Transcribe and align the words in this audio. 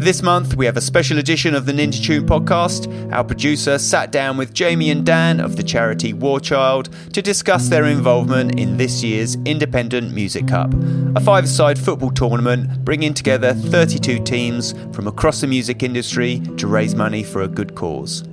This 0.00 0.22
month, 0.22 0.56
we 0.56 0.64
have 0.64 0.78
a 0.78 0.80
special 0.80 1.18
edition 1.18 1.54
of 1.54 1.66
the 1.66 1.72
Ninja 1.72 2.02
Tune 2.02 2.24
podcast. 2.24 3.12
Our 3.12 3.22
producer 3.22 3.78
sat 3.78 4.10
down 4.10 4.38
with 4.38 4.54
Jamie 4.54 4.88
and 4.88 5.04
Dan 5.04 5.40
of 5.40 5.56
the 5.56 5.62
charity 5.62 6.14
War 6.14 6.40
Child 6.40 6.88
to 7.12 7.20
discuss 7.20 7.68
their 7.68 7.84
involvement 7.84 8.58
in 8.58 8.78
this 8.78 9.04
year's 9.04 9.36
Independent 9.44 10.14
Music 10.14 10.48
Cup, 10.48 10.72
a 11.14 11.20
five 11.20 11.46
side 11.46 11.78
football 11.78 12.10
tournament 12.10 12.82
bringing 12.82 13.12
together 13.12 13.52
32 13.52 14.24
teams 14.24 14.72
from 14.94 15.06
across 15.06 15.42
the 15.42 15.46
music 15.46 15.82
industry 15.82 16.40
to 16.56 16.66
raise 16.66 16.94
money 16.94 17.22
for 17.22 17.42
a 17.42 17.48
good 17.48 17.74
cause. 17.74 18.24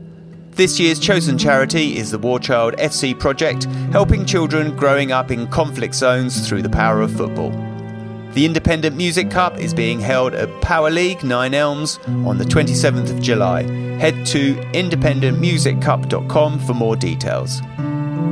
This 0.51 0.79
year's 0.79 0.99
chosen 0.99 1.37
charity 1.37 1.97
is 1.97 2.11
the 2.11 2.17
War 2.17 2.39
Child 2.39 2.77
FC 2.77 3.19
project, 3.19 3.65
helping 3.91 4.25
children 4.25 4.73
growing 4.77 5.11
up 5.11 5.31
in 5.31 5.47
conflict 5.47 5.95
zones 5.95 6.47
through 6.47 6.61
the 6.61 6.69
power 6.69 7.01
of 7.01 7.11
football. 7.11 7.51
The 8.37 8.45
Independent 8.45 8.95
Music 8.95 9.31
Cup 9.31 9.57
is 9.57 9.73
being 9.73 9.99
held 9.99 10.35
at 10.35 10.61
Power 10.61 10.91
League 10.91 11.23
Nine 11.23 11.55
Elms 11.55 11.97
on 12.07 12.37
the 12.37 12.43
27th 12.43 13.09
of 13.09 13.19
July. 13.19 13.63
Head 13.97 14.27
to 14.27 14.53
independentmusiccup.com 14.73 16.59
for 16.59 16.75
more 16.75 16.95
details. 16.95 17.61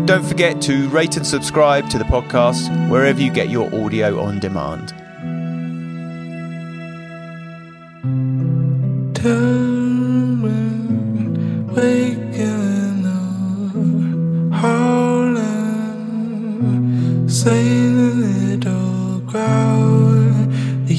Don't 0.06 0.24
forget 0.24 0.62
to 0.62 0.88
rate 0.90 1.18
and 1.18 1.26
subscribe 1.26 1.90
to 1.90 1.98
the 1.98 2.04
podcast 2.04 2.70
wherever 2.88 3.20
you 3.20 3.32
get 3.32 3.50
your 3.50 3.66
audio 3.74 4.20
on 4.20 4.38
demand. 4.38 4.94
Waking 11.74 13.08
up, 13.08 14.54
howling, 14.54 15.98
saying 17.28 17.98
a 17.98 18.12
little 18.14 19.22
crowd. 19.22 19.95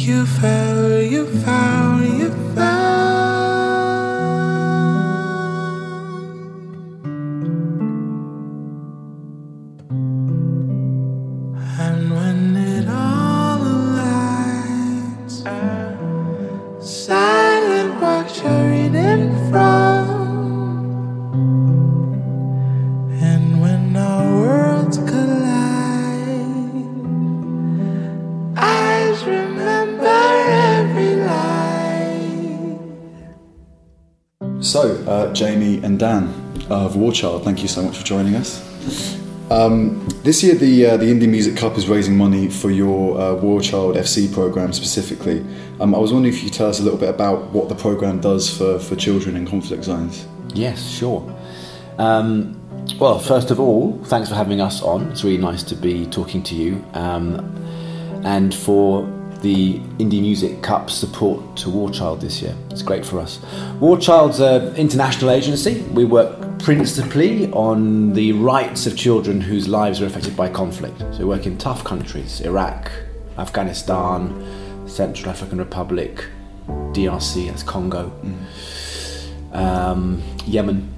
You 0.06 0.24
fell, 0.24 1.02
you 1.02 1.26
fell, 1.42 1.85
So, 34.76 35.02
uh, 35.06 35.32
Jamie 35.32 35.82
and 35.82 35.98
Dan 35.98 36.34
of 36.68 36.96
War 36.96 37.10
Child, 37.10 37.44
thank 37.44 37.62
you 37.62 37.66
so 37.66 37.80
much 37.80 37.96
for 37.96 38.04
joining 38.04 38.34
us. 38.34 38.60
Um, 39.50 40.06
this 40.22 40.42
year, 40.42 40.54
the 40.54 40.84
uh, 40.84 40.96
the 40.98 41.06
Indie 41.06 41.30
Music 41.30 41.56
Cup 41.56 41.78
is 41.78 41.88
raising 41.88 42.14
money 42.14 42.50
for 42.50 42.70
your 42.70 43.18
uh, 43.18 43.34
War 43.36 43.62
Child 43.62 43.96
FC 43.96 44.30
program 44.30 44.74
specifically. 44.74 45.42
Um, 45.80 45.94
I 45.94 45.98
was 45.98 46.12
wondering 46.12 46.34
if 46.34 46.42
you 46.42 46.50
could 46.50 46.58
tell 46.58 46.68
us 46.68 46.78
a 46.78 46.82
little 46.82 46.98
bit 46.98 47.08
about 47.08 47.52
what 47.52 47.70
the 47.70 47.74
program 47.74 48.20
does 48.20 48.54
for, 48.54 48.78
for 48.78 48.96
children 48.96 49.34
in 49.34 49.46
conflict 49.46 49.82
zones. 49.82 50.26
Yes, 50.52 50.86
sure. 50.86 51.24
Um, 51.96 52.60
well, 53.00 53.18
first 53.18 53.50
of 53.50 53.58
all, 53.58 53.98
thanks 54.04 54.28
for 54.28 54.34
having 54.34 54.60
us 54.60 54.82
on. 54.82 55.10
It's 55.10 55.24
really 55.24 55.38
nice 55.38 55.62
to 55.62 55.74
be 55.74 56.04
talking 56.04 56.42
to 56.42 56.54
you. 56.54 56.84
Um, 56.92 57.40
and 58.26 58.54
for 58.54 59.06
the 59.42 59.78
Indie 59.98 60.20
Music 60.20 60.62
Cup 60.62 60.90
support 60.90 61.56
to 61.58 61.70
War 61.70 61.90
Child 61.90 62.20
this 62.20 62.42
year. 62.42 62.54
It's 62.70 62.82
great 62.82 63.04
for 63.04 63.20
us. 63.20 63.40
War 63.80 63.98
Child's 63.98 64.40
an 64.40 64.74
international 64.76 65.30
agency. 65.30 65.82
We 65.92 66.04
work 66.04 66.58
principally 66.58 67.50
on 67.52 68.12
the 68.12 68.32
rights 68.32 68.86
of 68.86 68.96
children 68.96 69.40
whose 69.40 69.68
lives 69.68 70.00
are 70.00 70.06
affected 70.06 70.36
by 70.36 70.48
conflict. 70.48 70.98
So 71.12 71.18
we 71.18 71.24
work 71.26 71.46
in 71.46 71.58
tough 71.58 71.84
countries 71.84 72.40
Iraq, 72.40 72.90
Afghanistan, 73.38 74.88
Central 74.88 75.30
African 75.30 75.58
Republic, 75.58 76.24
DRC, 76.66 77.48
that's 77.48 77.62
Congo, 77.62 78.12
um, 79.52 80.22
Yemen. 80.46 80.95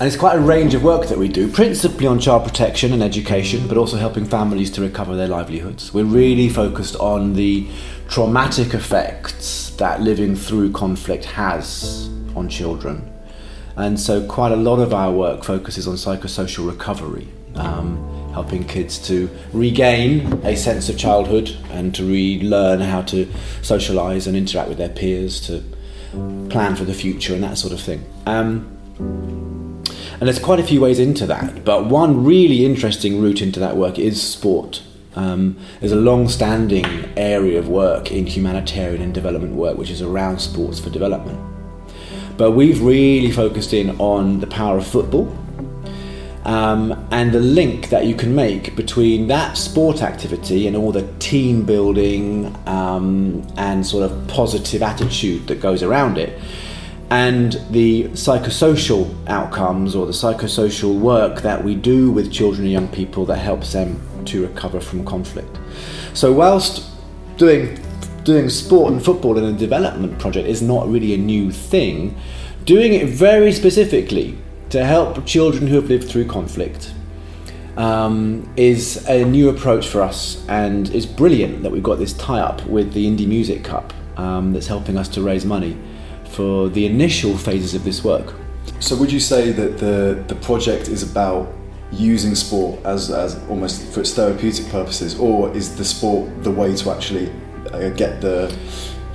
And 0.00 0.08
it's 0.08 0.16
quite 0.16 0.36
a 0.36 0.40
range 0.40 0.74
of 0.74 0.82
work 0.82 1.06
that 1.06 1.18
we 1.18 1.28
do, 1.28 1.48
principally 1.48 2.08
on 2.08 2.18
child 2.18 2.42
protection 2.42 2.92
and 2.92 3.00
education, 3.00 3.68
but 3.68 3.76
also 3.76 3.96
helping 3.96 4.24
families 4.24 4.68
to 4.72 4.80
recover 4.80 5.14
their 5.14 5.28
livelihoods. 5.28 5.94
We're 5.94 6.04
really 6.04 6.48
focused 6.48 6.96
on 6.96 7.34
the 7.34 7.68
traumatic 8.08 8.74
effects 8.74 9.70
that 9.76 10.00
living 10.00 10.34
through 10.34 10.72
conflict 10.72 11.26
has 11.26 12.08
on 12.34 12.48
children. 12.48 13.08
And 13.76 13.98
so, 13.98 14.26
quite 14.26 14.50
a 14.50 14.56
lot 14.56 14.80
of 14.80 14.92
our 14.92 15.12
work 15.12 15.44
focuses 15.44 15.86
on 15.86 15.94
psychosocial 15.94 16.68
recovery, 16.68 17.28
um, 17.54 18.32
helping 18.32 18.64
kids 18.64 18.98
to 19.06 19.30
regain 19.52 20.32
a 20.44 20.56
sense 20.56 20.88
of 20.88 20.98
childhood 20.98 21.56
and 21.70 21.94
to 21.94 22.04
relearn 22.04 22.80
how 22.80 23.02
to 23.02 23.30
socialize 23.62 24.26
and 24.26 24.36
interact 24.36 24.68
with 24.68 24.78
their 24.78 24.88
peers, 24.88 25.40
to 25.46 25.62
plan 26.50 26.74
for 26.74 26.84
the 26.84 26.94
future, 26.94 27.32
and 27.32 27.44
that 27.44 27.58
sort 27.58 27.72
of 27.72 27.80
thing. 27.80 28.04
Um, 28.26 29.53
and 30.14 30.22
there's 30.22 30.38
quite 30.38 30.60
a 30.60 30.64
few 30.64 30.80
ways 30.80 30.98
into 30.98 31.26
that, 31.26 31.64
but 31.64 31.86
one 31.86 32.24
really 32.24 32.64
interesting 32.64 33.20
route 33.20 33.42
into 33.42 33.60
that 33.60 33.76
work 33.76 33.98
is 33.98 34.22
sport. 34.22 34.82
Um, 35.16 35.56
there's 35.80 35.92
a 35.92 35.96
long 35.96 36.28
standing 36.28 36.86
area 37.16 37.58
of 37.58 37.68
work 37.68 38.10
in 38.10 38.26
humanitarian 38.26 39.00
and 39.00 39.14
development 39.14 39.54
work 39.54 39.78
which 39.78 39.90
is 39.90 40.02
around 40.02 40.40
sports 40.40 40.80
for 40.80 40.90
development. 40.90 41.38
But 42.36 42.52
we've 42.52 42.82
really 42.82 43.30
focused 43.30 43.72
in 43.72 43.90
on 44.00 44.40
the 44.40 44.48
power 44.48 44.78
of 44.78 44.86
football 44.86 45.32
um, 46.44 47.06
and 47.10 47.32
the 47.32 47.40
link 47.40 47.88
that 47.90 48.06
you 48.06 48.14
can 48.14 48.34
make 48.34 48.76
between 48.76 49.28
that 49.28 49.56
sport 49.56 50.02
activity 50.02 50.66
and 50.66 50.76
all 50.76 50.92
the 50.92 51.06
team 51.18 51.64
building 51.64 52.54
um, 52.66 53.46
and 53.56 53.86
sort 53.86 54.10
of 54.10 54.28
positive 54.28 54.82
attitude 54.82 55.46
that 55.46 55.60
goes 55.60 55.82
around 55.82 56.18
it 56.18 56.40
and 57.14 57.52
the 57.70 58.02
psychosocial 58.08 59.14
outcomes 59.28 59.94
or 59.94 60.04
the 60.04 60.12
psychosocial 60.12 60.98
work 60.98 61.42
that 61.42 61.62
we 61.62 61.76
do 61.76 62.10
with 62.10 62.32
children 62.32 62.64
and 62.64 62.72
young 62.72 62.88
people 62.88 63.24
that 63.24 63.36
helps 63.36 63.72
them 63.72 64.00
to 64.24 64.44
recover 64.44 64.80
from 64.80 65.04
conflict. 65.04 65.56
So, 66.12 66.32
whilst 66.32 66.90
doing 67.36 67.78
doing 68.24 68.48
sport 68.48 68.92
and 68.92 69.04
football 69.04 69.38
in 69.38 69.44
a 69.44 69.52
development 69.52 70.18
project 70.18 70.48
is 70.48 70.60
not 70.60 70.88
really 70.88 71.14
a 71.14 71.16
new 71.16 71.52
thing, 71.52 72.16
doing 72.64 72.94
it 72.94 73.06
very 73.06 73.52
specifically 73.52 74.36
to 74.70 74.84
help 74.84 75.24
children 75.24 75.68
who 75.68 75.76
have 75.76 75.88
lived 75.88 76.08
through 76.08 76.26
conflict 76.26 76.92
um, 77.76 78.52
is 78.56 79.06
a 79.08 79.24
new 79.24 79.50
approach 79.50 79.86
for 79.86 80.02
us, 80.02 80.44
and 80.48 80.92
it's 80.92 81.06
brilliant 81.06 81.62
that 81.62 81.70
we've 81.70 81.88
got 81.90 82.00
this 82.00 82.12
tie 82.14 82.40
up 82.40 82.66
with 82.66 82.92
the 82.92 83.06
Indie 83.06 83.28
Music 83.28 83.62
Cup 83.62 83.92
um, 84.16 84.52
that's 84.52 84.66
helping 84.66 84.98
us 84.98 85.06
to 85.10 85.22
raise 85.22 85.44
money 85.44 85.76
for 86.34 86.68
the 86.68 86.86
initial 86.86 87.36
phases 87.36 87.74
of 87.74 87.84
this 87.84 88.02
work. 88.04 88.34
So, 88.80 88.96
would 88.96 89.12
you 89.12 89.20
say 89.20 89.52
that 89.52 89.78
the, 89.78 90.24
the 90.26 90.34
project 90.36 90.88
is 90.88 91.02
about 91.02 91.52
using 91.92 92.34
sport 92.34 92.84
as, 92.84 93.10
as 93.10 93.40
almost 93.48 93.92
for 93.92 94.00
its 94.00 94.12
therapeutic 94.14 94.68
purposes, 94.68 95.18
or 95.18 95.54
is 95.56 95.76
the 95.76 95.84
sport 95.84 96.42
the 96.42 96.50
way 96.50 96.74
to 96.74 96.90
actually 96.90 97.30
uh, 97.72 97.90
get 97.90 98.20
the 98.20 98.54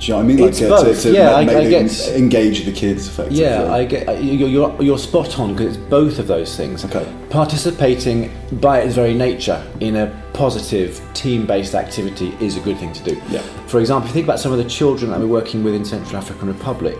do 0.00 0.06
you 0.06 0.12
know 0.14 0.16
what 0.16 0.24
I 0.24 0.26
mean? 0.28 0.38
It's 0.48 0.60
both. 0.60 1.04
Yeah, 1.04 1.32
I- 1.34 1.40
I 1.40 1.68
get- 1.68 2.08
engage 2.16 2.64
the 2.64 2.72
kids 2.72 3.06
effectively. 3.06 3.42
Yeah, 3.42 3.70
I 3.70 3.84
get 3.84 4.08
uh, 4.08 4.12
you're, 4.12 4.48
you're, 4.48 4.82
you're 4.82 4.98
spot 4.98 5.38
on 5.38 5.52
because 5.54 5.76
it's 5.76 5.84
both 5.90 6.18
of 6.18 6.26
those 6.26 6.56
things. 6.56 6.86
Okay. 6.86 7.06
Participating 7.28 8.30
by 8.60 8.80
its 8.80 8.94
very 8.94 9.12
nature 9.12 9.62
in 9.80 9.96
a 9.96 10.06
positive 10.32 10.98
team-based 11.12 11.74
activity 11.74 12.34
is 12.40 12.56
a 12.56 12.60
good 12.60 12.78
thing 12.78 12.94
to 12.94 13.04
do. 13.04 13.20
Yeah. 13.28 13.40
For 13.66 13.78
example, 13.78 14.04
if 14.08 14.10
you 14.10 14.14
think 14.14 14.26
about 14.26 14.40
some 14.40 14.52
of 14.52 14.58
the 14.58 14.64
children 14.70 15.10
that 15.10 15.20
we're 15.20 15.26
working 15.26 15.62
with 15.62 15.74
in 15.74 15.84
Central 15.84 16.16
African 16.16 16.48
Republic, 16.48 16.96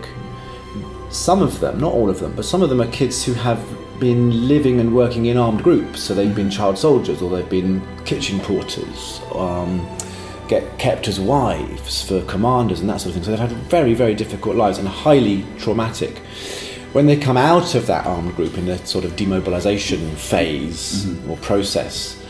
some 1.09 1.41
of 1.41 1.59
them, 1.59 1.79
not 1.79 1.93
all 1.93 2.09
of 2.09 2.19
them, 2.19 2.33
but 2.35 2.45
some 2.45 2.61
of 2.61 2.69
them 2.69 2.81
are 2.81 2.87
kids 2.91 3.23
who 3.25 3.33
have 3.33 3.59
been 3.99 4.47
living 4.47 4.79
and 4.79 4.95
working 4.95 5.25
in 5.25 5.37
armed 5.37 5.63
groups. 5.63 6.01
So 6.01 6.13
they've 6.13 6.35
been 6.35 6.49
child 6.51 6.77
soldiers 6.77 7.21
or 7.21 7.29
they've 7.31 7.49
been 7.49 7.81
kitchen 8.05 8.39
porters. 8.39 9.21
Um, 9.33 9.79
get 10.51 10.77
kept 10.77 11.07
as 11.07 11.17
wives 11.17 12.03
for 12.03 12.21
commanders 12.25 12.81
and 12.81 12.89
that 12.89 12.99
sort 12.99 13.09
of 13.09 13.13
thing. 13.15 13.23
So 13.23 13.31
they've 13.31 13.39
had 13.39 13.57
very, 13.69 13.93
very 13.93 14.13
difficult 14.13 14.57
lives 14.57 14.77
and 14.77 14.87
highly 14.87 15.45
traumatic. 15.57 16.17
When 16.91 17.05
they 17.05 17.15
come 17.15 17.37
out 17.37 17.73
of 17.73 17.87
that 17.87 18.05
armed 18.05 18.35
group 18.35 18.57
in 18.57 18.65
the 18.65 18.77
sort 18.85 19.05
of 19.05 19.13
demobilisation 19.13 20.13
phase 20.15 21.07
or 21.29 21.37
process, 21.37 22.21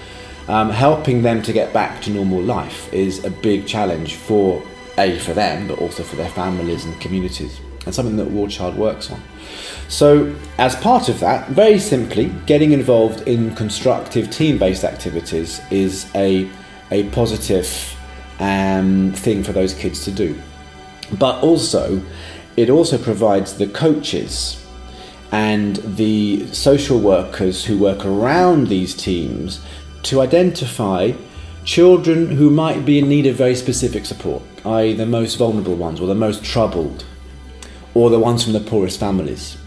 um, 0.48 0.70
helping 0.70 1.24
them 1.24 1.42
to 1.42 1.52
get 1.52 1.74
back 1.74 2.00
to 2.04 2.12
normal 2.12 2.42
life 2.44 2.94
is 2.94 3.26
a 3.26 3.32
big 3.32 3.66
challenge 3.66 4.16
for 4.16 4.62
a 5.00 5.18
for 5.18 5.34
them, 5.34 5.68
but 5.68 5.80
also 5.80 6.04
for 6.04 6.16
their 6.16 6.30
families 6.30 6.86
and 6.86 7.00
communities, 7.02 7.60
and 7.86 7.96
something 7.96 8.18
that 8.18 8.30
War 8.30 8.48
Child 8.48 8.76
works 8.76 9.10
on. 9.10 9.20
So, 9.88 10.36
as 10.60 10.76
part 10.76 11.10
of 11.10 11.20
that, 11.22 11.50
very 11.50 11.80
simply, 11.80 12.26
getting 12.46 12.72
involved 12.74 13.28
in 13.28 13.56
constructive 13.56 14.30
team-based 14.30 14.84
activities 14.84 15.60
is 15.72 16.06
a 16.14 16.48
a 16.92 17.04
positive 17.12 17.98
um, 18.42 19.14
thing 19.14 19.44
for 19.44 19.54
those 19.54 19.74
kids 19.74 20.04
to 20.04 20.12
do. 20.12 20.38
But 21.18 21.42
also, 21.42 22.02
it 22.58 22.70
also 22.70 22.98
provides 22.98 23.58
the 23.58 23.68
coaches 23.68 24.58
and 25.32 25.78
the 25.78 26.46
social 26.48 27.00
workers 27.00 27.64
who 27.64 27.78
work 27.78 28.06
around 28.06 28.68
these 28.68 28.94
teams 28.94 29.62
to 30.04 30.20
identify 30.20 31.14
children 31.64 32.28
who 32.28 32.50
might 32.50 32.84
be 32.84 33.00
in 33.00 33.08
need 33.08 33.28
of 33.28 33.36
very 33.36 33.56
specific 33.56 34.06
support, 34.06 34.42
i.e., 34.66 34.94
the 34.94 35.06
most 35.06 35.36
vulnerable 35.36 35.76
ones 35.76 36.02
or 36.02 36.08
the 36.08 36.16
most 36.16 36.44
troubled, 36.44 37.06
or 37.94 38.10
the 38.10 38.20
ones 38.20 38.44
from 38.44 38.54
the 38.54 38.60
poorest 38.60 39.00
families. 39.00 39.58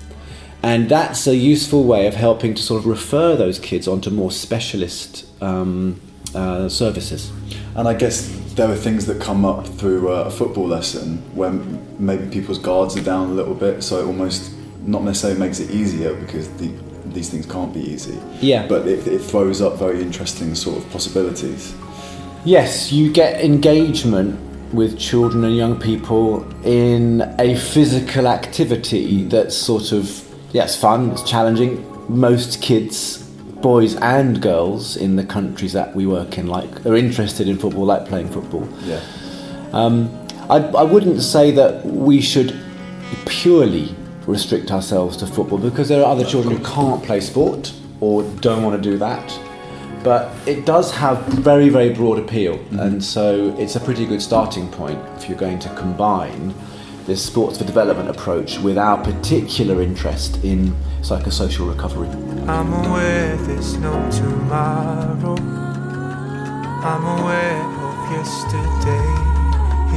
And 0.62 0.88
that's 0.88 1.26
a 1.26 1.36
useful 1.36 1.84
way 1.84 2.06
of 2.06 2.14
helping 2.14 2.54
to 2.54 2.62
sort 2.62 2.80
of 2.80 2.86
refer 2.86 3.36
those 3.36 3.58
kids 3.58 3.86
onto 3.86 4.10
more 4.10 4.32
specialist 4.32 5.26
um, 5.42 6.00
uh, 6.34 6.68
services. 6.68 7.30
And 7.76 7.86
I 7.86 7.94
guess 7.94 8.28
there 8.54 8.70
are 8.70 8.76
things 8.76 9.06
that 9.06 9.20
come 9.20 9.44
up 9.44 9.66
through 9.66 10.12
uh, 10.12 10.24
a 10.24 10.30
football 10.30 10.66
lesson 10.66 11.18
where 11.34 11.50
maybe 11.98 12.30
people's 12.30 12.58
guards 12.58 12.96
are 12.96 13.02
down 13.02 13.30
a 13.30 13.32
little 13.32 13.54
bit, 13.54 13.82
so 13.82 14.00
it 14.00 14.06
almost 14.06 14.52
not 14.86 15.02
necessarily 15.02 15.38
makes 15.38 15.60
it 15.60 15.70
easier 15.70 16.14
because 16.14 16.48
the, 16.58 16.70
these 17.06 17.30
things 17.30 17.46
can't 17.46 17.74
be 17.74 17.80
easy. 17.80 18.18
Yeah. 18.40 18.66
But 18.66 18.86
it, 18.86 19.06
it 19.06 19.18
throws 19.20 19.60
up 19.60 19.78
very 19.78 20.00
interesting 20.00 20.54
sort 20.54 20.78
of 20.78 20.90
possibilities. 20.90 21.74
Yes, 22.44 22.92
you 22.92 23.12
get 23.12 23.44
engagement 23.44 24.38
with 24.72 24.98
children 24.98 25.44
and 25.44 25.56
young 25.56 25.80
people 25.80 26.44
in 26.64 27.22
a 27.38 27.56
physical 27.56 28.28
activity 28.28 29.24
that's 29.24 29.56
sort 29.56 29.92
of, 29.92 30.22
yeah, 30.52 30.64
it's 30.64 30.76
fun, 30.76 31.10
it's 31.10 31.22
challenging. 31.22 31.84
Most 32.08 32.60
kids, 32.60 33.23
boys 33.64 33.96
and 33.96 34.42
girls 34.42 34.94
in 34.94 35.16
the 35.16 35.24
countries 35.24 35.72
that 35.72 35.96
we 35.96 36.06
work 36.06 36.36
in, 36.36 36.46
like, 36.46 36.84
are 36.84 36.94
interested 36.94 37.48
in 37.48 37.56
football, 37.58 37.86
like 37.86 38.06
playing 38.06 38.28
football. 38.28 38.68
Yeah. 38.82 39.00
Um, 39.72 40.10
I, 40.50 40.58
I 40.58 40.82
wouldn't 40.82 41.22
say 41.22 41.50
that 41.52 41.82
we 41.86 42.20
should 42.20 42.54
purely 43.24 43.96
restrict 44.26 44.70
ourselves 44.70 45.16
to 45.16 45.26
football 45.26 45.56
because 45.56 45.88
there 45.88 46.02
are 46.02 46.12
other 46.12 46.26
children 46.26 46.58
who 46.58 46.62
can't 46.62 47.02
play 47.02 47.20
sport 47.20 47.72
or 48.00 48.22
don't 48.42 48.62
want 48.62 48.76
to 48.76 48.90
do 48.90 48.98
that. 48.98 49.26
But 50.02 50.30
it 50.46 50.66
does 50.66 50.92
have 50.92 51.24
very, 51.28 51.70
very 51.70 51.88
broad 51.88 52.18
appeal, 52.18 52.60
and 52.78 53.02
so 53.02 53.56
it's 53.58 53.76
a 53.76 53.80
pretty 53.80 54.04
good 54.04 54.20
starting 54.20 54.70
point 54.70 55.00
if 55.16 55.26
you're 55.26 55.38
going 55.38 55.58
to 55.60 55.70
combine 55.70 56.54
this 57.06 57.24
sports 57.24 57.58
for 57.58 57.64
development 57.64 58.08
approach 58.08 58.58
with 58.60 58.78
our 58.78 59.02
particular 59.02 59.82
interest 59.82 60.42
in 60.42 60.74
psychosocial 61.02 61.68
recovery. 61.68 62.08
I'm 62.48 62.72
aware 62.72 63.36
there's 63.36 63.76
no 63.76 63.92
tomorrow. 64.10 65.36
I'm 66.82 67.20
aware 67.20 67.62
of 67.84 68.12
yesterday. 68.12 69.34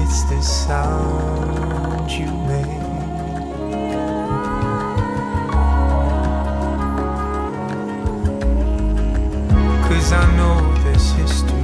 It's 0.02 0.24
the 0.24 0.42
sound 0.42 2.12
you 2.12 2.26
make. 2.48 2.78
Cause 9.88 10.12
I 10.12 10.36
know 10.36 10.74
history. 11.14 11.58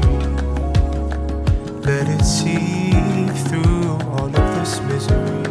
Let 1.86 2.08
it 2.08 2.24
through 3.48 3.90
all 4.12 4.43
misery. 4.64 5.44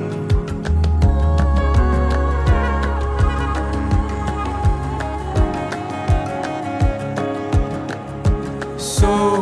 So 8.78 9.41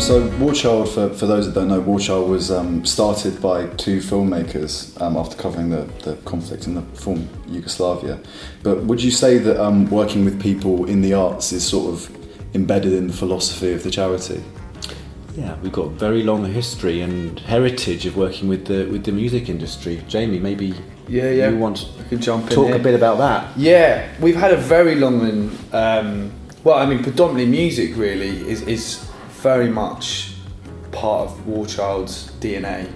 so 0.00 0.26
War 0.38 0.54
Child, 0.54 0.88
for, 0.88 1.10
for 1.10 1.26
those 1.26 1.46
that 1.46 1.54
don't 1.54 1.68
know, 1.68 1.80
War 1.80 2.00
Child 2.00 2.30
was 2.30 2.50
um, 2.50 2.84
started 2.84 3.40
by 3.40 3.66
two 3.76 3.98
filmmakers 3.98 4.98
um, 5.00 5.16
after 5.16 5.36
covering 5.36 5.68
the, 5.68 5.82
the 6.04 6.16
conflict 6.24 6.66
in 6.66 6.74
the 6.74 6.82
former 6.98 7.26
Yugoslavia. 7.48 8.18
But 8.62 8.84
would 8.84 9.02
you 9.02 9.10
say 9.10 9.38
that 9.38 9.62
um, 9.62 9.90
working 9.90 10.24
with 10.24 10.40
people 10.40 10.86
in 10.86 11.02
the 11.02 11.14
arts 11.14 11.52
is 11.52 11.66
sort 11.66 11.92
of 11.92 12.16
embedded 12.54 12.94
in 12.94 13.08
the 13.08 13.12
philosophy 13.12 13.72
of 13.72 13.82
the 13.82 13.90
charity? 13.90 14.42
Yeah, 15.36 15.56
we've 15.62 15.72
got 15.72 15.86
a 15.86 15.90
very 15.90 16.22
long 16.22 16.44
history 16.44 17.02
and 17.02 17.38
heritage 17.40 18.06
of 18.06 18.16
working 18.16 18.48
with 18.48 18.66
the 18.66 18.86
with 18.86 19.04
the 19.04 19.12
music 19.12 19.48
industry. 19.48 20.02
Jamie, 20.08 20.38
maybe 20.38 20.74
Yeah, 21.08 21.30
yeah. 21.30 21.50
you 21.50 21.58
want 21.58 21.88
I 22.00 22.08
can 22.08 22.20
jump 22.20 22.48
to 22.48 22.50
in 22.50 22.54
talk 22.56 22.80
a 22.80 22.82
bit 22.82 22.94
about 22.94 23.18
that. 23.18 23.56
Yeah, 23.56 24.08
we've 24.20 24.36
had 24.36 24.52
a 24.52 24.56
very 24.56 24.96
long 24.96 25.20
and 25.20 25.74
um, 25.74 26.32
well, 26.64 26.78
I 26.78 26.86
mean, 26.86 27.02
predominantly 27.02 27.46
music 27.46 27.96
really 27.96 28.50
is 28.50 28.62
is 28.62 29.09
very 29.40 29.68
much 29.68 30.34
part 30.92 31.28
of 31.28 31.46
War 31.46 31.66
Child's 31.66 32.30
DNA, 32.40 32.88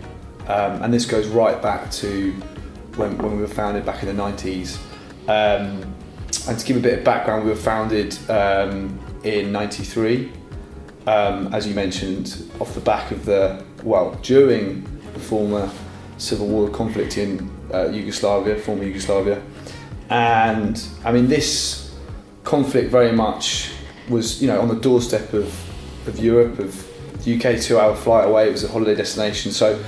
um, 0.48 0.82
and 0.82 0.92
this 0.92 1.06
goes 1.06 1.26
right 1.28 1.60
back 1.62 1.90
to 1.92 2.32
when 2.96 3.16
when 3.18 3.36
we 3.36 3.38
were 3.38 3.48
founded 3.48 3.84
back 3.86 4.02
in 4.02 4.08
the 4.08 4.14
nineties. 4.14 4.78
Um, 5.26 5.94
and 6.46 6.58
to 6.58 6.66
give 6.66 6.76
a 6.76 6.80
bit 6.80 6.98
of 6.98 7.04
background, 7.04 7.44
we 7.44 7.50
were 7.50 7.56
founded 7.56 8.18
um, 8.30 8.98
in 9.22 9.52
'93, 9.52 10.30
um, 11.06 11.52
as 11.54 11.66
you 11.66 11.74
mentioned, 11.74 12.50
off 12.60 12.74
the 12.74 12.80
back 12.80 13.10
of 13.10 13.24
the 13.24 13.64
well 13.82 14.14
during 14.22 14.82
the 15.14 15.20
former 15.20 15.70
civil 16.18 16.46
war 16.46 16.68
conflict 16.68 17.16
in 17.16 17.50
uh, 17.72 17.88
Yugoslavia, 17.88 18.56
former 18.56 18.84
Yugoslavia, 18.84 19.42
and 20.10 20.86
I 21.04 21.12
mean 21.12 21.28
this 21.28 21.94
conflict 22.44 22.90
very 22.90 23.12
much 23.12 23.70
was 24.08 24.42
you 24.42 24.48
know 24.48 24.60
on 24.60 24.68
the 24.68 24.74
doorstep 24.74 25.32
of, 25.32 25.63
of 26.06 26.18
Europe 26.18 26.58
of 26.58 26.86
the 27.24 27.36
UK 27.36 27.60
two 27.60 27.78
hour 27.78 27.94
flight 27.94 28.28
away 28.28 28.48
it 28.48 28.52
was 28.52 28.64
a 28.64 28.68
holiday 28.68 28.94
destination. 28.94 29.52
So 29.52 29.82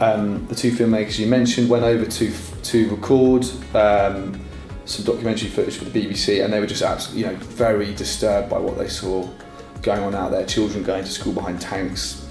um, 0.00 0.46
the 0.46 0.54
two 0.54 0.72
filmmakers 0.72 1.18
you 1.18 1.26
mentioned 1.26 1.68
went 1.68 1.84
over 1.84 2.04
to 2.04 2.32
to 2.62 2.90
record 2.90 3.44
um, 3.74 4.40
some 4.84 5.04
documentary 5.04 5.48
footage 5.48 5.76
for 5.76 5.84
the 5.84 6.06
BBC 6.06 6.44
and 6.44 6.52
they 6.52 6.60
were 6.60 6.66
just 6.66 6.82
absolutely 6.82 7.22
you 7.22 7.26
know 7.26 7.36
very 7.44 7.94
disturbed 7.94 8.50
by 8.50 8.58
what 8.58 8.76
they 8.76 8.88
saw 8.88 9.28
going 9.82 10.02
on 10.02 10.14
out 10.14 10.30
there. 10.30 10.44
Children 10.44 10.84
going 10.84 11.04
to 11.04 11.10
school 11.10 11.32
behind 11.32 11.60
tanks 11.60 12.26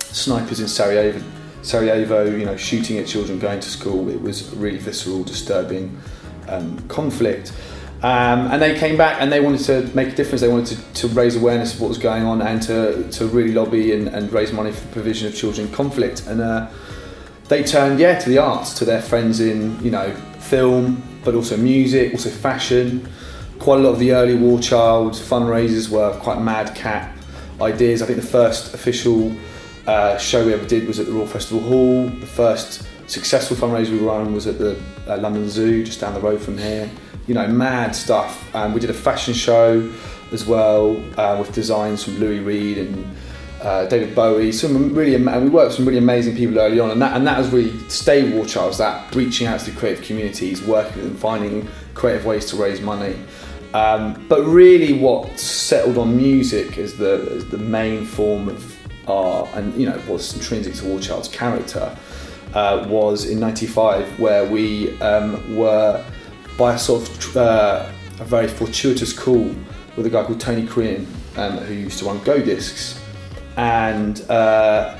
snipers 0.00 0.60
in 0.60 0.68
Sarajevo 0.68 1.24
Sarajevo 1.62 2.24
you 2.26 2.44
know 2.44 2.56
shooting 2.56 2.98
at 2.98 3.06
children 3.06 3.38
going 3.38 3.60
to 3.60 3.68
school. 3.68 4.08
It 4.08 4.20
was 4.20 4.54
really 4.54 4.78
visceral 4.78 5.24
disturbing 5.24 5.98
um, 6.48 6.78
conflict 6.88 7.52
um, 8.04 8.52
and 8.52 8.60
they 8.60 8.78
came 8.78 8.98
back 8.98 9.22
and 9.22 9.32
they 9.32 9.40
wanted 9.40 9.60
to 9.60 9.96
make 9.96 10.08
a 10.08 10.14
difference. 10.14 10.42
They 10.42 10.48
wanted 10.48 10.76
to, 10.76 11.08
to 11.08 11.14
raise 11.14 11.36
awareness 11.36 11.72
of 11.72 11.80
what 11.80 11.88
was 11.88 11.96
going 11.96 12.24
on 12.24 12.42
and 12.42 12.60
to, 12.64 13.10
to 13.12 13.26
really 13.28 13.52
lobby 13.52 13.94
and, 13.94 14.08
and 14.08 14.30
raise 14.30 14.52
money 14.52 14.72
for 14.72 14.86
the 14.86 14.92
provision 14.92 15.26
of 15.26 15.34
children 15.34 15.68
in 15.68 15.72
conflict. 15.72 16.26
And 16.26 16.42
uh, 16.42 16.68
they 17.48 17.62
turned, 17.64 17.98
yeah, 17.98 18.18
to 18.18 18.28
the 18.28 18.36
arts, 18.36 18.74
to 18.74 18.84
their 18.84 19.00
friends 19.00 19.40
in, 19.40 19.82
you 19.82 19.90
know, 19.90 20.14
film, 20.38 21.02
but 21.24 21.34
also 21.34 21.56
music, 21.56 22.12
also 22.12 22.28
fashion. 22.28 23.08
Quite 23.58 23.80
a 23.80 23.82
lot 23.84 23.92
of 23.92 23.98
the 23.98 24.12
early 24.12 24.36
War 24.36 24.60
Child 24.60 25.14
fundraisers 25.14 25.88
were 25.88 26.14
quite 26.20 26.42
madcap 26.42 27.16
ideas. 27.62 28.02
I 28.02 28.06
think 28.06 28.20
the 28.20 28.26
first 28.26 28.74
official 28.74 29.34
uh, 29.86 30.18
show 30.18 30.44
we 30.44 30.52
ever 30.52 30.66
did 30.66 30.86
was 30.86 30.98
at 30.98 31.06
the 31.06 31.12
Royal 31.12 31.26
Festival 31.26 31.66
Hall. 31.66 32.10
The 32.10 32.26
first 32.26 32.86
successful 33.06 33.56
fundraiser 33.56 33.92
we 33.92 34.00
ran 34.00 34.34
was 34.34 34.46
at 34.46 34.58
the 34.58 34.78
uh, 35.08 35.16
London 35.16 35.48
Zoo, 35.48 35.82
just 35.84 36.00
down 36.00 36.12
the 36.12 36.20
road 36.20 36.42
from 36.42 36.58
here. 36.58 36.90
You 37.26 37.34
know, 37.34 37.46
mad 37.46 37.94
stuff. 37.96 38.54
Um, 38.54 38.74
we 38.74 38.80
did 38.80 38.90
a 38.90 38.94
fashion 38.94 39.34
show 39.34 39.90
as 40.32 40.44
well 40.44 41.02
uh, 41.18 41.36
with 41.38 41.52
designs 41.52 42.04
from 42.04 42.18
Lou 42.18 42.42
Reed 42.42 42.78
and 42.78 43.16
uh, 43.62 43.86
David 43.86 44.14
Bowie. 44.14 44.52
Some 44.52 44.94
really, 44.94 45.14
ama- 45.14 45.40
we 45.40 45.48
worked 45.48 45.68
with 45.68 45.76
some 45.76 45.86
really 45.86 45.98
amazing 45.98 46.36
people 46.36 46.58
early 46.58 46.78
on, 46.78 46.90
and 46.90 47.00
that 47.00 47.16
and 47.16 47.26
that 47.26 47.38
was 47.38 47.48
really 47.50 47.76
stayed 47.88 48.32
Child. 48.46 48.68
was 48.68 48.78
That 48.78 49.14
reaching 49.14 49.46
out 49.46 49.60
to 49.60 49.70
the 49.70 49.78
creative 49.78 50.04
communities, 50.04 50.62
working 50.62 50.96
with 50.96 51.04
them, 51.04 51.16
finding 51.16 51.68
creative 51.94 52.26
ways 52.26 52.44
to 52.46 52.56
raise 52.56 52.80
money. 52.80 53.18
Um, 53.72 54.24
but 54.28 54.44
really, 54.44 54.92
what 54.92 55.38
settled 55.40 55.96
on 55.98 56.14
music 56.16 56.76
as 56.78 56.96
the 56.96 57.26
as 57.36 57.46
the 57.46 57.58
main 57.58 58.04
form 58.04 58.50
of 58.50 58.76
art, 59.08 59.48
and 59.54 59.74
you 59.80 59.88
know 59.88 59.98
what's 60.06 60.34
intrinsic 60.34 60.74
to 60.74 61.00
Child's 61.00 61.28
character, 61.28 61.96
uh, 62.52 62.86
was 62.88 63.24
in 63.24 63.40
'95, 63.40 64.20
where 64.20 64.44
we 64.44 65.00
um, 65.00 65.56
were 65.56 66.04
by 66.56 66.74
a 66.74 66.78
sort 66.78 67.08
of 67.08 67.36
uh, 67.36 67.90
a 68.20 68.24
very 68.24 68.48
fortuitous 68.48 69.12
call 69.12 69.54
with 69.96 70.06
a 70.06 70.10
guy 70.10 70.24
called 70.24 70.40
Tony 70.40 70.66
Crean, 70.66 71.06
um, 71.36 71.58
who 71.58 71.74
used 71.74 71.98
to 72.00 72.04
run 72.04 72.22
Go 72.24 72.40
Discs, 72.40 73.00
and 73.56 74.22
uh, 74.30 74.96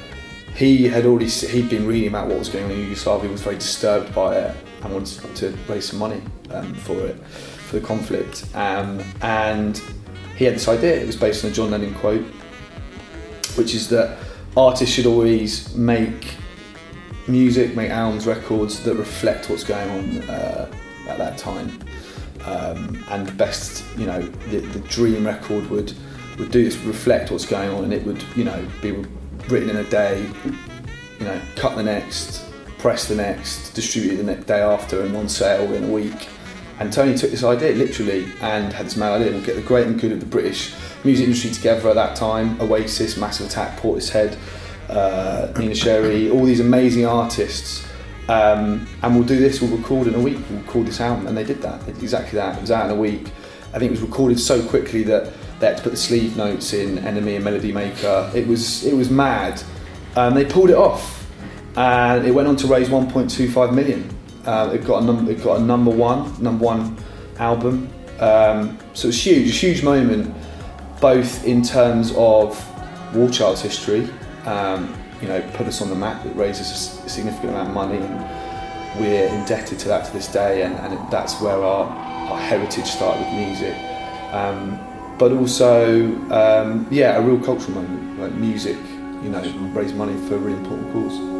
he 0.54 0.88
had 0.88 1.06
already 1.06 1.28
he'd 1.28 1.68
been 1.68 1.87
reading 1.87 2.08
about 2.08 2.28
what 2.28 2.38
was 2.38 2.49
going 2.49 2.64
on 2.66 2.70
in 2.73 2.80
Yugoslavia, 2.80 3.30
was 3.30 3.42
very 3.42 3.56
disturbed 3.56 4.14
by 4.14 4.37
it, 4.37 4.56
and 4.82 4.92
wanted 4.92 5.34
to 5.37 5.56
raise 5.68 5.88
some 5.88 5.99
money 5.99 6.23
um, 6.50 6.75
for 6.75 6.99
it, 7.00 7.16
for 7.26 7.80
the 7.80 7.87
conflict. 7.87 8.46
Um, 8.54 9.02
and 9.23 9.80
he 10.37 10.44
had 10.44 10.54
this 10.54 10.68
idea. 10.68 11.00
It 11.00 11.06
was 11.06 11.16
based 11.16 11.44
on 11.44 11.50
a 11.50 11.54
John 11.54 11.70
Lennon 11.70 11.94
quote, 11.94 12.25
which 13.56 13.75
is 13.75 13.88
that 13.88 14.18
artists 14.56 14.94
should 14.94 15.06
always 15.06 15.75
make 15.75 16.34
music, 17.26 17.75
make 17.75 17.90
albums, 17.90 18.26
records 18.26 18.82
that 18.84 18.94
reflect 18.94 19.49
what's 19.49 19.64
going 19.64 19.90
on 19.90 20.30
uh, 20.30 20.70
at 21.08 21.18
that 21.18 21.38
time. 21.38 21.78
Um, 22.44 23.02
and 23.11 23.26
the 23.26 23.32
best, 23.32 23.84
you 23.96 24.06
know, 24.06 24.20
the, 24.20 24.58
the 24.58 24.80
dream 24.80 25.26
record 25.26 25.68
would 25.70 25.94
would 26.38 26.50
do 26.50 26.64
this, 26.64 26.76
reflect 26.78 27.30
what's 27.30 27.46
going 27.46 27.70
on, 27.70 27.84
and 27.84 27.92
it 27.92 28.04
would, 28.04 28.23
you 28.34 28.44
know, 28.44 28.66
be 28.82 28.90
written 29.49 29.70
in 29.70 29.76
a 29.76 29.84
day, 29.84 30.26
you 31.20 31.25
know, 31.25 31.40
cut 31.56 31.76
the 31.76 31.82
next, 31.82 32.44
press 32.78 33.06
the 33.06 33.14
next, 33.14 33.73
distribute 33.73 34.16
the 34.16 34.25
next 34.25 34.46
day 34.46 34.61
after, 34.61 35.02
and 35.02 35.16
on 35.16 35.28
sale 35.28 35.73
in 35.73 35.84
a 35.84 35.92
week. 35.92 36.28
And 36.80 36.92
Tony 36.92 37.16
took 37.16 37.30
this 37.30 37.44
idea 37.44 37.73
literally 37.73 38.26
and 38.40 38.73
had 38.73 38.87
this 38.87 38.96
mad 38.96 39.20
idea. 39.20 39.32
We'll 39.32 39.44
get 39.44 39.54
the 39.54 39.62
great 39.62 39.87
and 39.87 40.00
good 40.00 40.11
of 40.11 40.18
the 40.18 40.26
British 40.26 40.75
music 41.04 41.26
industry 41.26 41.50
together 41.50 41.88
at 41.88 41.94
that 41.94 42.16
time. 42.16 42.61
Oasis, 42.61 43.16
Massive 43.16 43.46
Attack, 43.46 43.78
Portishead, 43.78 44.37
uh, 44.88 45.52
Neneh 45.54 45.80
Cherry, 45.80 46.30
all 46.30 46.44
these 46.44 46.61
amazing 46.61 47.06
artists. 47.06 47.87
Um, 48.28 48.87
and 49.02 49.14
we'll 49.14 49.26
do 49.26 49.38
this, 49.38 49.61
we'll 49.61 49.76
record 49.76 50.07
in 50.07 50.14
a 50.14 50.21
week, 50.21 50.38
we'll 50.49 50.61
record 50.61 50.87
this 50.87 51.00
album. 51.00 51.26
And 51.26 51.37
they 51.37 51.45
did 51.45 51.61
that, 51.62 51.87
exactly 51.88 52.37
that. 52.38 52.57
It 52.57 52.61
was 52.61 52.71
out 52.71 52.87
in 52.87 52.97
a 52.97 53.00
week. 53.00 53.28
I 53.73 53.78
think 53.78 53.90
it 53.90 53.90
was 53.90 54.02
recorded 54.02 54.38
so 54.40 54.66
quickly 54.66 55.02
that 55.04 55.33
they 55.61 55.66
had 55.66 55.76
to 55.76 55.83
put 55.83 55.90
the 55.90 55.99
sleeve 55.99 56.37
notes 56.37 56.73
in 56.73 56.99
NME 56.99 57.37
and 57.37 57.45
Melody 57.45 57.73
Maker. 57.73 58.31
It 58.35 58.47
was, 58.47 58.85
it 58.85 58.95
was 58.95 59.11
mad. 59.11 59.62
Um, 60.16 60.35
they 60.35 60.45
pulled 60.45 60.71
it 60.71 60.76
off 60.76 61.26
and 61.76 62.25
it 62.25 62.31
went 62.31 62.49
on 62.49 62.57
to 62.57 62.66
raise 62.66 62.88
1.25 62.88 63.75
million. 63.75 64.09
Uh, 64.45 64.71
it 64.73 64.85
got 64.85 65.02
a 65.02 65.07
number, 65.07 65.31
it 65.31 65.43
got 65.43 65.59
a 65.59 65.62
number 65.62 65.90
one, 65.90 66.43
number 66.43 66.64
one 66.64 66.97
album. 67.38 67.88
Um, 68.21 68.78
so 68.93 69.07
it 69.07 69.11
was 69.11 69.26
huge, 69.26 69.49
a 69.49 69.52
huge 69.52 69.83
moment, 69.83 70.35
both 71.00 71.45
in 71.45 71.62
terms 71.62 72.12
of 72.16 72.62
War 73.14 73.28
Child's 73.28 73.61
history. 73.61 74.09
Um, 74.45 74.95
you 75.21 75.28
know, 75.28 75.40
put 75.54 75.66
us 75.66 75.80
on 75.80 75.88
the 75.88 75.94
map. 75.94 76.25
It 76.26 76.35
raises 76.37 76.71
a 76.71 77.09
significant 77.09 77.50
amount 77.50 77.68
of 77.68 77.75
money, 77.75 77.99
and 77.99 79.00
we're 79.00 79.28
indebted 79.28 79.78
to 79.80 79.88
that 79.88 80.06
to 80.06 80.12
this 80.12 80.28
day. 80.28 80.62
And, 80.62 80.75
and 80.75 81.11
that's 81.11 81.40
where 81.40 81.56
our, 81.56 81.87
our 81.87 82.38
heritage 82.38 82.87
started 82.87 83.21
with 83.25 83.35
music. 83.35 83.75
Um, 84.33 84.78
but 85.18 85.33
also, 85.33 86.06
um, 86.30 86.87
yeah, 86.90 87.16
a 87.16 87.23
real 87.23 87.42
cultural 87.44 87.83
moment, 87.83 88.21
like 88.21 88.33
music. 88.33 88.78
You 89.23 89.30
know, 89.30 89.40
raise 89.73 89.94
money 89.94 90.14
for 90.28 90.35
a 90.35 90.38
really 90.38 90.59
important 90.59 90.92
cause. 90.92 91.34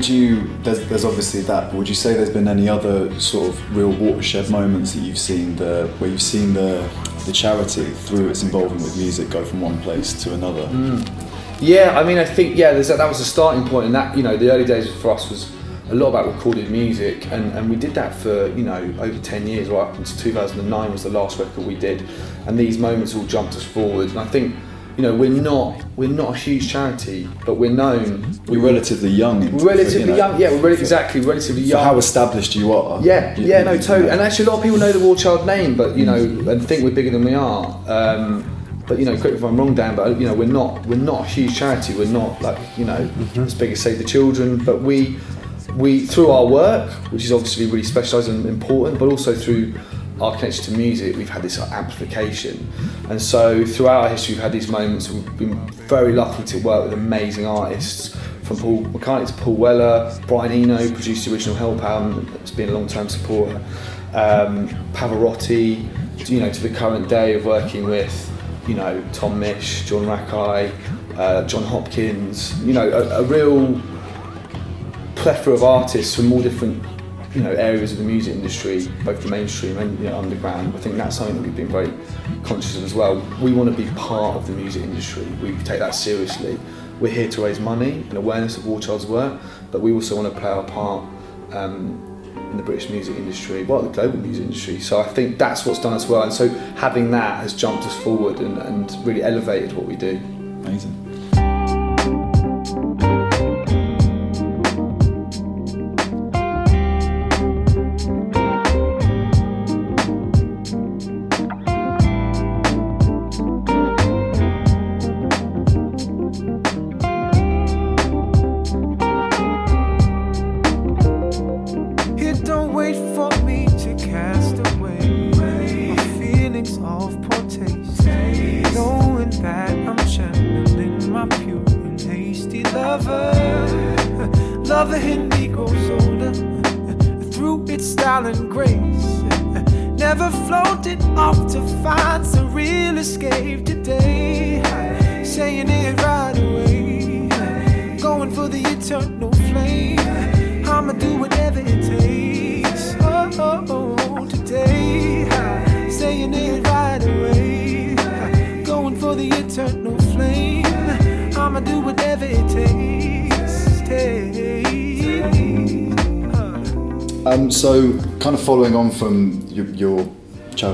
Would 0.00 0.08
you? 0.08 0.48
There's, 0.62 0.88
there's 0.88 1.04
obviously 1.04 1.42
that. 1.42 1.68
But 1.68 1.74
would 1.74 1.88
you 1.88 1.94
say 1.94 2.14
there's 2.14 2.30
been 2.30 2.48
any 2.48 2.70
other 2.70 3.18
sort 3.20 3.50
of 3.50 3.76
real 3.76 3.90
watershed 3.90 4.48
moments 4.48 4.94
that 4.94 5.00
you've 5.00 5.18
seen 5.18 5.56
the 5.56 5.88
where 5.98 6.08
you've 6.08 6.22
seen 6.22 6.54
the 6.54 6.88
the 7.26 7.32
charity 7.32 7.84
through 7.84 8.30
its 8.30 8.42
involvement 8.42 8.82
with 8.82 8.96
music 8.96 9.28
go 9.28 9.44
from 9.44 9.60
one 9.60 9.78
place 9.82 10.22
to 10.22 10.32
another? 10.32 10.66
Hmm. 10.68 11.02
Yeah, 11.62 12.00
I 12.00 12.04
mean, 12.04 12.16
I 12.16 12.24
think 12.24 12.56
yeah, 12.56 12.72
there's 12.72 12.88
a, 12.88 12.96
that 12.96 13.08
was 13.08 13.20
a 13.20 13.26
starting 13.26 13.68
point, 13.68 13.86
and 13.86 13.94
that 13.94 14.16
you 14.16 14.22
know, 14.22 14.38
the 14.38 14.50
early 14.50 14.64
days 14.64 14.90
for 15.02 15.10
us 15.10 15.28
was 15.28 15.52
a 15.90 15.94
lot 15.94 16.08
about 16.08 16.34
recorded 16.34 16.70
music, 16.70 17.30
and, 17.30 17.52
and 17.52 17.68
we 17.68 17.76
did 17.76 17.92
that 17.94 18.14
for 18.14 18.46
you 18.56 18.64
know 18.64 18.80
over 19.00 19.18
ten 19.18 19.46
years, 19.46 19.68
right 19.68 19.82
up 19.82 19.98
until 19.98 20.16
2009 20.16 20.92
was 20.92 21.02
the 21.02 21.10
last 21.10 21.38
record 21.38 21.66
we 21.66 21.74
did, 21.74 22.08
and 22.46 22.58
these 22.58 22.78
moments 22.78 23.14
all 23.14 23.26
jumped 23.26 23.54
us 23.54 23.64
forward, 23.64 24.08
and 24.08 24.18
I 24.18 24.24
think 24.24 24.56
you 25.00 25.06
know 25.08 25.14
we're 25.16 25.30
not 25.30 25.82
we're 25.96 26.10
not 26.10 26.34
a 26.34 26.36
huge 26.36 26.70
charity, 26.70 27.26
but 27.46 27.54
we're 27.54 27.70
known. 27.72 28.38
We're 28.46 28.60
relatively 28.60 29.08
young. 29.08 29.40
We're 29.56 29.64
relatively 29.68 30.00
you 30.00 30.06
know, 30.08 30.16
young, 30.16 30.38
yeah, 30.40 30.50
we're 30.50 30.58
really, 30.58 30.76
for- 30.76 30.82
exactly 30.82 31.22
relatively 31.22 31.62
for 31.62 31.68
young. 31.68 31.84
how 31.84 31.96
established 31.96 32.54
you 32.54 32.72
are. 32.74 33.00
Yeah, 33.02 33.34
you- 33.38 33.46
yeah, 33.46 33.62
no, 33.62 33.78
totally. 33.78 34.04
you 34.06 34.10
And 34.10 34.20
actually, 34.20 34.44
a 34.44 34.50
lot 34.50 34.56
of 34.58 34.62
people 34.62 34.78
know 34.78 34.92
the 34.92 35.00
War 35.00 35.16
Child 35.16 35.46
name, 35.46 35.74
but 35.74 35.96
you 35.96 36.04
know, 36.04 36.16
and 36.50 36.62
think 36.68 36.84
we're 36.84 36.90
bigger 36.90 37.10
than 37.10 37.24
we 37.24 37.32
are. 37.32 37.64
Um, 37.88 38.44
but 38.86 38.98
you 38.98 39.06
know, 39.06 39.16
correct 39.16 39.36
if 39.36 39.42
I'm 39.42 39.56
wrong, 39.56 39.74
Dan. 39.74 39.96
But 39.96 40.20
you 40.20 40.26
know, 40.26 40.34
we're 40.34 40.48
not 40.60 40.84
we're 40.84 40.96
not 40.96 41.22
a 41.22 41.28
huge 41.28 41.56
charity. 41.56 41.94
We're 41.94 42.12
not 42.12 42.42
like 42.42 42.58
you 42.76 42.84
know 42.84 43.10
as 43.36 43.54
big 43.54 43.72
as 43.72 43.80
Save 43.80 43.96
the 43.96 44.04
Children. 44.04 44.62
But 44.62 44.82
we 44.82 45.16
we 45.76 46.04
through 46.06 46.30
our 46.30 46.44
work, 46.46 46.90
which 47.10 47.24
is 47.24 47.32
obviously 47.32 47.64
really 47.66 47.84
specialised 47.84 48.28
and 48.28 48.44
important, 48.44 48.98
but 48.98 49.08
also 49.08 49.34
through 49.34 49.72
our 50.20 50.34
connection 50.36 50.64
to 50.64 50.72
music, 50.72 51.16
we've 51.16 51.28
had 51.28 51.42
this 51.42 51.58
like, 51.58 51.72
amplification. 51.72 52.70
And 53.08 53.20
so 53.20 53.64
throughout 53.64 54.04
our 54.04 54.08
history, 54.10 54.34
we've 54.34 54.42
had 54.42 54.52
these 54.52 54.68
moments. 54.68 55.10
We've 55.10 55.38
been 55.38 55.68
very 55.88 56.12
lucky 56.12 56.44
to 56.44 56.58
work 56.58 56.84
with 56.84 56.92
amazing 56.92 57.46
artists 57.46 58.16
from 58.42 58.58
Paul 58.58 58.82
McCartney 58.86 59.28
to 59.28 59.32
Paul 59.34 59.54
Weller, 59.54 60.20
Brian 60.26 60.50
Eno 60.50 60.76
produced 60.92 61.24
the 61.24 61.32
original 61.32 61.54
Help 61.54 61.82
album, 61.84 62.26
has 62.40 62.50
been 62.50 62.68
a 62.68 62.72
long 62.72 62.88
time 62.88 63.08
supporter, 63.08 63.56
um, 64.12 64.68
Pavarotti, 64.92 65.88
you 66.28 66.40
know, 66.40 66.50
to 66.50 66.60
the 66.60 66.74
current 66.74 67.08
day 67.08 67.34
of 67.34 67.44
working 67.44 67.84
with, 67.84 68.12
you 68.66 68.74
know, 68.74 69.02
Tom 69.12 69.40
Misch, 69.40 69.86
John 69.86 70.04
Rakei, 70.04 70.72
uh, 71.16 71.46
Jon 71.46 71.62
Hopkins, 71.62 72.60
you 72.64 72.72
know, 72.72 72.88
a, 72.88 73.20
a 73.20 73.22
real 73.22 73.80
plethora 75.14 75.54
of 75.54 75.62
artists 75.62 76.16
from 76.16 76.32
all 76.32 76.42
different 76.42 76.82
you 77.34 77.42
know 77.42 77.52
areas 77.52 77.92
of 77.92 77.98
the 77.98 78.04
music 78.04 78.34
industry, 78.34 78.88
both 79.04 79.22
the 79.22 79.28
mainstream 79.28 79.78
and 79.78 79.98
you 79.98 80.06
know, 80.06 80.18
underground. 80.18 80.74
I 80.74 80.78
think 80.78 80.96
that's 80.96 81.16
something 81.16 81.36
that 81.36 81.42
we've 81.42 81.56
been 81.56 81.68
very 81.68 81.92
conscious 82.42 82.76
of 82.76 82.84
as 82.84 82.94
well. 82.94 83.22
We 83.40 83.52
want 83.52 83.74
to 83.74 83.82
be 83.82 83.88
part 83.92 84.36
of 84.36 84.46
the 84.46 84.52
music 84.52 84.82
industry. 84.82 85.24
We 85.42 85.56
take 85.58 85.78
that 85.78 85.94
seriously. 85.94 86.58
We're 87.00 87.12
here 87.12 87.28
to 87.30 87.44
raise 87.44 87.60
money 87.60 87.92
and 87.92 88.14
awareness 88.14 88.56
of 88.56 88.66
War 88.66 88.80
Child's 88.80 89.06
work, 89.06 89.40
but 89.70 89.80
we 89.80 89.92
also 89.92 90.16
want 90.16 90.32
to 90.32 90.40
play 90.40 90.50
our 90.50 90.64
part 90.64 91.04
um, 91.52 92.06
in 92.50 92.56
the 92.56 92.62
British 92.62 92.90
music 92.90 93.16
industry, 93.16 93.62
well, 93.62 93.82
the 93.82 93.88
global 93.88 94.18
music 94.18 94.44
industry. 94.44 94.80
So 94.80 95.00
I 95.00 95.04
think 95.04 95.38
that's 95.38 95.64
what's 95.64 95.80
done 95.80 95.92
us 95.92 96.08
well. 96.08 96.24
And 96.24 96.32
so 96.32 96.48
having 96.76 97.10
that 97.12 97.40
has 97.40 97.54
jumped 97.54 97.84
us 97.84 97.96
forward 98.02 98.40
and, 98.40 98.58
and 98.58 99.06
really 99.06 99.22
elevated 99.22 99.72
what 99.72 99.86
we 99.86 99.96
do. 99.96 100.16
Amazing. 100.16 101.09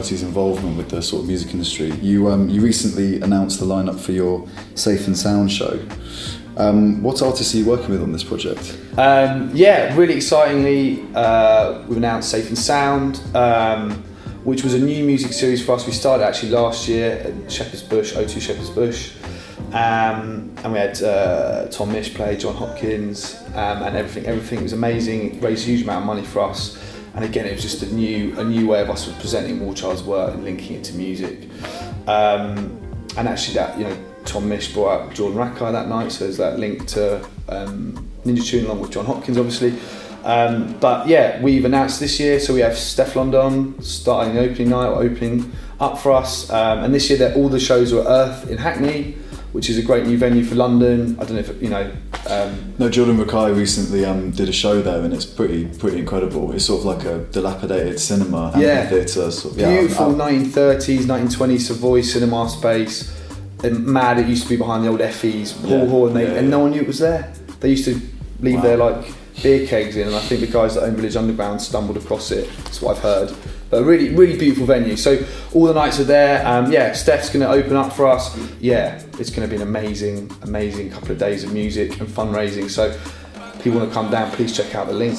Charity's 0.06 0.22
involvement 0.22 0.76
with 0.76 0.88
the 0.88 1.02
sort 1.02 1.22
of 1.22 1.28
music 1.28 1.52
industry, 1.52 1.90
you 2.00 2.30
um, 2.30 2.48
you 2.48 2.60
recently 2.60 3.20
announced 3.22 3.58
the 3.58 3.66
lineup 3.66 3.98
for 3.98 4.12
your 4.12 4.46
Safe 4.76 5.08
and 5.08 5.18
Sound 5.18 5.50
show. 5.50 5.80
Um, 6.56 7.02
what 7.02 7.20
artists 7.22 7.52
are 7.54 7.58
you 7.58 7.66
working 7.66 7.90
with 7.90 8.02
on 8.02 8.12
this 8.12 8.22
project? 8.22 8.78
Um, 8.96 9.50
yeah, 9.52 9.96
really 9.96 10.14
excitingly, 10.14 11.04
uh, 11.16 11.82
we've 11.88 11.96
announced 11.96 12.30
Safe 12.30 12.46
and 12.46 12.56
Sound, 12.56 13.20
um, 13.34 13.90
which 14.44 14.62
was 14.62 14.74
a 14.74 14.78
new 14.78 15.04
music 15.04 15.32
series 15.32 15.64
for 15.64 15.72
us. 15.72 15.84
We 15.84 15.92
started 15.92 16.24
actually 16.24 16.52
last 16.52 16.86
year 16.86 17.34
at 17.44 17.50
Shepherd's 17.50 17.82
Bush, 17.82 18.14
O2 18.14 18.40
Shepherd's 18.40 18.70
Bush. 18.70 19.12
Um, 19.72 20.54
and 20.62 20.72
we 20.72 20.78
had 20.78 21.02
uh, 21.02 21.66
Tom 21.66 21.90
Misch 21.90 22.14
play, 22.14 22.36
Jon 22.36 22.54
Hopkins, 22.54 23.42
um, 23.54 23.82
and 23.82 23.96
everything. 23.96 24.26
Everything 24.26 24.62
was 24.62 24.72
amazing. 24.72 25.36
It 25.36 25.42
raised 25.42 25.64
a 25.64 25.70
huge 25.72 25.82
amount 25.82 26.02
of 26.02 26.06
money 26.06 26.22
for 26.22 26.42
us. 26.42 26.80
And 27.16 27.24
again, 27.24 27.46
it 27.46 27.54
was 27.54 27.62
just 27.62 27.82
a 27.82 27.92
new, 27.94 28.38
a 28.38 28.44
new 28.44 28.68
way 28.68 28.82
of 28.82 28.90
us 28.90 29.10
presenting 29.18 29.58
War 29.60 29.74
Child's 29.74 30.02
work 30.02 30.34
and 30.34 30.44
linking 30.44 30.76
it 30.76 30.84
to 30.84 30.94
music. 30.94 31.48
Um, 32.06 32.78
and 33.16 33.26
actually, 33.26 33.54
that 33.54 33.78
you 33.78 33.84
know, 33.84 33.96
Tom 34.26 34.50
Misch 34.50 34.74
brought 34.74 35.00
out 35.00 35.14
Jordan 35.14 35.38
Rakei 35.38 35.72
that 35.72 35.88
night, 35.88 36.12
so 36.12 36.24
there's 36.24 36.36
that 36.36 36.58
link 36.58 36.86
to 36.88 37.24
um, 37.48 38.06
Ninja 38.24 38.46
Tune 38.46 38.66
along 38.66 38.80
with 38.80 38.90
Jon 38.90 39.06
Hopkins, 39.06 39.38
obviously. 39.38 39.78
Um, 40.24 40.76
but 40.78 41.08
yeah, 41.08 41.40
we've 41.40 41.64
announced 41.64 42.00
this 42.00 42.20
year, 42.20 42.38
so 42.38 42.52
we 42.52 42.60
have 42.60 42.72
Stefflon 42.72 43.32
Don 43.32 43.80
starting 43.80 44.34
the 44.34 44.40
opening 44.40 44.68
night, 44.68 44.88
or 44.88 45.02
opening 45.02 45.52
up 45.80 45.98
for 45.98 46.12
us. 46.12 46.50
Um, 46.50 46.84
and 46.84 46.92
this 46.92 47.08
year, 47.08 47.32
all 47.34 47.48
the 47.48 47.60
shows 47.60 47.94
were 47.94 48.04
Earth 48.06 48.50
in 48.50 48.58
Hackney, 48.58 49.16
which 49.56 49.70
is 49.70 49.78
a 49.78 49.82
great 49.82 50.04
new 50.06 50.18
venue 50.18 50.44
for 50.44 50.54
London. 50.54 51.16
I 51.18 51.24
don't 51.24 51.32
know 51.36 51.38
if 51.38 51.62
you 51.62 51.70
know. 51.70 51.90
Um, 52.28 52.74
No, 52.78 52.90
Jordan 52.90 53.16
Rakei 53.16 53.56
recently 53.56 54.04
um, 54.04 54.30
did 54.30 54.50
a 54.50 54.52
show 54.52 54.82
there, 54.82 55.00
and 55.02 55.14
it's 55.14 55.24
pretty 55.24 55.64
pretty 55.78 55.98
incredible. 55.98 56.52
It's 56.52 56.66
sort 56.66 56.80
of 56.80 56.84
like 56.84 57.06
a 57.06 57.20
dilapidated 57.32 57.98
cinema, 57.98 58.52
Yeah. 58.54 58.86
theatre, 58.86 59.30
sort 59.30 59.52
of. 59.52 59.56
beautiful 59.56 60.08
um, 60.10 60.16
1930s, 60.18 61.04
1920s 61.06 61.60
Savoy 61.60 62.02
cinema 62.02 62.50
space. 62.50 63.10
And 63.64 63.86
mad, 63.86 64.18
it 64.18 64.26
used 64.26 64.42
to 64.42 64.50
be 64.50 64.56
behind 64.56 64.84
the 64.84 64.88
old 64.90 65.00
Effie's 65.00 65.52
Hall 65.52 65.70
Yeah, 65.70 65.86
Hall, 65.86 66.06
and, 66.08 66.14
they, 66.16 66.24
yeah, 66.30 66.38
and 66.40 66.50
no 66.50 66.58
one 66.58 66.72
knew 66.72 66.82
it 66.82 66.86
was 66.86 66.98
there. 66.98 67.32
They 67.60 67.70
used 67.70 67.86
to 67.86 67.98
leave 68.40 68.56
Wow. 68.56 68.62
their 68.62 68.76
like 68.76 69.00
beer 69.42 69.66
kegs 69.66 69.96
in, 69.96 70.06
and 70.06 70.14
I 70.14 70.20
think 70.20 70.42
the 70.42 70.48
guys 70.58 70.74
that 70.74 70.82
own 70.82 70.96
Village 70.96 71.16
Underground 71.16 71.62
stumbled 71.62 71.96
across 71.96 72.30
it. 72.30 72.46
That's 72.64 72.82
what 72.82 72.98
I've 72.98 73.02
heard. 73.02 73.32
Really, 73.82 74.14
really 74.14 74.38
beautiful 74.38 74.66
venue. 74.66 74.96
So 74.96 75.24
all 75.54 75.66
the 75.66 75.74
nights 75.74 76.00
are 76.00 76.04
there. 76.04 76.46
Um, 76.46 76.70
yeah, 76.72 76.92
Steph's 76.92 77.30
going 77.30 77.44
to 77.44 77.50
open 77.50 77.76
up 77.76 77.92
for 77.92 78.06
us. 78.06 78.36
Yeah, 78.60 79.02
it's 79.18 79.30
going 79.30 79.48
to 79.48 79.48
be 79.48 79.56
an 79.56 79.66
amazing, 79.66 80.30
amazing 80.42 80.90
couple 80.90 81.12
of 81.12 81.18
days 81.18 81.44
of 81.44 81.52
music 81.52 82.00
and 82.00 82.08
fundraising. 82.08 82.70
So 82.70 82.98
people 83.62 83.80
want 83.80 83.90
to 83.90 83.94
come 83.94 84.10
down, 84.10 84.30
please 84.32 84.56
check 84.56 84.74
out 84.74 84.86
the 84.86 84.94
link. 84.94 85.18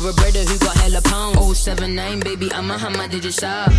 I'm 0.00 0.06
looking 0.06 0.22
for 0.22 0.28
a 0.28 0.32
brother 0.32 0.50
who 0.50 0.58
got 0.58 0.76
hella 0.78 1.02
pounds. 1.02 1.58
079, 1.58 2.20
baby, 2.20 2.50
I'm 2.52 2.70
a 2.70 2.78
hammer, 2.78 3.06
did 3.08 3.22
you 3.24 3.30
shop? 3.30 3.70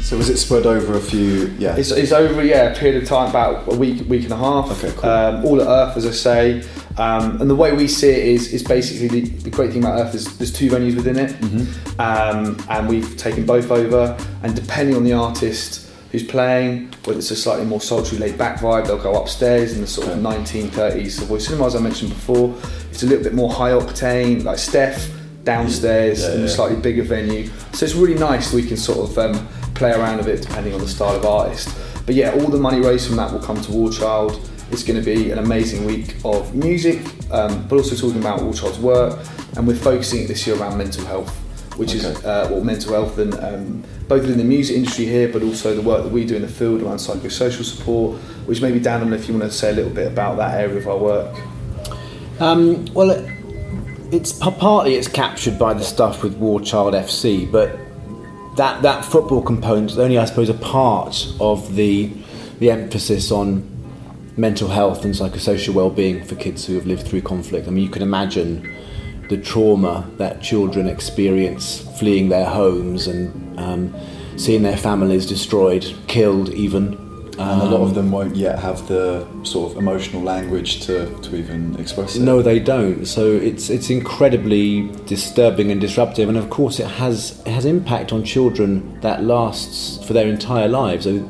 So 0.00 0.16
was 0.16 0.28
it 0.28 0.36
spread 0.36 0.64
over 0.64 0.96
a 0.96 1.00
few? 1.00 1.46
Yeah. 1.58 1.74
It's, 1.76 1.90
it's 1.90 2.12
over 2.12 2.44
yeah 2.44 2.70
a 2.70 2.76
period 2.76 3.02
of 3.02 3.08
time 3.08 3.30
about 3.30 3.66
a 3.72 3.74
week 3.76 4.08
week 4.08 4.22
and 4.22 4.32
a 4.32 4.36
half. 4.36 4.70
Okay, 4.70 4.94
cool. 4.96 5.10
Um, 5.10 5.44
all 5.44 5.60
at 5.60 5.66
Earth, 5.66 5.96
as 5.96 6.06
I 6.06 6.12
say, 6.12 6.62
um, 6.96 7.40
and 7.40 7.50
the 7.50 7.56
way 7.56 7.72
we 7.72 7.88
see 7.88 8.10
it 8.10 8.18
is 8.28 8.52
is 8.52 8.62
basically 8.62 9.08
the, 9.08 9.28
the 9.40 9.50
great 9.50 9.72
thing 9.72 9.82
about 9.82 9.98
Earth 9.98 10.14
is 10.14 10.38
there's 10.38 10.52
two 10.52 10.70
venues 10.70 10.94
within 10.94 11.18
it, 11.18 11.32
Mm-hmm. 11.40 12.00
um, 12.00 12.56
and 12.70 12.88
we've 12.88 13.16
taken 13.16 13.44
both 13.44 13.72
over. 13.72 14.16
And 14.44 14.54
depending 14.54 14.94
on 14.94 15.02
the 15.02 15.14
artist 15.14 15.90
who's 16.12 16.22
playing, 16.22 16.92
whether 17.04 17.18
it's 17.18 17.32
a 17.32 17.36
slightly 17.36 17.64
more 17.64 17.80
sultry, 17.80 18.18
laid 18.18 18.38
back 18.38 18.60
vibe, 18.60 18.86
they'll 18.86 19.02
go 19.02 19.20
upstairs 19.20 19.72
in 19.74 19.80
the 19.80 19.88
sort 19.88 20.06
of 20.06 20.18
1930s 20.20 21.10
Savoy 21.10 21.38
Cinema, 21.38 21.66
as 21.66 21.74
I 21.74 21.80
mentioned 21.80 22.10
before. 22.10 22.54
It's 22.92 23.02
a 23.02 23.06
little 23.06 23.24
bit 23.24 23.34
more 23.34 23.52
high 23.52 23.70
octane, 23.72 24.44
like 24.44 24.58
Steph 24.58 25.10
downstairs 25.46 26.20
Yeah, 26.20 26.34
in 26.34 26.42
a 26.42 26.48
slightly 26.48 26.76
bigger 26.76 27.02
venue. 27.04 27.46
So 27.72 27.86
it's 27.86 27.94
really 27.94 28.18
nice. 28.18 28.52
We 28.52 28.62
can 28.66 28.76
sort 28.76 29.08
of 29.08 29.16
um, 29.18 29.48
play 29.74 29.92
around 29.92 30.20
a 30.20 30.24
bit 30.24 30.42
depending 30.42 30.74
on 30.74 30.80
the 30.80 30.88
style 30.88 31.16
of 31.16 31.24
artist. 31.24 31.74
But 32.04 32.14
yeah, 32.14 32.32
all 32.32 32.48
the 32.48 32.58
money 32.58 32.80
raised 32.80 33.06
from 33.06 33.16
that 33.16 33.32
will 33.32 33.40
come 33.40 33.60
to 33.62 33.72
War 33.72 33.90
Child. 33.90 34.32
It's 34.70 34.82
going 34.82 34.98
to 35.02 35.04
be 35.04 35.30
an 35.30 35.38
amazing 35.38 35.84
week 35.86 36.16
of 36.24 36.54
music, 36.54 36.98
um, 37.30 37.66
but 37.68 37.76
also 37.76 37.94
talking 37.96 38.20
about 38.20 38.42
War 38.42 38.52
Child's 38.52 38.78
work. 38.78 39.18
And 39.56 39.66
we're 39.66 39.76
focusing 39.76 40.26
this 40.26 40.46
year 40.46 40.56
around 40.56 40.76
mental 40.76 41.04
health, 41.06 41.30
which 41.78 41.94
is 41.94 42.04
Okay. 42.04 42.28
uh, 42.28 42.50
well, 42.50 42.62
mental 42.62 42.92
health 42.92 43.18
and 43.18 43.32
um, 43.34 43.84
both 44.08 44.24
in 44.24 44.36
the 44.38 44.44
music 44.44 44.76
industry 44.76 45.06
here, 45.06 45.28
but 45.28 45.42
also 45.42 45.74
the 45.74 45.82
work 45.82 46.02
that 46.04 46.12
we 46.12 46.24
do 46.24 46.36
in 46.36 46.42
the 46.42 46.48
field 46.48 46.82
around 46.82 46.98
psychosocial 46.98 47.64
support. 47.64 48.18
Which 48.46 48.60
maybe 48.60 48.78
Dan, 48.78 49.12
I 49.12 49.16
if 49.16 49.28
you 49.28 49.34
want 49.34 49.50
to 49.50 49.56
say 49.56 49.70
a 49.70 49.72
little 49.72 49.90
bit 49.92 50.06
about 50.06 50.36
that 50.36 50.60
area 50.60 50.76
of 50.78 50.86
our 50.88 50.98
work. 50.98 51.34
Um, 52.38 52.84
well, 52.92 53.10
it, 53.10 53.35
it's 54.12 54.32
partly 54.32 54.94
it's 54.94 55.08
captured 55.08 55.58
by 55.58 55.74
the 55.74 55.84
stuff 55.84 56.22
with 56.22 56.36
War 56.36 56.60
Child 56.60 56.94
FC, 56.94 57.50
but 57.50 57.78
that 58.56 58.82
that 58.82 59.04
football 59.04 59.42
component 59.42 59.90
is 59.92 59.98
only, 59.98 60.18
I 60.18 60.24
suppose, 60.24 60.48
a 60.48 60.54
part 60.54 61.32
of 61.40 61.74
the 61.76 62.12
the 62.58 62.70
emphasis 62.70 63.30
on 63.30 63.72
mental 64.36 64.68
health 64.68 65.04
and 65.04 65.14
psychosocial 65.14 65.72
well-being 65.72 66.22
for 66.24 66.34
kids 66.34 66.66
who 66.66 66.74
have 66.74 66.86
lived 66.86 67.06
through 67.06 67.22
conflict. 67.22 67.66
I 67.66 67.70
mean, 67.70 67.84
you 67.84 67.90
can 67.90 68.02
imagine 68.02 68.70
the 69.28 69.36
trauma 69.36 70.08
that 70.18 70.42
children 70.42 70.86
experience 70.86 71.80
fleeing 71.98 72.28
their 72.28 72.44
homes 72.44 73.06
and 73.06 73.58
um, 73.58 73.94
seeing 74.36 74.62
their 74.62 74.76
families 74.76 75.26
destroyed, 75.26 75.86
killed, 76.06 76.50
even. 76.50 77.05
And 77.38 77.62
a 77.62 77.64
lot 77.64 77.82
of 77.82 77.88
um, 77.88 77.94
them 77.94 78.10
won't 78.10 78.34
yet 78.34 78.58
have 78.58 78.86
the 78.88 79.26
sort 79.42 79.72
of 79.72 79.78
emotional 79.78 80.22
language 80.22 80.80
to, 80.86 81.14
to 81.20 81.36
even 81.36 81.78
express 81.78 82.16
it. 82.16 82.22
No, 82.22 82.40
they 82.40 82.58
don't. 82.58 83.04
So 83.04 83.30
it's 83.30 83.68
it's 83.68 83.90
incredibly 83.90 84.88
disturbing 85.04 85.70
and 85.70 85.80
disruptive, 85.80 86.28
and 86.28 86.38
of 86.38 86.48
course 86.48 86.80
it 86.80 86.86
has 86.86 87.42
it 87.46 87.50
has 87.50 87.64
impact 87.64 88.12
on 88.12 88.24
children 88.24 89.00
that 89.00 89.24
lasts 89.24 90.04
for 90.06 90.12
their 90.14 90.28
entire 90.28 90.68
lives. 90.68 91.04
So, 91.04 91.28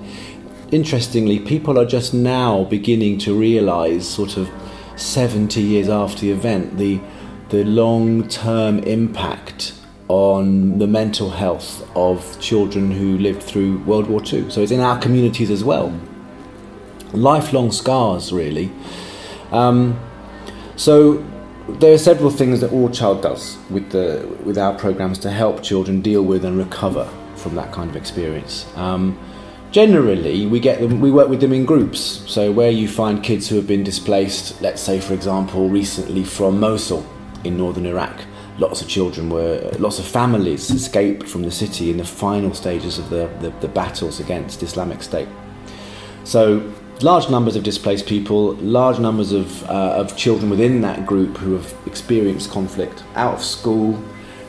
interestingly, 0.70 1.40
people 1.40 1.78
are 1.78 1.86
just 1.86 2.14
now 2.14 2.64
beginning 2.64 3.18
to 3.20 3.38
realise, 3.38 4.08
sort 4.08 4.36
of 4.36 4.48
seventy 4.96 5.62
years 5.62 5.88
after 5.88 6.20
the 6.20 6.30
event, 6.30 6.78
the 6.78 7.00
the 7.48 7.64
long 7.64 8.28
term 8.28 8.78
impact 8.80 9.72
on 10.08 10.78
the 10.78 10.86
mental 10.86 11.30
health 11.30 11.88
of 11.96 12.38
children 12.40 12.90
who 12.90 13.18
lived 13.18 13.42
through 13.42 13.78
World 13.84 14.06
War 14.08 14.22
II. 14.22 14.50
So 14.50 14.62
it's 14.62 14.72
in 14.72 14.80
our 14.80 14.98
communities 14.98 15.50
as 15.50 15.64
well. 15.64 15.98
Lifelong 17.12 17.72
scars, 17.72 18.32
really. 18.32 18.70
Um, 19.50 19.98
so 20.76 21.24
there 21.68 21.92
are 21.92 21.98
several 21.98 22.30
things 22.30 22.60
that 22.60 22.70
War 22.70 22.90
Child 22.90 23.22
does 23.22 23.58
with 23.70 23.90
the 23.90 24.26
with 24.44 24.58
our 24.58 24.74
programs 24.78 25.18
to 25.20 25.30
help 25.30 25.62
children 25.62 26.00
deal 26.00 26.22
with 26.22 26.44
and 26.44 26.56
recover 26.56 27.08
from 27.34 27.54
that 27.56 27.72
kind 27.72 27.90
of 27.90 27.96
experience. 27.96 28.66
Um, 28.76 29.18
generally, 29.72 30.46
we 30.46 30.60
get 30.60 30.80
them. 30.80 31.00
We 31.00 31.10
work 31.10 31.28
with 31.28 31.40
them 31.40 31.52
in 31.52 31.64
groups. 31.64 32.22
So 32.30 32.52
where 32.52 32.70
you 32.70 32.88
find 32.88 33.22
kids 33.22 33.48
who 33.48 33.56
have 33.56 33.66
been 33.66 33.82
displaced, 33.82 34.60
let's 34.62 34.80
say 34.80 35.00
for 35.00 35.14
example, 35.14 35.68
recently 35.68 36.24
from 36.24 36.60
Mosul 36.60 37.04
in 37.42 37.56
northern 37.56 37.86
Iraq. 37.86 38.20
Lots 38.58 38.80
of 38.80 38.88
children 38.88 39.28
were, 39.28 39.70
lots 39.78 39.98
of 39.98 40.06
families 40.06 40.70
escaped 40.70 41.28
from 41.28 41.42
the 41.42 41.50
city 41.50 41.90
in 41.90 41.98
the 41.98 42.04
final 42.04 42.54
stages 42.54 42.98
of 42.98 43.10
the, 43.10 43.30
the, 43.40 43.50
the 43.60 43.68
battles 43.68 44.18
against 44.18 44.62
Islamic 44.62 45.02
State. 45.02 45.28
So, 46.24 46.72
large 47.02 47.28
numbers 47.28 47.54
of 47.56 47.62
displaced 47.62 48.06
people, 48.06 48.54
large 48.54 48.98
numbers 48.98 49.32
of, 49.32 49.62
uh, 49.64 49.96
of 49.96 50.16
children 50.16 50.48
within 50.48 50.80
that 50.80 51.04
group 51.04 51.36
who 51.36 51.52
have 51.52 51.74
experienced 51.86 52.50
conflict 52.50 53.04
out 53.14 53.34
of 53.34 53.44
school, 53.44 54.02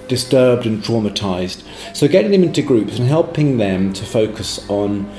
disturbed 0.07 0.65
and 0.65 0.81
traumatized. 0.81 1.63
So, 1.93 2.07
getting 2.07 2.31
them 2.31 2.43
into 2.43 2.61
groups 2.61 2.97
and 2.97 3.07
helping 3.07 3.57
them 3.57 3.91
to 3.93 4.05
focus 4.05 4.67
on 4.69 5.11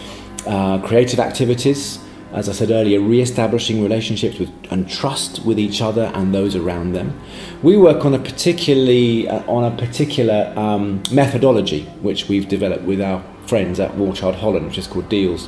uh, 0.47 0.79
creative 0.79 1.21
activities, 1.21 1.99
as 2.33 2.49
I 2.49 2.53
said 2.53 2.71
earlier, 2.71 3.01
re 3.01 3.21
establishing 3.21 3.83
relationships 3.83 4.39
with, 4.39 4.51
and 4.71 4.89
trust 4.89 5.45
with 5.45 5.59
each 5.59 5.81
other 5.81 6.11
and 6.15 6.35
those 6.35 6.55
around 6.55 6.93
them. 6.93 7.19
We 7.63 7.77
work 7.77 8.05
on 8.05 8.15
a 8.15 8.19
particularly 8.19 9.29
uh, 9.29 9.43
on 9.51 9.65
a 9.73 9.77
particular 9.77 10.53
um, 10.57 11.03
methodology 11.11 11.85
which 12.03 12.29
we've 12.29 12.49
developed 12.49 12.85
with 12.85 13.01
our 13.01 13.23
friends 13.47 13.81
at 13.81 13.95
War 13.97 14.13
Child 14.13 14.37
Holland, 14.37 14.67
which 14.67 14.79
is 14.79 14.87
called 14.87 15.09
Deals, 15.09 15.47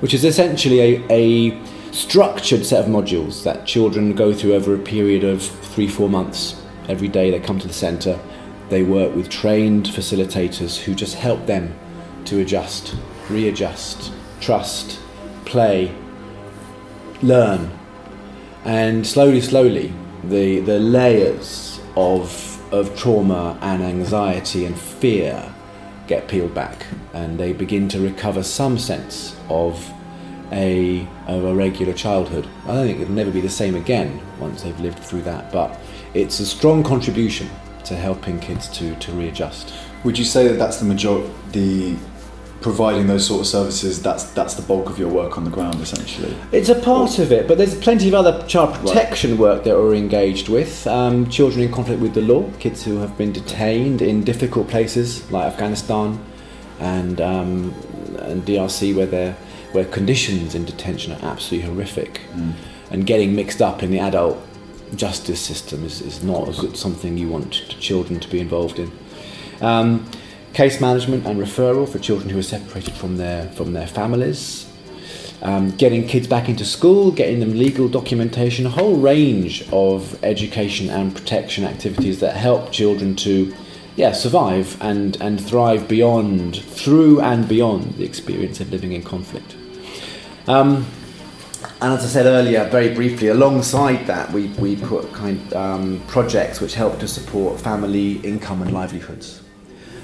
which 0.00 0.14
is 0.14 0.24
essentially 0.24 0.80
a, 0.80 1.04
a 1.10 1.64
structured 1.92 2.64
set 2.64 2.84
of 2.84 2.90
modules 2.90 3.42
that 3.42 3.66
children 3.66 4.14
go 4.14 4.32
through 4.32 4.54
over 4.54 4.74
a 4.74 4.78
period 4.78 5.24
of 5.24 5.42
three, 5.42 5.88
four 5.88 6.08
months. 6.08 6.62
Every 6.88 7.08
day 7.08 7.30
they 7.30 7.40
come 7.40 7.58
to 7.58 7.66
the 7.66 7.74
centre, 7.74 8.18
they 8.68 8.84
work 8.84 9.14
with 9.16 9.28
trained 9.28 9.86
facilitators 9.86 10.78
who 10.78 10.94
just 10.94 11.16
help 11.16 11.46
them 11.46 11.76
to 12.26 12.38
adjust, 12.38 12.94
readjust, 13.28 14.12
trust, 14.40 15.00
play, 15.44 15.92
learn. 17.22 17.70
And 18.64 19.06
slowly, 19.06 19.40
slowly, 19.40 19.92
the, 20.24 20.60
the 20.60 20.78
layers 20.78 21.80
of, 21.96 22.72
of 22.72 22.96
trauma 22.96 23.58
and 23.62 23.82
anxiety 23.82 24.64
and 24.64 24.78
fear 24.78 25.52
get 26.06 26.26
peeled 26.28 26.52
back 26.52 26.86
and 27.14 27.38
they 27.38 27.52
begin 27.52 27.88
to 27.88 28.00
recover 28.00 28.42
some 28.42 28.76
sense 28.78 29.36
of 29.48 29.92
a, 30.52 31.06
of 31.28 31.44
a 31.44 31.54
regular 31.54 31.92
childhood. 31.92 32.48
I 32.64 32.74
don't 32.74 32.86
think 32.86 33.00
it'll 33.00 33.14
never 33.14 33.30
be 33.30 33.40
the 33.40 33.48
same 33.48 33.76
again 33.76 34.20
once 34.38 34.62
they've 34.62 34.80
lived 34.80 34.98
through 34.98 35.22
that, 35.22 35.52
but 35.52 35.78
it's 36.14 36.40
a 36.40 36.46
strong 36.46 36.82
contribution 36.82 37.48
to 37.84 37.96
helping 37.96 38.40
kids 38.40 38.68
to, 38.78 38.94
to 38.96 39.12
readjust. 39.12 39.72
Would 40.04 40.18
you 40.18 40.24
say 40.24 40.48
that 40.48 40.54
that's 40.54 40.78
the 40.78 40.84
major 40.84 41.22
the 41.52 41.96
providing 42.60 43.06
those 43.06 43.26
sort 43.26 43.40
of 43.40 43.46
services? 43.46 44.02
That's 44.02 44.24
that's 44.32 44.54
the 44.54 44.62
bulk 44.62 44.88
of 44.90 44.98
your 44.98 45.08
work 45.08 45.38
on 45.38 45.44
the 45.44 45.50
ground, 45.50 45.80
essentially. 45.80 46.36
It's 46.52 46.68
a 46.68 46.74
part 46.74 47.18
of 47.18 47.32
it, 47.32 47.48
but 47.48 47.58
there's 47.58 47.74
plenty 47.74 48.08
of 48.08 48.14
other 48.14 48.46
child 48.46 48.74
protection 48.74 49.38
work 49.38 49.64
that 49.64 49.76
we're 49.76 49.94
engaged 49.94 50.48
with. 50.48 50.86
Um, 50.86 51.28
children 51.28 51.62
in 51.62 51.72
conflict 51.72 52.00
with 52.00 52.14
the 52.14 52.22
law, 52.22 52.50
kids 52.58 52.84
who 52.84 52.98
have 52.98 53.16
been 53.16 53.32
detained 53.32 54.02
in 54.02 54.24
difficult 54.24 54.68
places 54.68 55.30
like 55.30 55.46
Afghanistan 55.52 56.18
and 56.78 57.20
um, 57.20 57.74
and 58.18 58.44
DRC, 58.44 58.94
where 58.94 59.06
they're 59.06 59.36
where 59.72 59.84
conditions 59.84 60.54
in 60.54 60.64
detention 60.64 61.12
are 61.12 61.24
absolutely 61.32 61.68
horrific, 61.68 62.20
and 62.90 63.06
getting 63.06 63.34
mixed 63.34 63.62
up 63.62 63.82
in 63.82 63.90
the 63.90 64.00
adult 64.00 64.38
justice 64.96 65.40
system 65.40 65.84
is, 65.84 66.00
is 66.00 66.22
not 66.22 66.52
something 66.76 67.16
you 67.16 67.28
want 67.28 67.52
children 67.80 68.18
to 68.20 68.28
be 68.28 68.40
involved 68.40 68.78
in. 68.78 68.90
Um, 69.60 70.10
case 70.52 70.80
management 70.80 71.26
and 71.26 71.40
referral 71.40 71.88
for 71.88 71.98
children 71.98 72.28
who 72.28 72.38
are 72.38 72.42
separated 72.42 72.94
from 72.94 73.16
their 73.16 73.48
from 73.48 73.72
their 73.72 73.86
families. 73.86 74.66
Um, 75.42 75.70
getting 75.70 76.06
kids 76.06 76.26
back 76.26 76.50
into 76.50 76.66
school, 76.66 77.10
getting 77.10 77.40
them 77.40 77.52
legal 77.58 77.88
documentation, 77.88 78.66
a 78.66 78.68
whole 78.70 78.96
range 78.96 79.66
of 79.72 80.22
education 80.22 80.90
and 80.90 81.14
protection 81.14 81.64
activities 81.64 82.20
that 82.20 82.36
help 82.36 82.72
children 82.72 83.16
to, 83.16 83.54
yeah, 83.96 84.12
survive 84.12 84.76
and, 84.82 85.16
and 85.22 85.40
thrive 85.40 85.88
beyond, 85.88 86.56
through 86.56 87.22
and 87.22 87.48
beyond 87.48 87.94
the 87.94 88.04
experience 88.04 88.60
of 88.60 88.70
living 88.70 88.92
in 88.92 89.02
conflict. 89.02 89.56
Um, 90.46 90.86
and 91.80 91.94
as 91.94 92.04
I 92.04 92.08
said 92.08 92.26
earlier, 92.26 92.68
very 92.68 92.94
briefly, 92.94 93.28
alongside 93.28 94.06
that, 94.08 94.30
we, 94.32 94.48
we 94.58 94.76
put 94.76 95.10
kind 95.14 95.54
um, 95.54 96.02
projects 96.06 96.60
which 96.60 96.74
help 96.74 96.98
to 97.00 97.08
support 97.08 97.58
family 97.58 98.16
income 98.16 98.60
and 98.60 98.72
livelihoods. 98.74 99.40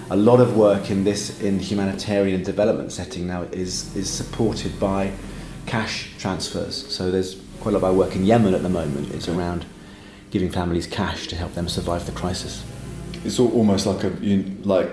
A 0.09 0.16
lot 0.16 0.40
of 0.40 0.57
work 0.57 0.90
in 0.90 1.03
this 1.03 1.40
in 1.40 1.59
humanitarian 1.59 2.45
development 2.45 2.92
setting 2.92 3.27
now 3.27 3.42
is 3.51 3.95
is 3.97 4.09
supported 4.09 4.79
by 4.79 5.12
cash 5.66 6.11
transfers. 6.19 6.87
So 6.95 7.11
there's 7.11 7.37
quite 7.61 7.75
a 7.75 7.79
lot 7.79 7.90
of 7.90 7.97
work 7.97 8.14
in 8.14 8.25
Yemen 8.25 8.55
at 8.55 8.62
the 8.62 8.69
moment 8.69 9.12
is 9.12 9.29
around 9.29 9.66
giving 10.31 10.51
families 10.51 10.87
cash 10.87 11.27
to 11.27 11.37
help 11.37 11.55
them 11.55 11.69
survive 11.69 12.07
the 12.07 12.12
crisis. 12.12 12.64
It's 13.25 13.40
almost 13.40 13.87
like 13.87 14.05
a 14.05 14.11
you, 14.21 14.57
like 14.62 14.88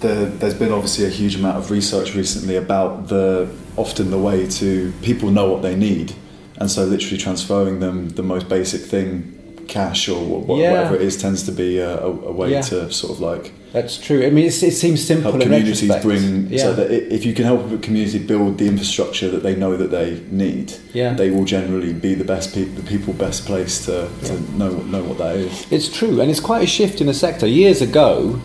the, 0.00 0.32
there's 0.38 0.54
been 0.54 0.72
obviously 0.72 1.04
a 1.04 1.08
huge 1.08 1.36
amount 1.36 1.58
of 1.58 1.70
research 1.70 2.14
recently 2.16 2.56
about 2.56 3.08
the 3.08 3.48
often 3.76 4.10
the 4.10 4.18
way 4.18 4.48
to 4.48 4.92
people 5.02 5.30
know 5.30 5.50
what 5.52 5.62
they 5.62 5.76
need, 5.76 6.14
and 6.56 6.68
so 6.68 6.84
literally 6.84 7.18
transferring 7.18 7.78
them 7.78 8.08
the 8.10 8.22
most 8.22 8.48
basic 8.48 8.80
thing, 8.80 9.38
cash 9.68 10.08
or 10.08 10.20
Yeah. 10.58 10.72
whatever 10.72 10.96
it 10.96 11.02
is, 11.02 11.16
tends 11.16 11.42
to 11.44 11.52
be 11.52 11.78
a, 11.78 11.98
a, 11.98 12.10
a 12.10 12.32
way 12.32 12.50
Yeah. 12.50 12.62
to 12.62 12.90
sort 12.92 13.12
of 13.12 13.20
like 13.20 13.52
That's 13.72 13.96
true. 13.96 14.22
I 14.26 14.30
mean, 14.30 14.44
it 14.46 14.52
seems 14.52 15.02
simple 15.02 15.32
help 15.32 15.42
communities 15.42 15.90
bring 16.02 16.48
yeah. 16.50 16.62
so 16.62 16.74
that 16.74 16.90
if 16.90 17.24
you 17.24 17.32
can 17.32 17.44
help 17.46 17.72
a 17.72 17.78
community 17.78 18.18
build 18.18 18.58
the 18.58 18.66
infrastructure 18.68 19.30
that 19.30 19.42
they 19.42 19.54
know 19.56 19.76
that 19.78 19.90
they 19.90 20.20
need, 20.30 20.74
Yeah. 20.92 21.14
they 21.14 21.30
will 21.30 21.44
generally 21.46 21.94
be 21.94 22.14
the 22.14 22.24
best 22.24 22.54
people, 22.54 22.74
the 22.74 22.88
people 22.88 23.14
best 23.14 23.46
placed 23.46 23.84
to, 23.86 24.08
to 24.24 24.32
know 24.58 24.70
know 24.94 25.02
what 25.02 25.16
that 25.18 25.36
is. 25.36 25.66
It's 25.70 25.88
true, 25.88 26.20
and 26.20 26.30
it's 26.30 26.40
quite 26.40 26.62
a 26.62 26.66
shift 26.66 27.00
in 27.00 27.06
the 27.06 27.14
sector. 27.14 27.46
Years 27.46 27.80
ago, 27.80 28.38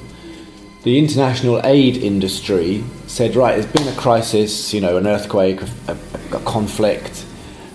the 0.83 0.97
international 0.97 1.59
aid 1.65 1.97
industry 1.97 2.81
said, 3.07 3.35
right, 3.35 3.53
there's 3.59 3.65
been 3.73 3.87
a 3.89 3.95
crisis, 3.97 4.73
you 4.73 4.79
know, 4.79 4.95
an 4.95 5.05
earthquake, 5.05 5.61
a, 5.61 5.67
a, 5.91 6.37
a 6.37 6.39
conflict. 6.45 7.25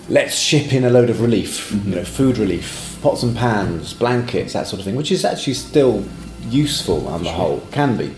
Let's 0.09 0.35
ship 0.35 0.73
in 0.73 0.83
a 0.83 0.89
load 0.89 1.09
of 1.11 1.21
relief, 1.21 1.69
mm-hmm. 1.71 1.89
you 1.89 1.95
know, 1.97 2.03
food 2.03 2.37
relief, 2.39 2.92
pots 3.03 3.21
and 3.21 3.35
pans, 3.35 3.93
blankets, 3.93 4.53
that 4.53 4.65
sort 4.65 4.79
of 4.79 4.85
thing, 4.85 4.95
which 4.95 5.11
is 5.11 5.25
actually 5.25 5.53
still 5.53 6.03
useful 6.49 7.07
on 7.09 7.23
the 7.23 7.31
whole, 7.31 7.59
can 7.71 7.97
be. 7.97 8.15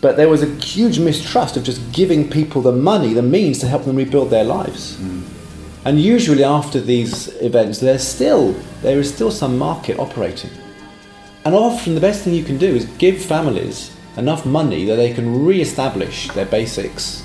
But 0.00 0.16
there 0.16 0.28
was 0.28 0.42
a 0.42 0.54
huge 0.56 0.98
mistrust 0.98 1.56
of 1.56 1.62
just 1.62 1.80
giving 1.92 2.28
people 2.28 2.62
the 2.62 2.72
money, 2.72 3.14
the 3.14 3.22
means 3.22 3.60
to 3.60 3.68
help 3.68 3.84
them 3.84 3.96
rebuild 3.96 4.30
their 4.30 4.44
lives. 4.44 4.96
Hmm. 4.96 5.22
And 5.84 6.00
usually 6.00 6.42
after 6.42 6.80
these 6.80 7.28
events, 7.40 7.78
there's 7.78 8.02
still 8.02 8.54
there 8.82 8.98
is 8.98 9.12
still 9.14 9.30
some 9.30 9.56
market 9.56 9.98
operating. 10.00 10.50
And 11.44 11.54
often 11.54 11.94
the 11.94 12.00
best 12.00 12.24
thing 12.24 12.34
you 12.34 12.42
can 12.42 12.58
do 12.58 12.66
is 12.66 12.86
give 12.98 13.22
families 13.22 13.96
enough 14.16 14.44
money 14.44 14.84
that 14.86 14.96
they 14.96 15.14
can 15.14 15.44
re-establish 15.44 16.28
their 16.30 16.46
basics, 16.46 17.22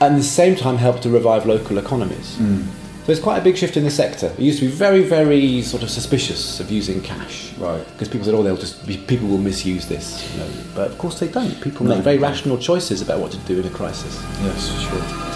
and 0.00 0.14
at 0.14 0.16
the 0.16 0.24
same 0.24 0.56
time 0.56 0.78
help 0.78 1.00
to 1.00 1.10
revive 1.10 1.44
local 1.44 1.76
economies. 1.76 2.36
Hmm. 2.36 2.62
So 3.04 3.12
it's 3.12 3.20
quite 3.20 3.38
a 3.38 3.42
big 3.44 3.56
shift 3.58 3.76
in 3.76 3.84
the 3.84 3.90
sector. 3.90 4.28
It 4.28 4.38
used 4.38 4.60
to 4.60 4.64
be 4.66 4.70
very, 4.72 5.02
very 5.02 5.60
sort 5.60 5.82
of 5.82 5.90
suspicious 5.90 6.58
of 6.60 6.70
using 6.70 7.02
cash, 7.02 7.52
Right. 7.58 7.84
Because 7.92 8.08
people 8.08 8.24
said, 8.24 8.34
"Oh, 8.34 8.42
they'll 8.42 8.56
just 8.56 8.86
be, 8.86 8.96
people 8.96 9.28
will 9.28 9.38
misuse 9.38 9.86
this," 9.86 10.24
you 10.32 10.40
know. 10.40 10.46
But 10.74 10.90
of 10.90 10.96
course 10.98 11.18
they 11.20 11.28
don't. 11.28 11.60
People 11.60 11.84
No. 11.86 11.96
make 11.96 12.04
very 12.04 12.18
rational 12.18 12.56
choices 12.56 13.02
about 13.02 13.20
what 13.20 13.30
to 13.32 13.38
do 13.38 13.60
in 13.60 13.66
a 13.66 13.70
crisis. 13.70 14.18
Yes, 14.42 14.70
sure. 14.80 15.33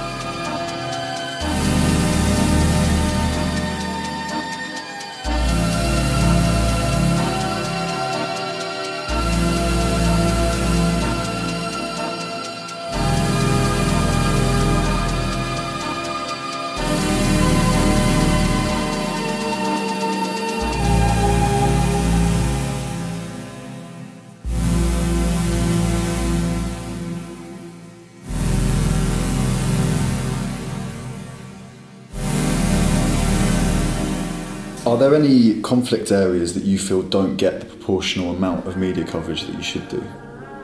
Any 35.19 35.61
conflict 35.63 36.11
areas 36.13 36.55
that 36.55 36.65
you 36.65 36.79
feel 36.79 37.03
don't 37.03 37.37
get 37.37 37.61
the 37.61 37.67
proportional 37.67 38.35
amount 38.35 38.67
of 38.67 38.77
media 38.77 39.05
coverage 39.05 39.43
that 39.47 39.55
you 39.55 39.63
should 39.63 39.89
do? 39.89 40.03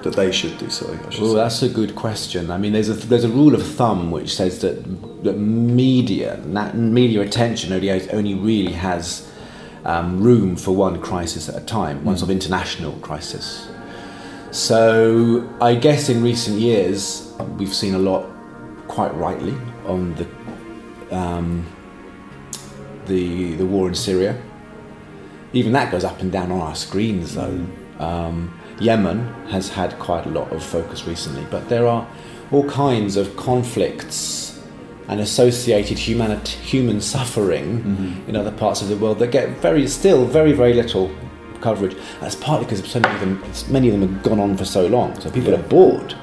That 0.03 0.15
they 0.17 0.31
should 0.33 0.59
do, 0.59 0.69
sorry, 0.69 0.99
Oh, 1.07 1.11
say. 1.11 1.35
that's 1.35 1.63
a 1.63 1.69
good 1.69 1.95
question. 1.95 2.51
I 2.51 2.59
mean, 2.59 2.73
there's 2.75 2.91
a 2.91 2.95
there's 3.11 3.25
a 3.25 3.29
rule 3.41 3.55
of 3.55 3.63
thumb 3.67 4.11
which 4.11 4.35
says 4.37 4.61
that 4.61 4.77
that 5.25 5.39
media 5.39 6.39
that 6.59 6.77
media 6.77 7.23
attention 7.23 7.73
only 7.73 7.91
only 8.11 8.35
really 8.35 8.73
has 8.73 9.27
um, 9.87 10.23
room 10.23 10.57
for 10.57 10.73
one 10.73 11.01
crisis 11.01 11.49
at 11.49 11.57
a 11.63 11.65
time, 11.65 12.05
one 12.05 12.17
sort 12.19 12.29
of 12.31 12.37
international 12.37 12.93
crisis. 13.01 13.69
So 14.51 15.49
I 15.61 15.75
guess 15.75 16.09
in 16.09 16.23
recent 16.23 16.61
years 16.61 17.33
we've 17.59 17.75
seen 17.75 17.95
a 17.95 17.99
lot, 17.99 18.27
quite 18.89 19.15
rightly, 19.15 19.55
on 19.87 20.15
the 20.15 20.27
um, 21.17 21.67
the 23.07 23.55
the 23.55 23.67
war 23.67 23.89
in 23.89 23.95
Syria. 23.95 24.41
Even 25.53 25.73
that 25.73 25.93
goes 25.93 26.05
up 26.05 26.21
and 26.21 26.33
down 26.33 26.51
on 26.51 26.61
our 26.61 26.75
screens, 26.75 27.35
though. 27.35 27.67
Um, 27.99 28.61
Yemen 28.81 29.33
has 29.51 29.69
had 29.69 29.97
quite 30.01 30.27
a 30.27 30.29
lot 30.29 30.51
of 30.53 30.63
focus 30.63 31.07
recently, 31.07 31.47
but 31.49 31.69
there 31.69 31.87
are 31.87 32.07
all 32.51 32.69
kinds 32.69 33.17
of 33.17 33.37
conflicts 33.37 34.61
and 35.07 35.21
associated 35.21 35.99
humanit- 35.99 36.49
human 36.49 37.01
suffering 37.01 38.23
in 38.27 38.35
other 38.35 38.51
parts 38.51 38.83
of 38.83 38.89
the 38.89 38.97
world 38.97 39.19
that 39.21 39.31
get 39.31 39.49
very, 39.61 39.87
still 39.87 40.25
very, 40.25 40.53
very 40.53 40.73
little 40.73 41.11
coverage. 41.61 41.97
That's 42.21 42.35
partly 42.35 42.67
because 42.67 42.85
so 42.91 42.99
many 42.99 43.15
of 43.15 43.21
them, 43.21 43.43
many 43.71 43.89
of 43.91 44.01
them 44.01 44.13
have 44.13 44.23
gone 44.25 44.41
on 44.41 44.57
for 44.57 44.65
so 44.65 44.87
long, 44.87 45.19
so 45.21 45.31
people 45.31 45.55
are 45.55 45.63
bored 45.63 46.15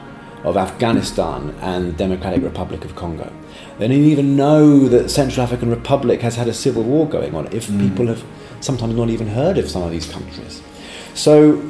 of 0.43 0.57
Afghanistan 0.57 1.55
and 1.61 1.89
the 1.89 1.91
Democratic 1.93 2.43
Republic 2.43 2.83
of 2.83 2.95
Congo. 2.95 3.31
They 3.77 3.87
didn't 3.87 4.05
even 4.05 4.35
know 4.35 4.87
that 4.87 5.09
Central 5.09 5.43
African 5.43 5.69
Republic 5.69 6.21
has 6.21 6.35
had 6.35 6.47
a 6.47 6.53
civil 6.53 6.83
war 6.83 7.07
going 7.07 7.35
on. 7.35 7.47
If 7.53 7.67
people 7.79 8.07
have 8.07 8.23
sometimes 8.59 8.95
not 8.95 9.09
even 9.09 9.27
heard 9.27 9.57
of 9.57 9.69
some 9.69 9.83
of 9.83 9.91
these 9.91 10.09
countries, 10.11 10.61
so 11.13 11.61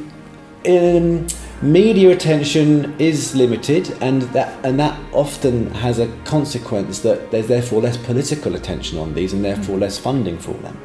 um, 0.67 1.27
media 1.61 2.11
attention 2.11 2.95
is 2.99 3.35
limited, 3.35 3.95
and 4.01 4.21
that 4.33 4.63
and 4.65 4.79
that 4.79 4.99
often 5.11 5.71
has 5.71 5.99
a 5.99 6.07
consequence 6.23 6.99
that 6.99 7.31
there's 7.31 7.47
therefore 7.47 7.81
less 7.81 7.97
political 7.97 8.55
attention 8.55 8.99
on 8.99 9.13
these, 9.13 9.33
and 9.33 9.43
therefore 9.43 9.77
less 9.77 9.97
funding 9.97 10.37
for 10.37 10.53
them. 10.53 10.79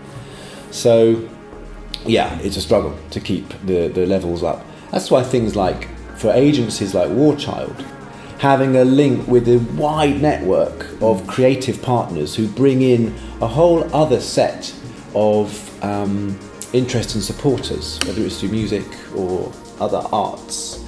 So, 0.70 1.28
yeah, 2.04 2.38
it's 2.40 2.56
a 2.56 2.60
struggle 2.60 2.96
to 3.10 3.20
keep 3.20 3.48
the, 3.64 3.88
the 3.88 4.06
levels 4.06 4.42
up. 4.42 4.64
That's 4.90 5.10
why 5.10 5.22
things 5.22 5.56
like 5.56 5.88
for 6.16 6.32
agencies 6.32 6.94
like 6.94 7.10
War 7.10 7.36
Child, 7.36 7.84
having 8.38 8.76
a 8.76 8.84
link 8.84 9.26
with 9.26 9.48
a 9.48 9.58
wide 9.76 10.20
network 10.20 11.00
of 11.00 11.26
creative 11.26 11.80
partners 11.82 12.34
who 12.34 12.48
bring 12.48 12.82
in 12.82 13.14
a 13.40 13.46
whole 13.46 13.84
other 13.94 14.20
set 14.20 14.74
of 15.14 15.84
um, 15.84 16.38
interest 16.72 17.14
and 17.14 17.24
supporters, 17.24 17.98
whether 18.06 18.22
it's 18.22 18.40
through 18.40 18.50
music 18.50 18.86
or 19.14 19.52
other 19.80 20.02
arts. 20.12 20.82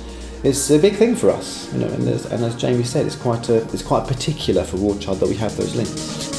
It's 0.45 0.71
a 0.71 0.79
big 0.79 0.95
thing 0.95 1.17
for 1.17 1.31
us, 1.31 1.73
you 1.73 1.81
know, 1.81 1.89
and, 1.89 2.07
and 2.07 2.45
as 2.45 2.55
Jamie 2.55 2.85
said, 2.85 3.07
it's 3.07 3.17
quite 3.17 3.49
a, 3.49 3.57
it's 3.73 3.83
quite 3.83 4.07
particular 4.07 4.63
for 4.63 4.77
War 4.77 4.97
Child 4.99 5.21
that 5.21 5.29
we 5.29 5.37
have 5.37 5.57
those 5.57 5.75
links. 5.75 6.39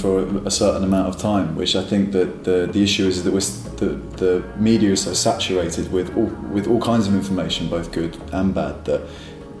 For 0.00 0.20
a 0.46 0.50
certain 0.50 0.84
amount 0.84 1.08
of 1.08 1.20
time, 1.20 1.56
which 1.56 1.74
I 1.76 1.82
think 1.82 2.12
that 2.12 2.44
the, 2.44 2.68
the 2.72 2.82
issue 2.82 3.06
is 3.06 3.24
that 3.24 3.32
we're, 3.32 3.40
the, 3.76 3.96
the 4.16 4.42
media 4.56 4.90
is 4.90 5.02
so 5.02 5.12
saturated 5.12 5.92
with 5.92 6.16
all, 6.16 6.30
with 6.52 6.66
all 6.66 6.80
kinds 6.80 7.06
of 7.08 7.14
information, 7.14 7.68
both 7.68 7.92
good 7.92 8.16
and 8.32 8.54
bad, 8.54 8.84
that 8.84 9.02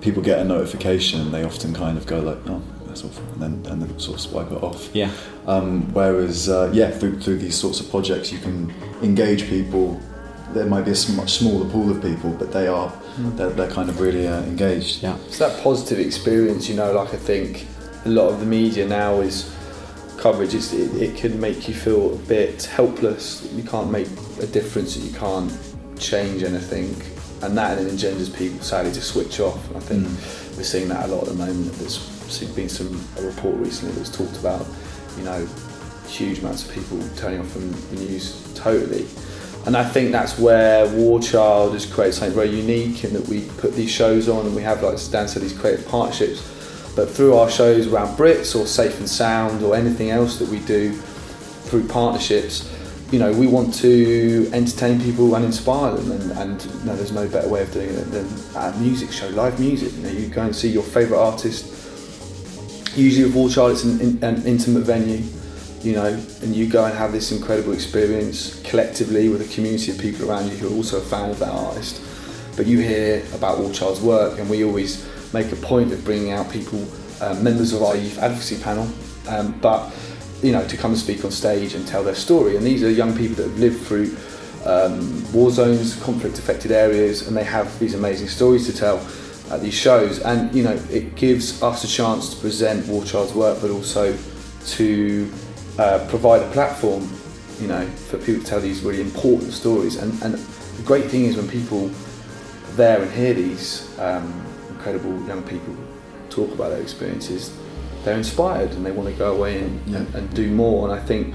people 0.00 0.22
get 0.22 0.38
a 0.38 0.44
notification 0.44 1.20
and 1.20 1.34
they 1.34 1.44
often 1.44 1.74
kind 1.74 1.98
of 1.98 2.06
go 2.06 2.20
like, 2.20 2.38
oh, 2.46 2.62
that's 2.86 3.04
awful, 3.04 3.24
and 3.34 3.42
then, 3.42 3.72
and 3.72 3.82
then 3.82 3.98
sort 3.98 4.16
of 4.16 4.20
swipe 4.20 4.50
it 4.50 4.62
off. 4.62 4.88
Yeah. 4.94 5.10
Um, 5.46 5.92
whereas, 5.92 6.48
uh, 6.48 6.70
yeah, 6.72 6.90
through, 6.90 7.20
through 7.20 7.38
these 7.38 7.56
sorts 7.56 7.80
of 7.80 7.90
projects, 7.90 8.32
you 8.32 8.38
can 8.38 8.72
engage 9.02 9.48
people. 9.48 10.00
There 10.52 10.64
might 10.64 10.84
be 10.86 10.92
a 10.92 11.12
much 11.12 11.32
smaller 11.38 11.68
pool 11.68 11.90
of 11.90 12.00
people, 12.00 12.30
but 12.30 12.52
they 12.52 12.68
are 12.68 12.90
they're, 13.36 13.50
they're 13.50 13.70
kind 13.70 13.90
of 13.90 14.00
really 14.00 14.26
uh, 14.26 14.42
engaged. 14.44 15.02
Yeah. 15.02 15.18
It's 15.26 15.38
that 15.38 15.62
positive 15.62 15.98
experience, 15.98 16.68
you 16.68 16.76
know. 16.76 16.92
Like 16.92 17.12
I 17.12 17.18
think 17.18 17.66
a 18.06 18.08
lot 18.08 18.28
of 18.32 18.40
the 18.40 18.46
media 18.46 18.86
now 18.86 19.20
is 19.20 19.54
coverage. 20.18 20.54
It, 20.54 20.72
it 20.72 21.16
can 21.16 21.40
make 21.40 21.68
you 21.68 21.74
feel 21.74 22.14
a 22.14 22.18
bit 22.18 22.64
helpless. 22.64 23.50
You 23.52 23.62
can't 23.62 23.90
make 23.90 24.08
a 24.40 24.46
difference. 24.46 24.96
You 24.96 25.16
can't 25.16 25.52
change 25.98 26.42
anything, 26.42 26.94
and 27.42 27.56
that 27.56 27.76
then 27.76 27.88
engenders 27.88 28.28
people 28.28 28.60
sadly 28.60 28.92
to 28.92 29.00
switch 29.00 29.40
off. 29.40 29.66
And 29.68 29.76
I 29.76 29.80
think 29.80 30.06
mm. 30.06 30.56
we're 30.56 30.64
seeing 30.64 30.88
that 30.88 31.08
a 31.08 31.08
lot 31.08 31.22
at 31.22 31.28
the 31.28 31.34
moment. 31.34 31.72
There's 31.74 32.44
been 32.54 32.68
some 32.68 33.04
a 33.18 33.22
report 33.22 33.56
recently 33.56 33.94
that's 33.94 34.14
talked 34.14 34.38
about, 34.38 34.66
you 35.16 35.24
know, 35.24 35.46
huge 36.06 36.40
amounts 36.40 36.68
of 36.68 36.74
people 36.74 37.00
turning 37.16 37.40
off 37.40 37.50
from 37.50 37.70
the 37.70 38.04
news 38.04 38.52
totally. 38.54 39.06
And 39.66 39.76
I 39.76 39.84
think 39.84 40.12
that's 40.12 40.38
where 40.38 40.88
War 40.94 41.20
Child 41.20 41.74
has 41.74 41.84
created 41.84 42.14
something 42.14 42.34
very 42.34 42.48
unique 42.48 43.04
in 43.04 43.12
that 43.12 43.28
we 43.28 43.42
put 43.58 43.74
these 43.74 43.90
shows 43.90 44.28
on 44.28 44.46
and 44.46 44.54
we 44.54 44.62
have, 44.62 44.82
like 44.82 44.98
Stan 44.98 45.28
said, 45.28 45.42
these 45.42 45.58
creative 45.58 45.86
partnerships. 45.86 46.57
But 46.98 47.08
through 47.08 47.36
our 47.36 47.48
shows 47.48 47.86
around 47.86 48.16
Brits 48.16 48.58
or 48.58 48.66
Safe 48.66 48.98
and 48.98 49.08
Sound 49.08 49.62
or 49.62 49.76
anything 49.76 50.10
else 50.10 50.40
that 50.40 50.48
we 50.48 50.58
do 50.58 50.90
through 50.90 51.86
partnerships, 51.86 52.68
you 53.12 53.20
know, 53.20 53.32
we 53.32 53.46
want 53.46 53.72
to 53.74 54.50
entertain 54.52 55.00
people 55.00 55.32
and 55.36 55.44
inspire 55.44 55.94
them. 55.94 56.10
And, 56.10 56.32
and 56.32 56.84
know, 56.84 56.96
there's 56.96 57.12
no 57.12 57.28
better 57.28 57.48
way 57.48 57.62
of 57.62 57.72
doing 57.72 57.90
it 57.90 58.10
than 58.10 58.26
a 58.56 58.76
music 58.80 59.12
show, 59.12 59.28
live 59.28 59.60
music. 59.60 59.92
You 59.92 60.02
know, 60.02 60.08
you 60.08 60.26
go 60.26 60.42
and 60.42 60.56
see 60.56 60.70
your 60.70 60.82
favourite 60.82 61.20
artist. 61.20 61.72
Usually 62.98 63.26
with 63.26 63.34
War 63.36 63.48
Child, 63.48 63.70
it's 63.74 63.84
an, 63.84 64.24
an 64.24 64.44
intimate 64.44 64.82
venue 64.82 65.22
you 65.84 65.92
know, 65.92 66.06
and 66.42 66.56
you 66.56 66.68
go 66.68 66.84
and 66.84 66.98
have 66.98 67.12
this 67.12 67.30
incredible 67.30 67.72
experience 67.72 68.60
collectively 68.62 69.28
with 69.28 69.40
a 69.40 69.54
community 69.54 69.92
of 69.92 69.98
people 69.98 70.28
around 70.28 70.48
you 70.48 70.56
who 70.56 70.66
are 70.66 70.74
also 70.74 70.98
a 70.98 71.00
fan 71.00 71.30
of 71.30 71.38
that 71.38 71.50
artist. 71.52 72.02
But 72.56 72.66
you 72.66 72.80
hear 72.80 73.22
about 73.32 73.60
War 73.60 73.72
Child's 73.72 74.00
work, 74.00 74.40
and 74.40 74.50
we 74.50 74.64
always 74.64 75.08
make 75.32 75.52
a 75.52 75.56
point 75.56 75.92
of 75.92 76.04
bringing 76.04 76.32
out 76.32 76.50
people, 76.50 76.86
um, 77.20 77.42
members 77.42 77.72
of 77.72 77.82
our 77.82 77.96
youth 77.96 78.18
advocacy 78.18 78.62
panel, 78.62 78.88
um, 79.28 79.58
but 79.60 79.92
you 80.42 80.52
know, 80.52 80.66
to 80.68 80.76
come 80.76 80.92
and 80.92 81.00
speak 81.00 81.24
on 81.24 81.30
stage 81.30 81.74
and 81.74 81.86
tell 81.86 82.04
their 82.04 82.14
story. 82.14 82.56
And 82.56 82.64
these 82.64 82.82
are 82.82 82.90
young 82.90 83.16
people 83.16 83.36
that 83.36 83.50
have 83.50 83.58
lived 83.58 83.84
through 83.86 84.16
um, 84.64 85.32
war 85.32 85.50
zones, 85.50 86.00
conflict-affected 86.02 86.70
areas, 86.70 87.26
and 87.26 87.36
they 87.36 87.44
have 87.44 87.76
these 87.78 87.94
amazing 87.94 88.28
stories 88.28 88.66
to 88.66 88.76
tell 88.76 88.98
at 89.50 89.60
these 89.60 89.74
shows. 89.74 90.20
And 90.20 90.54
you 90.54 90.62
know, 90.62 90.80
it 90.90 91.16
gives 91.16 91.62
us 91.62 91.84
a 91.84 91.88
chance 91.88 92.34
to 92.34 92.40
present 92.40 92.86
War 92.86 93.04
Child's 93.04 93.34
work, 93.34 93.60
but 93.60 93.70
also 93.70 94.16
to 94.66 95.32
uh, 95.78 96.06
provide 96.08 96.42
a 96.42 96.50
platform, 96.52 97.08
you 97.60 97.66
know, 97.66 97.86
for 97.86 98.18
people 98.18 98.42
to 98.42 98.46
tell 98.46 98.60
these 98.60 98.82
really 98.82 99.00
important 99.00 99.52
stories. 99.52 99.96
And, 99.96 100.12
and 100.22 100.34
the 100.34 100.82
great 100.82 101.06
thing 101.06 101.24
is 101.24 101.36
when 101.36 101.48
people 101.48 101.90
there 102.76 103.02
and 103.02 103.10
hear 103.10 103.34
these 103.34 103.98
um, 103.98 104.44
incredible 104.78 105.20
young 105.26 105.42
people 105.42 105.74
talk 106.30 106.52
about 106.52 106.70
their 106.70 106.80
experiences, 106.80 107.56
they're 108.04 108.16
inspired 108.16 108.70
and 108.72 108.86
they 108.86 108.92
want 108.92 109.08
to 109.08 109.14
go 109.14 109.34
away 109.34 109.60
and, 109.60 109.94
and, 109.94 110.14
and 110.14 110.34
do 110.34 110.48
more. 110.50 110.88
And 110.88 110.98
I 110.98 111.04
think 111.04 111.34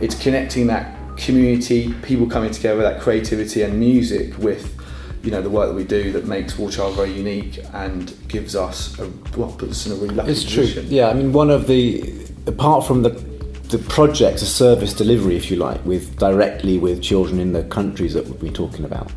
it's 0.00 0.20
connecting 0.20 0.66
that 0.66 0.96
community, 1.16 1.94
people 2.02 2.26
coming 2.26 2.50
together, 2.50 2.82
that 2.82 3.00
creativity 3.00 3.62
and 3.62 3.78
music 3.78 4.36
with 4.38 4.76
you 5.22 5.30
know 5.30 5.42
the 5.42 5.50
work 5.50 5.68
that 5.68 5.74
we 5.74 5.84
do 5.84 6.12
that 6.12 6.26
makes 6.26 6.56
War 6.58 6.70
Child 6.70 6.96
very 6.96 7.12
unique 7.12 7.58
and 7.74 8.16
gives 8.26 8.56
us 8.56 8.98
a, 8.98 9.10
well 9.36 9.52
puts 9.52 9.72
us 9.72 9.86
in 9.86 9.92
a 9.92 9.94
really 9.96 10.14
lucky 10.14 10.30
It's 10.30 10.42
true. 10.44 10.62
position. 10.62 10.86
Yeah, 10.88 11.08
I 11.08 11.12
mean, 11.12 11.34
one 11.34 11.50
of 11.50 11.66
the 11.66 12.26
apart 12.46 12.86
from 12.86 13.02
the 13.02 13.10
the 13.68 13.78
projects, 13.78 14.42
a 14.42 14.46
service 14.46 14.94
delivery, 14.94 15.36
if 15.36 15.50
you 15.50 15.56
like, 15.56 15.84
with 15.84 16.18
directly 16.18 16.78
with 16.78 17.02
children 17.02 17.38
in 17.38 17.52
the 17.52 17.62
countries 17.64 18.14
that 18.14 18.24
we've 18.26 18.40
been 18.40 18.54
talking 18.54 18.84
about. 18.84 19.12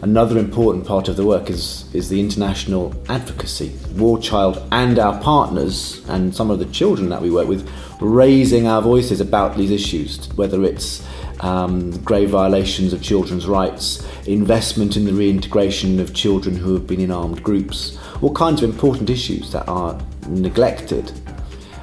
Another 0.00 0.38
important 0.38 0.86
part 0.86 1.08
of 1.08 1.16
the 1.16 1.26
work 1.26 1.50
is 1.50 1.92
is 1.92 2.08
the 2.08 2.20
international 2.20 2.94
advocacy. 3.08 3.76
War 3.96 4.20
Child 4.20 4.62
and 4.70 4.96
our 4.96 5.20
partners 5.20 6.08
and 6.08 6.32
some 6.32 6.50
of 6.52 6.60
the 6.60 6.66
children 6.66 7.08
that 7.08 7.20
we 7.20 7.32
work 7.32 7.48
with, 7.48 7.68
raising 8.00 8.68
our 8.68 8.80
voices 8.80 9.20
about 9.20 9.56
these 9.56 9.72
issues, 9.72 10.28
whether 10.36 10.62
it's 10.62 11.04
um, 11.40 11.90
grave 12.04 12.30
violations 12.30 12.92
of 12.92 13.02
children's 13.02 13.48
rights, 13.48 14.06
investment 14.28 14.96
in 14.96 15.04
the 15.04 15.12
reintegration 15.12 15.98
of 15.98 16.14
children 16.14 16.54
who 16.54 16.74
have 16.74 16.86
been 16.86 17.00
in 17.00 17.10
armed 17.10 17.42
groups, 17.42 17.98
all 18.22 18.32
kinds 18.32 18.62
of 18.62 18.70
important 18.70 19.10
issues 19.10 19.50
that 19.50 19.66
are 19.68 20.00
neglected 20.28 21.10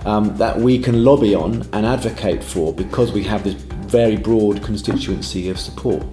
um, 0.06 0.38
that 0.38 0.58
we 0.58 0.80
can 0.80 1.04
lobby 1.04 1.36
on 1.36 1.67
and 1.73 1.86
advocate 1.86 2.41
for 2.41 2.73
because 2.73 3.12
we 3.12 3.23
have 3.23 3.43
this 3.43 3.56
very 3.56 4.15
broad 4.15 4.63
constituency 4.63 5.49
of 5.49 5.60
support. 5.60 6.06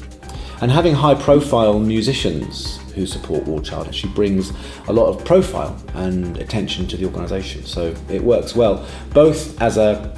And 0.62 0.70
having 0.70 0.94
high 0.94 1.16
profile 1.16 1.80
musicians 1.80 2.78
who 2.94 3.04
support 3.04 3.42
War 3.48 3.60
Child 3.60 3.88
actually 3.88 4.12
brings 4.12 4.52
a 4.86 4.92
lot 4.92 5.08
of 5.08 5.24
profile 5.24 5.76
and 5.94 6.38
attention 6.38 6.86
to 6.86 6.96
the 6.96 7.04
organisation. 7.04 7.64
So 7.64 7.92
it 8.08 8.22
works 8.22 8.54
well, 8.54 8.86
both 9.12 9.60
as 9.60 9.76
a 9.76 10.16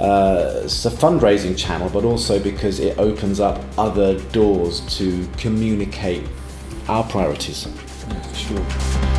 uh, 0.00 0.62
a 0.62 0.66
fundraising 0.66 1.56
channel, 1.58 1.90
but 1.90 2.04
also 2.04 2.42
because 2.42 2.80
it 2.80 2.98
opens 2.98 3.38
up 3.38 3.62
other 3.76 4.18
doors 4.30 4.80
to 4.96 5.28
communicate 5.36 6.26
our 6.88 7.04
priorities. 7.04 7.68
Yeah, 8.08 8.32
sure. 8.32 9.11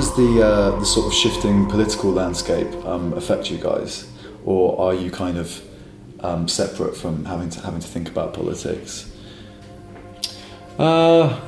Does 0.00 0.16
the 0.16 0.42
uh, 0.42 0.70
the 0.78 0.86
sort 0.86 1.06
of 1.06 1.12
shifting 1.12 1.68
political 1.68 2.10
landscape 2.10 2.72
um, 2.86 3.12
affect 3.12 3.50
you 3.50 3.58
guys, 3.58 4.10
or 4.46 4.80
are 4.80 4.94
you 4.94 5.10
kind 5.10 5.36
of 5.36 5.62
um, 6.20 6.48
separate 6.48 6.96
from 6.96 7.26
having 7.26 7.50
to 7.50 7.60
having 7.60 7.80
to 7.80 7.86
think 7.86 8.08
about 8.08 8.32
politics? 8.32 9.14
Uh, 10.78 11.38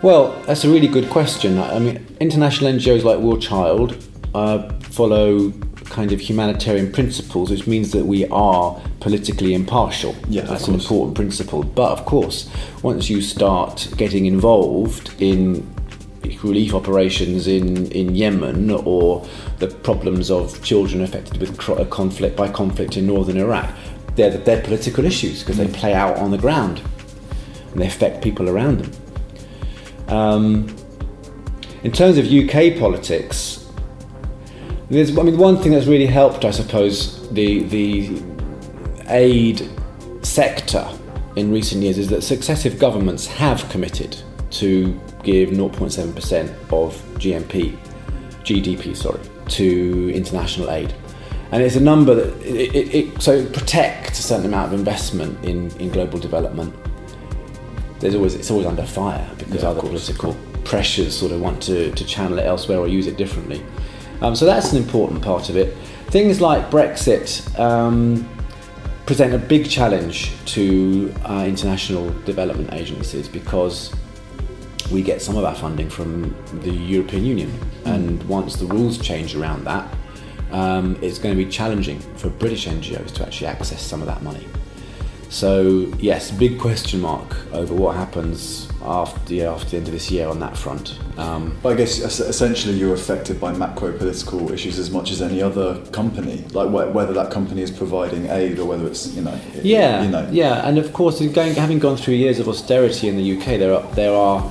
well, 0.00 0.30
that's 0.46 0.62
a 0.62 0.70
really 0.70 0.86
good 0.86 1.10
question. 1.10 1.58
I 1.58 1.80
mean, 1.80 2.06
international 2.20 2.70
NGOs 2.70 3.02
like 3.02 3.18
War 3.18 3.36
Child 3.36 3.96
uh, 4.32 4.72
follow 4.98 5.50
kind 5.86 6.12
of 6.12 6.20
humanitarian 6.20 6.92
principles, 6.92 7.50
which 7.50 7.66
means 7.66 7.90
that 7.90 8.06
we 8.06 8.28
are 8.28 8.80
politically 9.00 9.54
impartial. 9.54 10.14
Yeah, 10.28 10.42
that's 10.42 10.68
an 10.68 10.74
important 10.74 11.16
principle. 11.16 11.64
But 11.64 11.90
of 11.90 12.04
course, 12.04 12.48
once 12.84 13.10
you 13.10 13.20
start 13.20 13.88
getting 13.96 14.26
involved 14.26 15.12
in 15.18 15.66
relief 16.44 16.74
operations 16.74 17.46
in, 17.46 17.90
in 17.92 18.14
Yemen 18.14 18.70
or 18.70 19.26
the 19.58 19.68
problems 19.68 20.30
of 20.30 20.62
children 20.62 21.02
affected 21.02 21.38
with 21.38 21.56
cro- 21.58 21.84
conflict 21.86 22.36
by 22.36 22.48
conflict 22.50 22.96
in 22.96 23.06
northern 23.06 23.38
Iraq, 23.38 23.70
they're, 24.16 24.36
they're 24.36 24.62
political 24.62 25.04
issues 25.04 25.40
because 25.40 25.56
they 25.56 25.68
play 25.68 25.94
out 25.94 26.16
on 26.18 26.30
the 26.30 26.38
ground 26.38 26.82
and 27.72 27.80
they 27.80 27.86
affect 27.86 28.22
people 28.22 28.48
around 28.48 28.80
them. 28.80 28.92
Um, 30.08 30.76
in 31.82 31.90
terms 31.92 32.18
of 32.18 32.26
UK 32.26 32.78
politics, 32.78 33.66
there's, 34.90 35.16
I 35.16 35.22
mean, 35.22 35.38
one 35.38 35.56
thing 35.56 35.72
that's 35.72 35.86
really 35.86 36.06
helped, 36.06 36.44
I 36.44 36.50
suppose, 36.50 37.28
the 37.30 37.62
the 37.64 38.22
aid 39.08 39.68
sector 40.22 40.86
in 41.36 41.50
recent 41.50 41.82
years 41.82 41.98
is 41.98 42.08
that 42.08 42.22
successive 42.22 42.78
governments 42.78 43.26
have 43.26 43.68
committed 43.70 44.16
to 44.50 45.00
give 45.22 45.50
0.7% 45.50 46.50
of 46.72 46.94
GMP, 47.18 47.76
GDP, 48.42 48.96
sorry, 48.96 49.20
to 49.48 50.12
international 50.14 50.70
aid. 50.70 50.94
And 51.52 51.62
it's 51.62 51.76
a 51.76 51.80
number 51.80 52.14
that 52.14 52.40
it, 52.42 52.74
it, 52.74 52.94
it 52.94 53.22
so 53.22 53.32
it 53.32 53.52
protects 53.52 54.18
a 54.18 54.22
certain 54.22 54.46
amount 54.46 54.72
of 54.72 54.78
investment 54.78 55.44
in, 55.44 55.70
in 55.78 55.90
global 55.90 56.18
development. 56.18 56.74
There's 58.00 58.14
always 58.14 58.34
it's 58.34 58.50
always 58.50 58.66
under 58.66 58.84
fire 58.84 59.28
because 59.38 59.62
Yeah, 59.62 59.68
other 59.68 59.80
political 59.80 60.34
pressures 60.64 61.16
sort 61.16 61.32
of 61.32 61.40
want 61.40 61.62
to, 61.64 61.92
to 61.92 62.04
channel 62.04 62.38
it 62.38 62.46
elsewhere 62.46 62.78
or 62.78 62.88
use 62.88 63.06
it 63.06 63.16
differently. 63.16 63.62
Um, 64.22 64.34
so 64.34 64.46
that's 64.46 64.72
an 64.72 64.78
important 64.78 65.22
part 65.22 65.50
of 65.50 65.56
it. 65.56 65.76
Things 66.06 66.40
like 66.40 66.70
Brexit 66.70 67.58
um, 67.58 68.28
present 69.04 69.34
a 69.34 69.38
big 69.38 69.68
challenge 69.68 70.32
to 70.46 71.12
uh, 71.24 71.44
international 71.46 72.10
development 72.20 72.72
agencies 72.72 73.28
because 73.28 73.92
we 74.92 75.02
get 75.02 75.22
some 75.22 75.36
of 75.36 75.44
our 75.44 75.54
funding 75.54 75.88
from 75.88 76.34
the 76.62 76.70
European 76.72 77.24
Union, 77.24 77.52
and 77.84 78.22
once 78.24 78.56
the 78.56 78.66
rules 78.66 78.98
change 78.98 79.34
around 79.34 79.64
that, 79.64 79.86
um, 80.52 80.98
it's 81.02 81.18
going 81.18 81.36
to 81.36 81.42
be 81.44 81.50
challenging 81.50 81.98
for 82.16 82.28
British 82.28 82.66
NGOs 82.66 83.12
to 83.14 83.22
actually 83.26 83.46
access 83.46 83.80
some 83.82 84.00
of 84.02 84.06
that 84.06 84.22
money. 84.22 84.46
So 85.30 85.90
yes, 85.98 86.30
big 86.30 86.58
question 86.60 87.00
mark 87.00 87.34
over 87.54 87.72
what 87.74 87.96
happens 87.96 88.68
after 88.84 89.32
yeah, 89.32 89.50
after 89.50 89.70
the 89.70 89.76
end 89.78 89.86
of 89.86 89.94
this 89.94 90.10
year 90.10 90.28
on 90.28 90.38
that 90.40 90.54
front. 90.58 90.98
Um, 91.16 91.56
But 91.62 91.72
I 91.72 91.76
guess 91.76 91.98
essentially 92.20 92.74
you're 92.74 92.92
affected 92.92 93.40
by 93.40 93.52
macro 93.54 93.92
political 93.96 94.52
issues 94.52 94.78
as 94.78 94.90
much 94.90 95.10
as 95.10 95.22
any 95.22 95.40
other 95.40 95.76
company, 95.90 96.44
like 96.52 96.68
wh- 96.68 96.94
whether 96.94 97.14
that 97.14 97.30
company 97.30 97.62
is 97.62 97.70
providing 97.70 98.26
aid 98.28 98.58
or 98.58 98.66
whether 98.66 98.86
it's 98.86 99.06
you 99.16 99.22
know 99.22 99.32
it- 99.54 99.64
Yeah, 99.64 100.02
you 100.02 100.10
know 100.10 100.28
yeah, 100.30 100.68
and 100.68 100.76
of 100.76 100.92
course, 100.92 101.22
in 101.22 101.32
going, 101.32 101.54
having 101.54 101.78
gone 101.78 101.96
through 101.96 102.14
years 102.14 102.38
of 102.38 102.46
austerity 102.46 103.08
in 103.08 103.16
the 103.16 103.36
UK, 103.36 103.56
there 103.58 103.72
are 103.72 103.84
there 103.94 104.12
are 104.14 104.42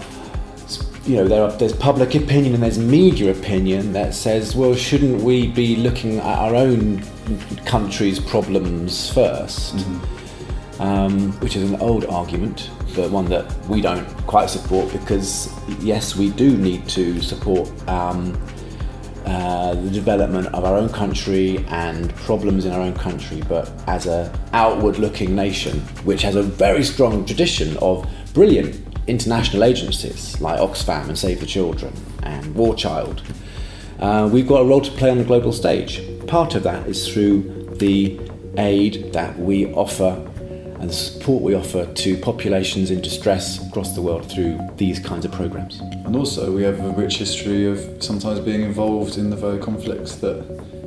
you 1.06 1.16
know 1.16 1.28
there 1.28 1.44
are 1.44 1.52
there's 1.54 1.74
public 1.74 2.14
opinion 2.16 2.54
and 2.54 2.64
there's 2.64 2.78
media 2.78 3.32
opinion 3.32 3.94
that 3.94 4.14
says, 4.14 4.56
well, 4.56 4.76
shouldn't 4.76 5.22
we 5.24 5.48
be 5.48 5.76
looking 5.76 6.20
at 6.20 6.26
our 6.26 6.56
own 6.56 7.02
country's 7.66 8.20
problems 8.20 9.12
1st 9.14 9.84
Um, 10.80 11.32
which 11.42 11.56
is 11.56 11.70
an 11.70 11.80
old 11.80 12.06
argument, 12.06 12.72
but 12.96 13.12
one 13.12 13.26
that 13.26 13.46
we 13.68 13.82
don't 13.82 14.08
quite 14.26 14.50
support 14.50 14.92
because 14.92 15.50
yes, 15.80 16.16
we 16.16 16.30
do 16.32 16.58
need 16.58 16.88
to 16.90 17.22
support. 17.22 17.70
Um, 17.88 18.38
uh, 19.24 19.76
the 19.76 19.90
development 19.92 20.48
of 20.48 20.66
our 20.66 20.76
own 20.76 20.90
country 20.90 21.64
and 21.70 22.14
problems 22.16 22.66
in 22.66 22.72
our 22.72 22.82
own 22.82 22.94
country, 22.96 23.42
but 23.48 23.72
as 23.88 24.08
an 24.08 24.32
outward-looking 24.54 25.36
nation, 25.36 25.80
which 26.04 26.24
has 26.24 26.36
a 26.36 26.42
very 26.42 26.84
strong 26.84 27.24
tradition 27.24 27.78
of 27.78 28.10
brilliant 28.34 28.90
international 29.12 29.63
agencies 29.63 30.39
like 30.41 30.60
Oxfam 30.60 31.08
and 31.10 31.17
Save 31.17 31.39
the 31.41 31.45
Children 31.45 31.93
and 32.24 32.56
War 32.56 32.74
Child, 32.76 33.21
uh, 34.00 34.28
we've 34.32 34.47
got 34.47 34.62
a 34.62 34.65
role 34.65 34.82
to 34.82 34.91
play 34.91 35.10
on 35.12 35.17
the 35.17 35.24
global 35.24 35.52
stage. 35.54 36.02
Part 36.28 36.56
of 36.56 36.63
that 36.63 36.88
is 36.88 37.08
through 37.08 37.76
the 37.78 38.19
aid 38.58 39.12
that 39.13 39.38
we 39.38 39.71
offer 39.74 40.28
and 40.80 40.89
the 40.89 40.93
support 40.93 41.43
we 41.43 41.54
offer 41.54 41.86
to 41.86 42.17
populations 42.17 42.89
in 42.89 43.02
distress 43.02 43.45
across 43.67 43.93
the 43.93 44.02
world 44.02 44.32
through 44.32 44.58
these 44.78 44.97
kinds 45.00 45.26
of 45.26 45.32
programs. 45.32 45.80
And 46.06 46.15
also, 46.15 46.52
we 46.52 46.63
have 46.63 46.80
a 46.84 46.89
rich 46.89 47.17
history 47.17 47.67
of 47.67 47.78
sometimes 48.04 48.39
being 48.39 48.63
involved 48.63 49.17
in 49.17 49.30
the 49.30 49.36
very 49.36 49.60
conflicts 49.60 50.15
that 50.15 50.38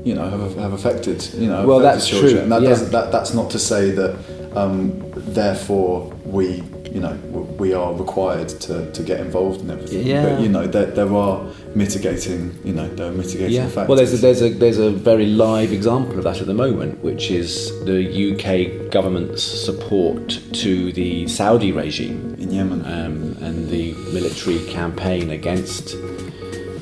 you 0.04 0.14
know 0.14 0.28
have, 0.28 0.56
have 0.56 0.72
affected 0.72 1.22
you 1.34 1.48
know 1.48 1.64
Well, 1.66 1.78
that's 1.78 2.08
children. 2.08 2.32
true, 2.32 2.40
And 2.42 2.52
that 2.52 2.62
yeah. 2.62 2.68
doesn't 2.70 2.90
that, 2.90 3.12
that's 3.12 3.32
not 3.34 3.50
to 3.52 3.58
say 3.58 3.90
that 3.92 4.12
um, 4.56 4.92
therefore 5.14 6.12
we 6.24 6.62
you 6.94 7.00
know 7.00 7.14
we 7.58 7.74
are 7.74 7.92
required 7.94 8.48
to, 8.66 8.74
to 8.92 9.02
get 9.02 9.18
involved 9.20 9.60
in 9.62 9.70
everything. 9.70 10.06
Yeah. 10.06 10.22
But 10.26 10.40
you 10.42 10.48
know 10.48 10.66
there, 10.66 10.86
there 10.86 11.12
are 11.12 11.44
mitigating 11.74 12.56
you 12.64 12.72
know 12.72 12.88
there 12.96 13.08
are 13.08 13.12
mitigating 13.12 13.52
Yeah. 13.56 13.66
factors. 13.68 13.88
Well, 13.88 13.96
there's 13.98 14.14
a, 14.14 14.16
there's 14.18 14.42
a 14.42 14.50
there's 14.50 14.78
a 14.78 14.90
very 14.90 15.26
live 15.26 15.72
example 15.72 16.16
of 16.18 16.24
that 16.24 16.40
at 16.40 16.46
the 16.46 16.54
moment, 16.54 17.02
which 17.02 17.30
is 17.30 17.50
the 17.84 18.00
UK 18.30 18.90
government's 18.92 19.42
support 19.42 20.40
to 20.52 20.92
the 20.92 21.26
Saudi 21.28 21.72
regime 21.72 22.36
in 22.38 22.50
Yemen. 22.52 22.80
um, 22.86 23.36
and 23.46 23.68
the 23.68 23.92
military 24.12 24.64
campaign 24.66 25.30
against 25.30 25.96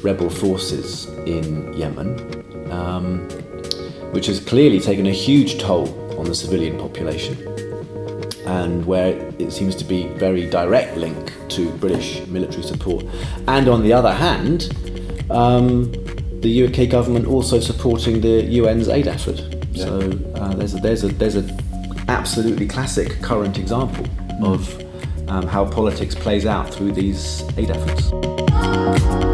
rebel 0.02 0.28
forces 0.30 1.06
in 1.26 1.72
Yemen, 1.72 2.08
um, 2.70 3.20
which 4.12 4.26
has 4.26 4.38
clearly 4.40 4.78
taken 4.80 5.06
a 5.06 5.12
huge 5.12 5.58
toll 5.58 5.88
on 6.18 6.24
the 6.26 6.34
civilian 6.34 6.78
population, 6.78 7.36
and 8.46 8.84
where 8.86 9.16
it 9.38 9.52
seems 9.52 9.74
to 9.76 9.84
be 9.84 10.06
very 10.08 10.48
direct 10.48 10.96
link 10.96 11.32
to 11.48 11.70
British 11.78 12.26
military 12.26 12.62
support. 12.62 13.04
And 13.48 13.68
on 13.68 13.82
the 13.82 13.92
other 13.92 14.12
hand, 14.12 14.74
um, 15.30 15.92
the 16.40 16.66
UK 16.66 16.88
government 16.88 17.26
also 17.26 17.60
supporting 17.60 18.20
the 18.20 18.60
UN's 18.60 18.88
aid 18.88 19.06
effort. 19.06 19.40
Yeah. 19.72 19.84
So 19.84 20.18
uh, 20.34 20.54
there's 20.54 20.74
a, 20.74 20.78
there's 20.78 21.04
a 21.04 21.08
there's 21.08 21.36
a 21.36 21.58
absolutely 22.08 22.66
classic 22.66 23.20
current 23.22 23.58
example 23.58 24.06
of 24.44 24.82
um, 25.28 25.46
how 25.46 25.64
politics 25.64 26.14
plays 26.14 26.46
out 26.46 26.72
through 26.72 26.92
these 26.92 27.42
aid 27.56 27.70
efforts. 27.70 29.31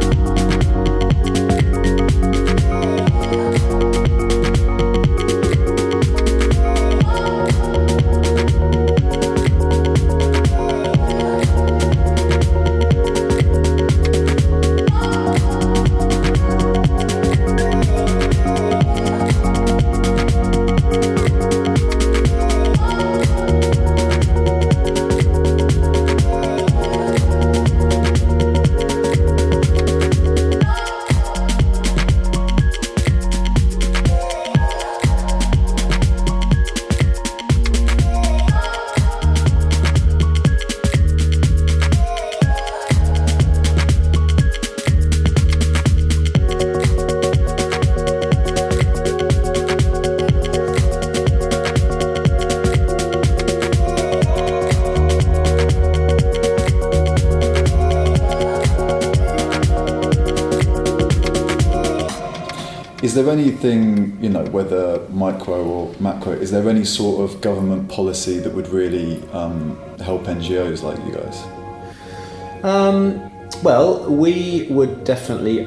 There 63.18 63.30
anything, 63.30 64.16
you 64.22 64.28
know, 64.28 64.44
whether 64.46 65.00
micro 65.10 65.64
or 65.64 65.94
macro, 65.98 66.32
is 66.32 66.52
there 66.52 66.68
any 66.68 66.84
sort 66.84 67.28
of 67.28 67.40
government 67.40 67.88
policy 67.88 68.38
that 68.38 68.54
would 68.54 68.68
really 68.68 69.20
um, 69.32 69.76
help 70.00 70.22
NGOs 70.24 70.82
like 70.84 70.98
you 71.04 71.12
guys? 71.12 72.64
Um, 72.64 73.20
well, 73.64 74.08
we 74.08 74.68
would 74.70 75.02
definitely 75.02 75.66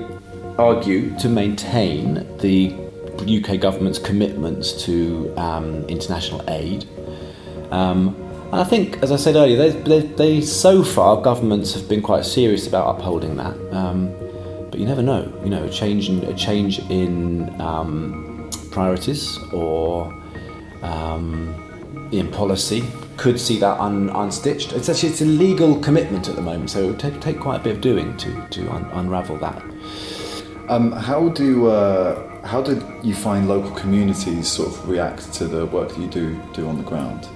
argue 0.58 1.18
to 1.20 1.28
maintain 1.28 2.26
the 2.38 2.74
UK 3.20 3.60
government's 3.60 4.00
commitments 4.00 4.84
to 4.86 5.34
um, 5.36 5.84
international 5.90 6.50
aid. 6.50 6.86
Um, 7.72 8.16
and 8.52 8.62
I 8.62 8.64
think, 8.64 9.04
as 9.04 9.12
I 9.12 9.18
said 9.18 9.36
earlier, 9.36 9.58
they, 9.58 9.70
they, 9.82 10.00
they, 10.08 10.42
so 10.42 10.84
far 10.84 11.22
governments 11.22 11.74
have 11.74 11.90
been 11.90 12.02
quite 12.02 12.24
serious 12.24 12.66
about 12.66 12.96
upholding 12.96 13.36
that. 13.38 13.58
Um, 13.74 14.14
but 14.72 14.80
you 14.80 14.86
never 14.86 15.04
know. 15.04 15.32
You 15.44 15.50
know, 15.50 15.64
a 15.66 15.70
change 15.70 16.10
in 16.10 16.24
a 16.24 16.34
change 16.34 16.80
in 16.90 17.60
um, 17.62 18.50
priorities 18.72 19.38
or 19.52 20.14
um, 20.82 22.10
in 22.12 22.32
policy 22.32 22.84
could 23.18 23.40
see 23.40 23.60
that 23.60 23.80
un, 23.80 24.10
unstitched. 24.10 24.74
It's 24.74 24.90
actually 24.90 25.10
it's 25.10 25.22
a 25.22 25.26
legal 25.26 25.80
commitment 25.80 26.30
at 26.30 26.36
the 26.36 26.42
moment, 26.42 26.72
so 26.72 26.84
it 26.84 26.88
would 26.88 27.00
take, 27.00 27.20
take 27.22 27.40
quite 27.40 27.60
a 27.60 27.64
bit 27.64 27.76
of 27.76 27.82
doing 27.82 28.18
to 28.18 28.48
to 28.50 28.72
un, 28.72 28.86
unravel 28.94 29.38
that. 29.38 29.62
Um, 30.70 30.92
how 30.94 31.30
do 31.30 31.68
uh, 31.68 32.46
how 32.48 32.62
did 32.62 32.82
you 33.04 33.14
find 33.14 33.48
local 33.48 33.72
communities 33.72 34.48
sort 34.48 34.70
of 34.70 34.90
react 34.90 35.34
to 35.34 35.48
the 35.48 35.66
work 35.66 35.90
that 35.90 36.00
you 36.00 36.08
do 36.08 36.42
do 36.54 36.68
on 36.68 36.78
the 36.78 36.84
ground? 36.84 37.28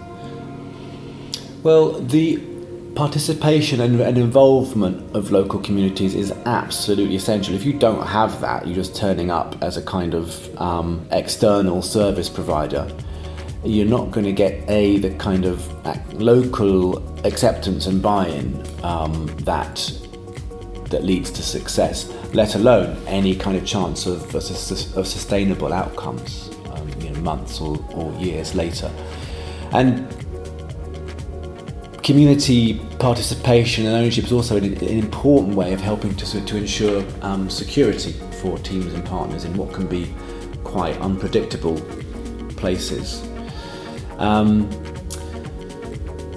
Well, 1.63 1.99
the 1.99 2.54
participation 2.95 3.81
and, 3.81 3.99
and, 3.99 4.17
involvement 4.17 5.15
of 5.15 5.29
local 5.29 5.59
communities 5.59 6.15
is 6.15 6.31
absolutely 6.45 7.15
essential. 7.17 7.53
If 7.53 7.65
you 7.65 7.73
don't 7.73 8.05
have 8.07 8.39
that, 8.41 8.65
you're 8.65 8.75
just 8.75 8.95
turning 8.95 9.29
up 9.29 9.61
as 9.61 9.75
a 9.75 9.81
kind 9.81 10.13
of 10.13 10.61
um, 10.61 11.05
external 11.11 11.81
service 11.81 12.29
provider. 12.29 12.89
You're 13.65 13.87
not 13.87 14.11
going 14.11 14.25
to 14.25 14.31
get 14.31 14.67
a 14.69 14.99
the 14.99 15.13
kind 15.15 15.45
of 15.45 15.67
local 16.13 17.03
acceptance 17.25 17.87
and 17.87 18.01
buy-in 18.01 18.63
um, 18.83 19.27
that 19.39 19.91
that 20.89 21.03
leads 21.03 21.31
to 21.31 21.41
success, 21.41 22.13
let 22.33 22.55
alone 22.55 22.95
any 23.07 23.35
kind 23.35 23.57
of 23.57 23.65
chance 23.65 24.05
of, 24.05 24.33
of 24.35 24.43
sustainable 25.07 25.73
outcomes, 25.73 26.51
um, 26.71 26.87
you 27.01 27.09
know, 27.09 27.19
months 27.21 27.59
or, 27.59 27.83
or 27.91 28.13
years 28.13 28.53
later. 28.53 28.89
And 29.71 30.24
community 32.05 32.75
participation 32.99 33.87
and 33.87 33.95
ownership 33.95 34.25
is 34.25 34.31
also 34.31 34.57
an, 34.57 34.63
an 34.63 34.99
important 34.99 35.55
way 35.55 35.73
of 35.73 35.81
helping 35.81 36.15
to, 36.15 36.45
to 36.45 36.55
ensure 36.55 37.03
um, 37.23 37.49
security 37.49 38.11
for 38.39 38.59
teams 38.59 38.93
and 38.93 39.03
partners 39.03 39.43
in 39.43 39.57
what 39.57 39.73
can 39.73 39.87
be 39.87 40.13
quite 40.63 40.95
unpredictable 41.01 41.81
places. 42.57 43.27
Um, 44.19 44.69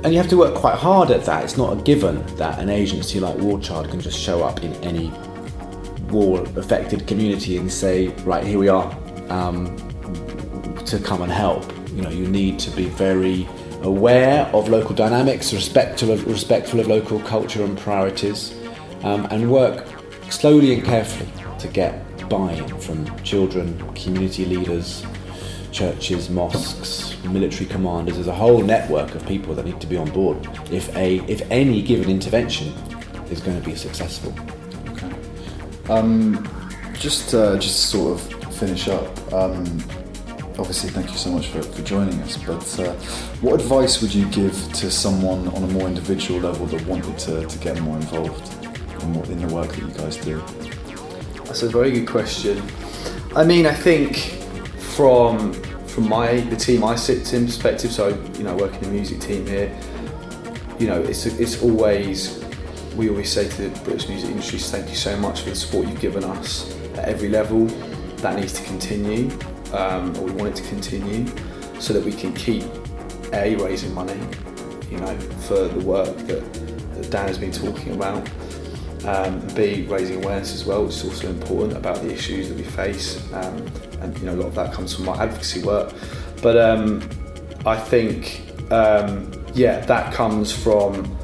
and 0.05 0.15
you 0.15 0.17
have 0.17 0.29
to 0.29 0.39
work 0.39 0.55
quite 0.55 0.77
hard 0.77 1.11
at 1.11 1.27
that. 1.27 1.45
It's 1.45 1.59
not 1.59 1.79
a 1.79 1.83
given 1.83 2.25
that 2.37 2.59
an 2.59 2.71
agency 2.71 3.21
like 3.21 3.37
War 3.37 3.61
Child 3.61 3.91
can 3.91 4.01
just 4.01 4.19
show 4.19 4.43
up 4.43 4.63
in 4.63 4.73
any 4.77 5.13
war 6.09 6.41
affected 6.57 7.07
community 7.07 7.59
and 7.59 7.71
say, 7.71 8.09
right, 8.25 8.43
here 8.43 8.59
we 8.59 8.69
are 8.69 8.91
um, 9.29 9.77
to 10.87 10.99
come 10.99 11.21
and 11.21 11.31
help. 11.31 11.71
You 11.91 12.01
know, 12.01 12.11
you 12.11 12.27
need 12.27 12.59
to 12.61 12.71
be 12.71 12.87
very 12.87 13.47
aware 13.83 14.47
of 14.53 14.69
local 14.69 14.95
dynamics, 14.95 15.53
respectful 15.53 16.11
of, 16.11 16.27
respectful 16.27 16.81
of 16.81 16.87
local 16.89 17.21
culture 17.21 17.65
and 17.65 17.79
priorities, 17.79 18.55
um, 19.03 19.27
and 19.31 19.51
work 19.51 19.87
slowly 20.31 20.75
and 20.75 20.85
carefully 20.85 21.31
to 21.59 21.69
get 21.69 22.05
buy-in 22.29 22.67
from 22.81 23.07
children, 23.23 23.79
community 23.95 24.45
leaders, 24.45 25.05
churches, 25.73 26.29
mosques, 26.29 27.17
military 27.25 27.67
commanders. 27.67 28.17
There's 28.17 28.27
a 28.27 28.35
whole 28.35 28.63
network 28.63 29.15
of 29.15 29.27
people 29.27 29.55
that 29.55 29.65
need 29.65 29.81
to 29.81 29.87
be 29.87 29.97
on 29.97 30.11
board 30.11 30.49
if 30.71 30.95
a 30.97 31.19
if 31.27 31.43
any 31.51 31.83
given 31.83 32.11
intervention 32.11 32.69
is 33.31 33.41
going 33.41 33.61
to 33.61 33.67
be 33.67 33.75
successful. 33.75 34.35
Okay. 34.91 35.13
Um, 35.89 36.49
just 36.95 37.35
uh, 37.35 37.59
just 37.59 37.91
sort 37.91 38.21
of 38.21 38.55
finish 38.55 38.89
up. 38.89 39.33
Um, 39.33 39.65
obviously, 40.59 40.91
thank 40.91 41.11
you 41.11 41.17
so 41.17 41.31
much 41.31 41.47
for, 41.49 41.63
for 41.63 41.83
joining 41.83 42.21
us. 42.23 42.37
But 42.37 42.81
uh, 42.81 42.95
what 43.41 43.61
advice 43.61 44.03
would 44.03 44.13
you 44.13 44.27
give 44.31 44.55
to 44.75 44.91
someone 44.91 45.49
on 45.49 45.63
a 45.63 45.69
more 45.69 45.87
individual 45.87 46.41
level 46.41 46.67
that 46.67 46.85
wanted 46.87 47.17
to, 47.21 47.47
to 47.47 47.59
get 47.59 47.81
more 47.81 47.97
involved 47.97 48.65
in, 48.65 49.15
what, 49.15 49.29
in 49.29 49.47
the 49.47 49.55
work 49.55 49.69
that 49.69 49.79
you 49.79 49.89
guys 49.89 50.17
do? 50.17 50.43
That's 51.45 51.63
a 51.63 51.69
very 51.69 51.93
good 51.93 52.09
question. 52.09 52.63
I 53.37 53.45
mean, 53.45 53.67
I 53.67 53.73
think 53.73 54.17
from 54.79 55.53
from 55.87 56.09
my 56.09 56.41
the 56.43 56.57
team 56.57 56.85
I 56.85 56.97
sit 56.97 57.33
in 57.33 57.47
perspective, 57.47 57.91
so 57.91 58.09
you 58.37 58.45
know, 58.45 58.55
working 58.57 58.83
in 58.83 58.85
the 58.85 58.91
music 58.91 59.21
team 59.21 59.47
here, 59.47 59.75
you 60.79 60.87
know, 60.87 61.01
it's 61.01 61.27
it's 61.27 61.63
always 61.63 62.45
we 62.97 63.09
always 63.09 63.33
say 63.33 63.49
to 63.49 63.69
the 63.69 63.81
British 63.81 64.09
music 64.09 64.31
industry, 64.31 64.59
thank 64.59 64.89
you 64.91 64.97
so 64.97 65.17
much 65.19 65.43
for 65.43 65.51
the 65.51 65.57
support 65.57 65.87
you've 65.87 66.01
given 66.01 66.25
us 66.25 66.75
at 66.95 67.05
every 67.05 67.29
level. 67.29 67.67
That 68.19 68.37
needs 68.37 68.53
to 68.55 68.65
continue 68.65 69.31
um, 69.73 70.17
or 70.17 70.25
we 70.25 70.33
want 70.33 70.49
it 70.49 70.63
to 70.63 70.69
continue, 70.69 71.27
so 71.81 71.93
that 71.93 72.05
we 72.05 72.13
can 72.13 72.33
keep 72.35 72.65
a 73.33 73.57
raising 73.57 73.95
money, 73.95 74.19
you 74.91 74.99
know, 74.99 75.19
for 75.47 75.69
the 75.69 75.81
work 75.81 76.17
that, 76.27 76.53
that 76.95 77.11
Dan 77.11 77.29
has 77.29 77.39
been 77.39 77.53
talking 77.53 77.95
about. 77.95 78.29
Um, 79.05 79.41
B 79.55 79.87
raising 79.89 80.25
awareness 80.25 80.53
as 80.53 80.65
well, 80.65 80.85
which 80.85 80.97
is 80.97 81.05
also 81.05 81.29
important 81.29 81.77
about 81.77 82.03
the 82.03 82.13
issues 82.13 82.49
that 82.49 82.57
we 82.57 82.65
face, 82.65 83.23
um, 83.33 83.65
and 84.01 84.19
you 84.19 84.27
know 84.27 84.35
a 84.35 84.39
lot 84.39 84.47
of 84.47 84.55
that 84.57 84.73
comes 84.73 84.95
from 84.95 85.05
my 85.05 85.17
advocacy 85.23 85.63
work. 85.63 85.95
But 86.43 86.57
um, 86.57 87.09
I 87.65 87.77
think, 87.77 88.43
um, 88.73 89.31
yeah, 89.55 89.81
that 89.87 90.13
comes 90.13 90.53
from 90.53 91.17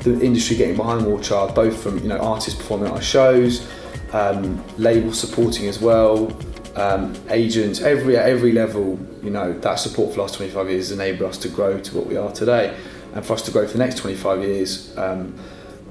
the 0.00 0.18
industry 0.24 0.56
getting 0.56 0.76
behind 0.76 1.04
War 1.04 1.20
Child, 1.20 1.54
both 1.54 1.82
from 1.82 1.98
you 1.98 2.08
know 2.08 2.18
artists 2.18 2.58
performing 2.58 2.88
at 2.88 2.94
our 2.94 3.02
shows, 3.02 3.68
um, 4.12 4.62
labels 4.78 5.20
supporting 5.20 5.66
as 5.68 5.80
well, 5.80 6.28
um, 6.76 7.14
agents, 7.30 7.80
every 7.80 8.16
at 8.16 8.28
every 8.28 8.52
level, 8.52 8.98
you 9.22 9.30
know, 9.30 9.58
that 9.60 9.76
support 9.76 10.10
for 10.10 10.16
the 10.16 10.22
last 10.22 10.34
25 10.34 10.68
years 10.68 10.88
has 10.88 10.98
enabled 10.98 11.30
us 11.30 11.38
to 11.38 11.48
grow 11.48 11.80
to 11.80 11.96
what 11.96 12.06
we 12.06 12.16
are 12.16 12.30
today. 12.30 12.76
And 13.14 13.24
for 13.24 13.32
us 13.32 13.42
to 13.42 13.50
grow 13.50 13.66
for 13.66 13.72
the 13.72 13.84
next 13.84 13.96
25 13.96 14.42
years, 14.42 14.96
um, 14.98 15.34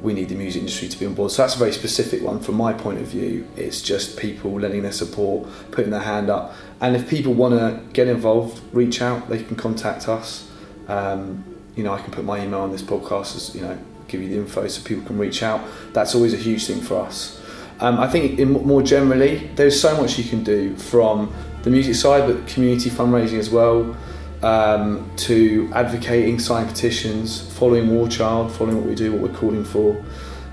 we 0.02 0.14
need 0.14 0.30
the 0.30 0.36
music 0.36 0.60
industry 0.60 0.88
to 0.88 1.00
be 1.00 1.06
on 1.08 1.16
board. 1.16 1.32
So 1.32 1.42
that's 1.42 1.56
a 1.56 1.58
very 1.58 1.72
specific 1.72 2.22
one 2.22 2.40
from 2.40 2.56
my 2.56 2.72
point 2.72 3.00
of 3.00 3.08
view. 3.08 3.48
It's 3.56 3.82
just 3.82 4.20
people 4.20 4.52
lending 4.60 4.84
their 4.84 4.92
support, 4.92 5.48
putting 5.72 5.90
their 5.90 6.02
hand 6.02 6.30
up. 6.30 6.54
And 6.80 6.96
if 6.96 7.10
people 7.10 7.34
want 7.34 7.56
to 7.56 7.82
get 7.94 8.08
involved, 8.08 8.62
reach 8.72 9.02
out, 9.02 9.28
they 9.28 9.44
can 9.44 9.56
contact 9.56 10.08
us. 10.08 10.48
Um, 10.88 11.44
you 11.76 11.84
know, 11.84 11.94
I 11.94 12.02
can 12.02 12.12
put 12.12 12.24
my 12.24 12.44
email 12.44 12.60
on 12.60 12.72
this 12.72 12.84
podcast 12.84 13.36
as, 13.36 13.56
you 13.56 13.62
know, 13.62 13.78
give 14.08 14.22
you 14.22 14.30
the 14.30 14.38
info 14.38 14.68
so 14.68 14.88
people 14.88 15.04
can 15.04 15.18
reach 15.18 15.42
out. 15.42 15.62
That's 15.94 16.14
always 16.14 16.36
a 16.36 16.38
huge 16.38 16.68
thing 16.68 16.82
for 16.82 16.98
us. 16.98 17.42
Um, 17.80 18.00
I 18.00 18.08
think 18.08 18.40
in, 18.40 18.52
more 18.52 18.82
generally, 18.82 19.48
there's 19.56 19.80
so 19.80 20.00
much 20.02 20.18
you 20.18 20.24
can 20.24 20.44
do 20.44 20.76
from 20.78 21.34
the 21.64 21.70
music 21.70 21.96
side, 21.96 22.26
but 22.28 22.48
community 22.48 22.90
fundraising 22.90 23.40
as 23.40 23.50
well, 23.50 23.98
um, 24.44 25.12
to 25.18 25.70
advocating, 25.74 26.40
signing 26.40 26.70
petitions, 26.70 27.42
following 27.58 27.90
War 27.90 28.08
Child, 28.08 28.52
following 28.52 28.78
what 28.78 28.86
we 28.86 28.96
do, 28.96 29.12
what 29.12 29.22
we're 29.22 29.38
calling 29.38 29.66
for. 29.66 30.04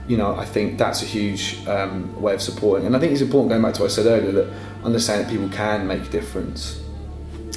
You 0.08 0.16
know, 0.16 0.34
I 0.34 0.44
think 0.44 0.78
that's 0.78 1.02
a 1.02 1.06
huge 1.06 1.64
um, 1.68 2.20
way 2.20 2.34
of 2.34 2.42
supporting. 2.42 2.86
And 2.86 2.96
I 2.96 2.98
think 2.98 3.12
it's 3.12 3.20
important, 3.20 3.50
going 3.50 3.62
back 3.62 3.74
to 3.74 3.82
what 3.82 3.92
I 3.92 3.94
said 3.94 4.06
earlier, 4.06 4.32
that 4.32 4.52
understand 4.82 5.24
that 5.24 5.30
people 5.30 5.48
can 5.48 5.86
make 5.86 6.02
a 6.02 6.08
difference. 6.08 6.82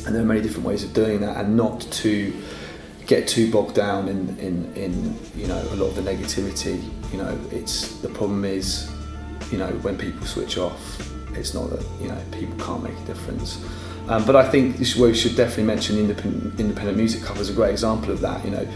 And 0.06 0.14
there 0.14 0.22
are 0.22 0.26
many 0.26 0.42
different 0.42 0.66
ways 0.66 0.84
of 0.84 0.94
doing 0.94 1.22
that, 1.22 1.38
and 1.38 1.58
not 1.58 1.82
to 1.82 2.34
get 3.08 3.28
too 3.28 3.52
bogged 3.52 3.76
down 3.76 4.08
in, 4.08 4.38
in, 4.40 4.74
in 4.76 5.20
you 5.36 5.48
know 5.48 5.58
a 5.72 5.76
lot 5.76 5.88
of 5.88 5.96
the 5.96 6.02
negativity. 6.02 6.84
You 7.12 7.18
know, 7.18 7.40
it's 7.52 8.00
the 8.02 8.10
problem 8.10 8.46
is 8.46 8.92
you 9.52 9.58
know, 9.58 9.68
when 9.82 9.98
people 9.98 10.26
switch 10.26 10.58
off, 10.58 11.02
it's 11.34 11.54
not 11.54 11.70
that 11.70 11.86
you 12.02 12.08
know 12.08 12.22
people 12.32 12.58
can't 12.64 12.84
make 12.84 12.98
a 12.98 13.06
difference. 13.06 13.64
Um, 14.08 14.26
but 14.26 14.36
I 14.36 14.48
think 14.48 14.78
this 14.78 14.96
we 14.96 15.14
should 15.14 15.36
definitely 15.36 15.64
mention 15.64 15.98
independent, 15.98 16.60
Independent 16.60 16.98
Music 16.98 17.24
Cup 17.24 17.38
is 17.38 17.50
a 17.50 17.54
great 17.54 17.72
example 17.72 18.12
of 18.12 18.22
that. 18.22 18.44
You 18.46 18.52
know, 18.52 18.68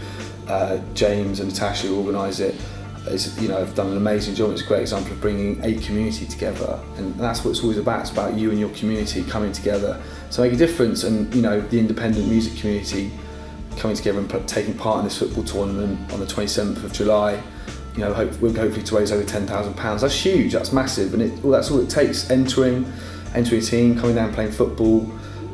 uh, 0.48 0.80
James 0.94 1.40
and 1.40 1.50
Natasha 1.50 1.86
who 1.86 1.98
organise 1.98 2.40
it. 2.40 2.54
Is, 3.06 3.40
you 3.40 3.48
know, 3.48 3.56
have 3.56 3.74
done 3.74 3.86
an 3.86 3.96
amazing 3.96 4.34
job. 4.34 4.50
It's 4.50 4.60
a 4.60 4.66
great 4.66 4.82
example 4.82 5.12
of 5.12 5.22
bringing 5.22 5.64
a 5.64 5.74
community 5.80 6.26
together, 6.26 6.78
and 6.96 7.14
that's 7.14 7.42
what 7.42 7.52
it's 7.52 7.62
always 7.62 7.78
about. 7.78 8.00
It's 8.00 8.10
about 8.10 8.34
you 8.34 8.50
and 8.50 8.60
your 8.60 8.68
community 8.70 9.22
coming 9.22 9.52
together 9.52 10.00
to 10.32 10.40
make 10.42 10.52
a 10.52 10.56
difference. 10.56 11.04
And 11.04 11.34
you 11.34 11.40
know, 11.40 11.62
the 11.62 11.80
independent 11.80 12.28
music 12.28 12.58
community 12.58 13.10
coming 13.78 13.96
together 13.96 14.18
and 14.18 14.48
taking 14.48 14.74
part 14.74 14.98
in 14.98 15.04
this 15.04 15.18
football 15.18 15.44
tournament 15.44 16.12
on 16.12 16.20
the 16.20 16.26
27th 16.26 16.84
of 16.84 16.92
July 16.92 17.42
you 18.00 18.06
know, 18.06 18.14
hope, 18.14 18.32
we're 18.40 18.56
hopefully 18.56 18.82
to 18.82 18.96
raise 18.96 19.12
over 19.12 19.22
ten 19.24 19.46
thousand 19.46 19.74
pounds. 19.74 20.00
That's 20.00 20.14
huge. 20.14 20.54
That's 20.54 20.72
massive, 20.72 21.12
and 21.12 21.22
it, 21.22 21.32
well, 21.42 21.52
that's 21.52 21.70
all 21.70 21.80
it 21.80 21.90
takes. 21.90 22.30
Entering, 22.30 22.90
entering 23.34 23.60
a 23.60 23.64
team, 23.64 23.98
coming 23.98 24.16
down, 24.16 24.32
playing 24.32 24.52
football. 24.52 25.06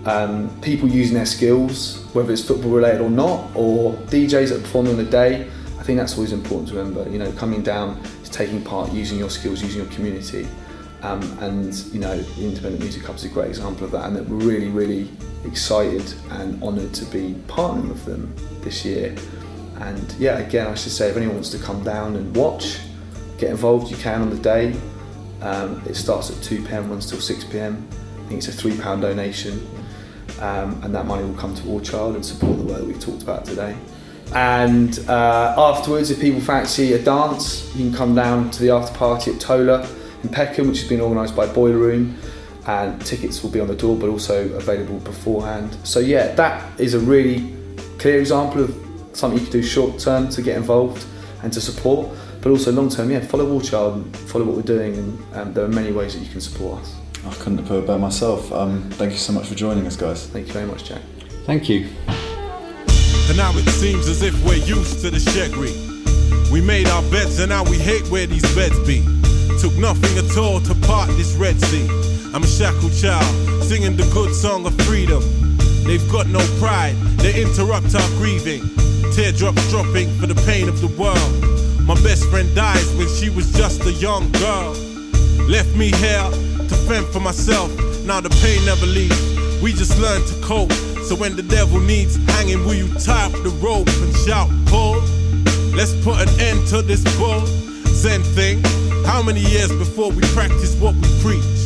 Um, 0.04 0.48
people 0.60 0.88
using 0.88 1.16
their 1.16 1.26
skills, 1.26 2.04
whether 2.12 2.32
it's 2.32 2.44
football 2.44 2.70
related 2.70 3.00
or 3.00 3.10
not, 3.10 3.50
or 3.56 3.94
DJs 3.94 4.50
that 4.50 4.58
are 4.58 4.60
performing 4.60 4.92
on 4.92 4.98
the 4.98 5.10
day. 5.10 5.48
I 5.76 5.82
think 5.82 5.98
that's 5.98 6.14
always 6.14 6.30
important 6.30 6.68
to 6.68 6.76
remember. 6.76 7.10
You 7.10 7.18
know, 7.18 7.32
coming 7.32 7.62
down 7.62 7.98
is 8.22 8.28
taking 8.28 8.62
part, 8.62 8.92
using 8.92 9.18
your 9.18 9.30
skills, 9.30 9.60
using 9.60 9.82
your 9.82 9.90
community. 9.92 10.46
Um, 11.02 11.20
and 11.40 11.74
you 11.92 11.98
know, 11.98 12.16
the 12.16 12.44
Independent 12.44 12.80
Music 12.80 13.02
Cup 13.02 13.16
is 13.16 13.24
a 13.24 13.28
great 13.28 13.48
example 13.48 13.86
of 13.86 13.90
that, 13.90 14.04
and 14.06 14.14
that 14.14 14.28
we're 14.28 14.36
really, 14.36 14.68
really 14.68 15.10
excited 15.44 16.14
and 16.30 16.62
honoured 16.62 16.94
to 16.94 17.04
be 17.06 17.34
partnering 17.48 17.88
with 17.88 18.04
them 18.04 18.32
this 18.60 18.84
year. 18.84 19.16
And 19.80 20.12
yeah, 20.18 20.38
again, 20.38 20.66
I 20.66 20.74
should 20.74 20.92
say, 20.92 21.10
if 21.10 21.16
anyone 21.16 21.36
wants 21.36 21.50
to 21.50 21.58
come 21.58 21.82
down 21.84 22.16
and 22.16 22.34
watch, 22.36 22.78
get 23.38 23.50
involved, 23.50 23.90
you 23.90 23.96
can 23.96 24.22
on 24.22 24.30
the 24.30 24.38
day. 24.38 24.74
Um, 25.42 25.82
it 25.86 25.94
starts 25.94 26.30
at 26.30 26.42
2 26.42 26.64
pm, 26.64 26.88
runs 26.90 27.08
till 27.08 27.20
6 27.20 27.44
pm. 27.44 27.86
I 27.92 28.28
think 28.28 28.38
it's 28.44 28.48
a 28.48 28.68
£3 28.68 29.00
donation, 29.00 29.66
um, 30.40 30.80
and 30.82 30.94
that 30.94 31.06
money 31.06 31.24
will 31.24 31.34
come 31.34 31.54
to 31.54 31.66
War 31.66 31.80
Child 31.80 32.16
and 32.16 32.24
support 32.24 32.58
the 32.58 32.64
work 32.64 32.78
that 32.78 32.86
we've 32.86 33.00
talked 33.00 33.22
about 33.22 33.44
today. 33.44 33.76
And 34.34 34.98
uh, 35.08 35.54
afterwards, 35.56 36.10
if 36.10 36.20
people 36.20 36.40
fancy 36.40 36.94
a 36.94 37.02
dance, 37.02 37.72
you 37.76 37.88
can 37.88 37.96
come 37.96 38.14
down 38.14 38.50
to 38.50 38.62
the 38.62 38.70
after 38.70 38.96
party 38.96 39.32
at 39.32 39.40
Tola 39.40 39.88
in 40.22 40.28
Peckham, 40.30 40.68
which 40.68 40.80
has 40.80 40.88
been 40.88 41.00
organised 41.00 41.36
by 41.36 41.46
Boiler 41.46 41.78
Room. 41.78 42.16
And 42.66 43.00
tickets 43.06 43.44
will 43.44 43.50
be 43.50 43.60
on 43.60 43.68
the 43.68 43.76
door, 43.76 43.96
but 43.96 44.08
also 44.08 44.52
available 44.54 44.98
beforehand. 44.98 45.76
So 45.84 46.00
yeah, 46.00 46.34
that 46.34 46.80
is 46.80 46.94
a 46.94 46.98
really 46.98 47.54
clear 47.98 48.18
example 48.18 48.64
of 48.64 48.85
something 49.16 49.38
you 49.38 49.46
can 49.46 49.52
do 49.52 49.62
short 49.62 49.98
term 49.98 50.28
to 50.28 50.42
get 50.42 50.56
involved 50.56 51.04
and 51.42 51.52
to 51.52 51.60
support, 51.60 52.08
but 52.40 52.50
also 52.50 52.70
long 52.72 52.88
term. 52.88 53.10
Yeah, 53.10 53.20
follow 53.20 53.46
War 53.46 53.62
Child 53.62 53.96
and 53.96 54.16
follow 54.16 54.44
what 54.44 54.56
we're 54.56 54.62
doing, 54.62 54.94
and 54.94 55.34
um, 55.34 55.54
there 55.54 55.64
are 55.64 55.68
many 55.68 55.92
ways 55.92 56.14
that 56.14 56.20
you 56.20 56.30
can 56.30 56.40
support 56.40 56.82
us. 56.82 56.96
I 57.26 57.34
couldn't 57.34 57.58
have 57.58 57.66
put 57.66 57.78
it 57.78 57.86
better 57.86 57.98
myself. 57.98 58.52
Um, 58.52 58.88
thank 58.92 59.12
you 59.12 59.18
so 59.18 59.32
much 59.32 59.48
for 59.48 59.54
joining 59.54 59.86
us, 59.86 59.96
guys. 59.96 60.26
Thank 60.26 60.46
you 60.46 60.52
very 60.52 60.66
much, 60.66 60.84
Jack. 60.84 61.02
Thank 61.44 61.68
you. 61.68 61.88
And 63.28 63.36
now 63.36 63.50
it 63.54 63.68
seems 63.70 64.06
as 64.06 64.22
if 64.22 64.34
we're 64.44 64.54
used 64.54 65.00
to 65.02 65.10
the 65.10 65.18
shaggy. 65.18 65.74
We 66.52 66.60
made 66.60 66.86
our 66.86 67.02
beds 67.10 67.40
and 67.40 67.48
now 67.48 67.64
we 67.64 67.76
hate 67.76 68.08
where 68.08 68.26
these 68.26 68.46
beds 68.54 68.78
be. 68.86 69.02
Took 69.60 69.74
nothing 69.78 70.16
at 70.16 70.36
all 70.36 70.60
to 70.60 70.74
part 70.86 71.08
this 71.16 71.34
Red 71.34 71.60
Sea. 71.60 71.88
I'm 72.32 72.44
a 72.44 72.46
shackled 72.46 72.94
child, 72.94 73.24
singing 73.64 73.96
the 73.96 74.08
good 74.14 74.32
song 74.32 74.66
of 74.66 74.74
freedom. 74.82 75.22
They've 75.84 76.06
got 76.12 76.28
no 76.28 76.40
pride, 76.60 76.94
they 77.18 77.42
interrupt 77.42 77.94
our 77.94 78.08
grieving. 78.18 78.62
Teardrops 79.16 79.70
dropping 79.70 80.12
for 80.20 80.26
the 80.26 80.34
pain 80.44 80.68
of 80.68 80.78
the 80.82 80.88
world. 80.88 81.32
My 81.80 81.94
best 82.02 82.28
friend 82.28 82.54
dies 82.54 82.92
when 82.96 83.08
she 83.08 83.30
was 83.30 83.50
just 83.50 83.80
a 83.86 83.92
young 83.92 84.30
girl. 84.32 84.72
Left 85.48 85.74
me 85.74 85.90
here 85.90 86.28
to 86.68 86.74
fend 86.84 87.06
for 87.06 87.20
myself. 87.20 87.72
Now 88.04 88.20
the 88.20 88.28
pain 88.44 88.62
never 88.66 88.84
leaves. 88.84 89.16
We 89.62 89.72
just 89.72 89.98
learn 89.98 90.20
to 90.20 90.34
cope. 90.44 90.70
So 91.08 91.16
when 91.16 91.34
the 91.34 91.42
devil 91.42 91.80
needs 91.80 92.16
hanging, 92.36 92.62
will 92.66 92.74
you 92.74 92.92
tie 93.00 93.24
up 93.24 93.32
the 93.40 93.48
rope 93.64 93.88
and 93.88 94.14
shout, 94.28 94.50
pull? 94.66 95.00
Let's 95.72 95.96
put 96.04 96.20
an 96.20 96.28
end 96.38 96.68
to 96.68 96.82
this 96.82 97.00
bull. 97.16 97.40
Zen 97.96 98.20
thing. 98.36 98.62
How 99.06 99.22
many 99.22 99.40
years 99.40 99.72
before 99.72 100.12
we 100.12 100.20
practice 100.36 100.76
what 100.76 100.94
we 100.94 101.08
preach? 101.24 101.56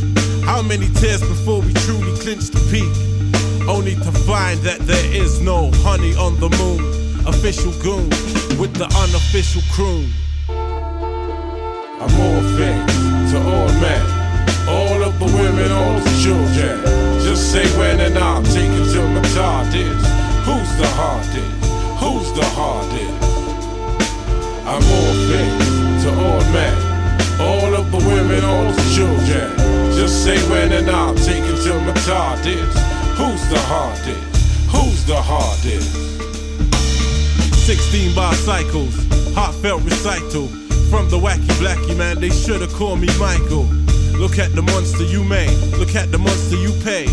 How 0.47 0.63
many 0.63 0.87
tears 1.03 1.21
before 1.21 1.63
we 1.63 1.75
truly 1.83 2.15
clinch 2.23 2.47
the 2.55 2.63
peak? 2.71 2.95
Only 3.69 3.97
to 3.97 4.13
find 4.23 4.61
that 4.61 4.79
there 4.87 5.13
is 5.13 5.41
no 5.41 5.73
honey 5.83 6.15
on 6.15 6.39
the 6.39 6.49
moon. 6.51 7.00
Official 7.31 7.73
goon 7.81 8.11
with 8.59 8.75
the 8.75 8.85
unofficial 8.85 9.63
croon. 9.73 10.11
I'm 10.49 12.15
all 12.21 12.43
things 12.59 13.31
to 13.31 13.39
all 13.39 13.71
men, 13.81 14.05
all 14.69 15.03
of 15.03 15.19
the 15.19 15.25
women, 15.25 15.71
all 15.73 15.99
the 16.01 16.15
children. 16.21 16.83
Just 17.23 17.53
say 17.53 17.65
when 17.79 18.01
and 18.01 18.19
I'll 18.19 18.43
take 18.43 18.71
it 18.71 18.93
till 18.93 19.09
my 19.09 19.23
child 19.33 19.73
is. 19.75 20.03
Who's 20.45 20.71
the 20.77 20.91
hardest? 20.99 21.65
Who's 22.03 22.31
the 22.33 22.45
hardest? 22.59 23.23
I'm 24.67 24.85
all 24.97 25.15
things 25.31 26.05
to 26.05 26.11
all 26.11 26.45
men, 26.53 26.77
all 27.41 27.75
of 27.75 27.91
the 27.91 27.99
women, 27.99 28.45
all 28.45 28.71
the 28.71 28.87
children. 28.95 29.57
Just 29.97 30.25
say 30.25 30.37
when 30.51 30.73
and 30.73 30.91
I'll 30.91 31.15
take 31.15 31.45
it 31.45 31.63
till 31.63 31.81
my 31.81 31.95
child 32.05 32.45
is. 32.45 32.75
Who's 33.17 33.45
the 33.49 33.61
hardest? 33.71 34.29
Who's 34.69 35.07
the 35.07 35.23
hardest? 35.23 36.30
16 37.71 38.17
bar 38.17 38.35
cycles, 38.35 38.97
heartfelt 39.33 39.85
recital. 39.85 40.49
From 40.91 41.09
the 41.09 41.17
wacky 41.17 41.47
blackie, 41.63 41.97
man, 41.97 42.19
they 42.19 42.29
should've 42.29 42.73
called 42.75 42.99
me 42.99 43.07
Michael. 43.17 43.63
Look 44.19 44.41
at 44.41 44.53
the 44.57 44.63
monster 44.63 45.05
you 45.05 45.23
made, 45.23 45.57
look 45.79 45.95
at 45.95 46.11
the 46.11 46.19
monster 46.19 46.57
you 46.57 46.73
pay. 46.83 47.07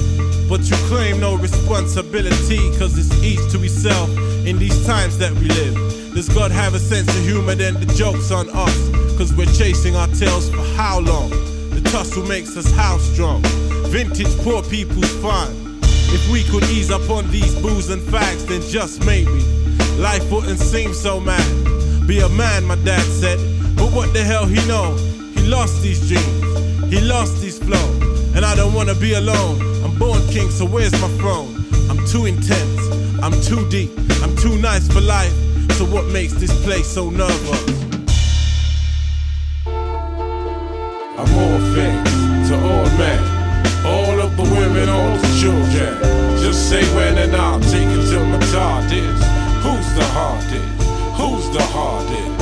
But 0.50 0.62
you 0.68 0.76
claim 0.90 1.20
no 1.20 1.38
responsibility, 1.38 2.58
cause 2.80 2.98
it's 2.98 3.14
each 3.22 3.52
to 3.52 3.60
himself 3.60 4.10
in 4.48 4.58
these 4.58 4.84
times 4.84 5.20
that 5.20 5.32
we 5.34 5.48
live. 5.48 5.76
Does 6.16 6.28
God 6.28 6.50
have 6.50 6.74
a 6.74 6.80
sense 6.80 7.08
of 7.08 7.22
humor? 7.22 7.54
Then 7.54 7.76
the 7.76 7.94
joke's 7.94 8.32
on 8.32 8.50
us, 8.50 8.90
cause 9.16 9.32
we're 9.36 9.54
chasing 9.54 9.96
our 9.96 10.08
tails 10.08 10.50
for 10.50 10.64
how 10.74 11.02
long? 11.02 11.30
The 11.70 11.88
tussle 11.92 12.26
makes 12.26 12.58
us 12.58 12.72
how 12.72 12.98
strong? 12.98 13.44
Vintage 13.94 14.36
poor 14.40 14.64
people's 14.64 15.16
fun. 15.22 15.54
If 16.10 16.28
we 16.32 16.42
could 16.46 16.64
ease 16.72 16.90
up 16.90 17.08
on 17.12 17.30
these 17.30 17.54
booze 17.62 17.92
and 17.92 18.02
fags, 18.02 18.48
then 18.48 18.62
just 18.62 19.06
maybe 19.06 19.57
life 19.98 20.30
wouldn't 20.32 20.60
seem 20.60 20.94
so 20.94 21.20
mad. 21.20 22.08
Be 22.08 22.20
a 22.20 22.30
man, 22.30 22.66
my 22.66 22.76
dad 22.76 23.04
said, 23.04 23.40
but 23.76 23.92
what 23.94 24.14
the 24.14 24.24
hell 24.24 24.46
he 24.46 24.66
know? 24.68 24.96
He 25.36 25.46
lost 25.48 25.82
these 25.82 26.08
dreams, 26.08 26.94
he 26.94 27.02
lost 27.02 27.44
his 27.44 27.60
flow, 27.60 27.88
and 28.36 28.46
I 28.46 28.56
don't 28.56 28.74
wanna 28.74 28.96
be 28.96 29.14
alone. 29.14 29.60
I'm 29.84 29.98
born 29.98 30.22
king, 30.30 30.50
so 30.50 30.66
where's 30.66 30.94
my 31.02 31.10
throne? 31.20 31.66
I'm 31.90 32.06
too 32.08 32.26
intense, 32.26 32.82
I'm 33.22 33.34
too 33.42 33.68
deep, 33.70 33.92
I'm 34.24 34.36
too 34.38 34.58
nice 34.58 34.88
for 34.88 35.02
life. 35.02 35.34
So 35.74 35.86
what 35.86 36.06
makes 36.08 36.34
this 36.34 36.54
place 36.64 36.88
so 36.88 37.10
nervous? 37.10 37.64
I'm 41.20 41.34
all 41.42 41.60
things 41.76 42.50
to 42.50 42.56
all 42.56 42.86
men, 42.98 43.20
all 43.86 44.22
of 44.22 44.38
the 44.38 44.44
women, 44.44 44.90
all 44.90 45.18
the 45.18 45.38
children. 45.40 46.18
Just 46.40 46.70
say 46.70 46.84
when 46.96 47.18
and 47.18 47.36
I'll 47.36 47.60
take 47.60 47.88
it 47.88 48.10
till 48.10 48.26
my 48.26 48.40
child 48.52 48.92
is. 48.92 49.22
Who's 49.22 49.37
the 49.98 50.06
hardest? 50.14 50.84
Who's 51.18 51.50
the 51.50 51.66
hardest? 51.74 52.38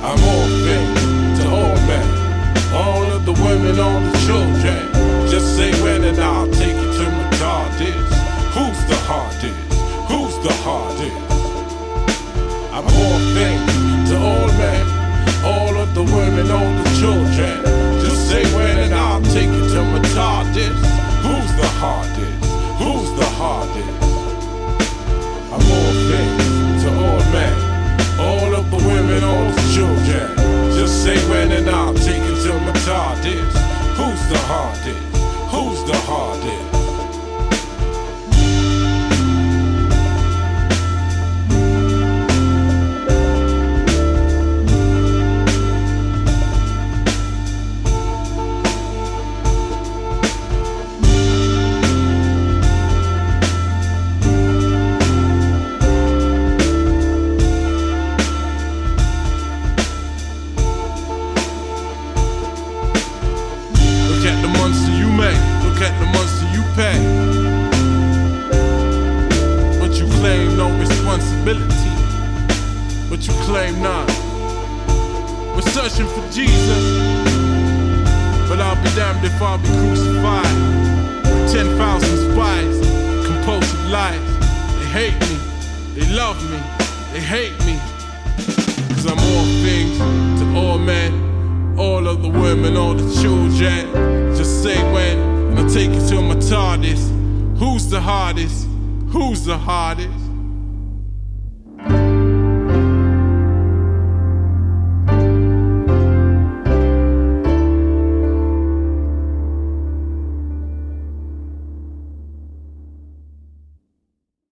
I'm 0.00 0.20
all 0.32 0.48
things 0.64 1.38
to 1.38 1.44
all 1.58 1.76
men, 1.90 2.08
all 2.72 3.04
of 3.16 3.26
the 3.26 3.36
women, 3.44 3.78
all 3.78 4.00
the 4.00 4.16
children. 4.24 4.82
Just 5.28 5.56
say 5.56 5.70
when 5.82 6.04
and 6.04 6.18
I'll 6.18 6.50
take 6.52 6.78
it 6.84 6.92
till 6.96 7.10
my 7.10 7.28
child. 7.36 7.66
Who's 8.56 8.80
the 8.88 8.98
hardest? 9.10 9.60
Who's 10.08 10.36
the 10.46 10.54
hardest? 10.64 11.26
I'm 12.72 12.86
all 13.02 13.20
things 13.36 14.08
to 14.08 14.16
all 14.16 14.48
men, 14.64 14.84
all 15.44 15.74
of 15.76 15.94
the 15.94 16.04
women, 16.16 16.50
all 16.50 16.72
the 16.80 16.88
children. 17.00 17.56
Just 18.00 18.30
say 18.30 18.42
when 18.56 18.78
and 18.84 18.94
I'll 18.94 19.20
take 19.36 19.52
it 19.60 19.66
to 19.74 19.82
my 19.92 20.00
TARDIS. 20.16 20.80
Who's 21.26 21.52
the 21.60 21.68
hardest? 21.82 22.44
Who's 22.80 23.10
the 23.20 23.28
hardest? 23.36 23.95
To 26.06 26.88
all 26.88 27.18
men, 27.32 27.65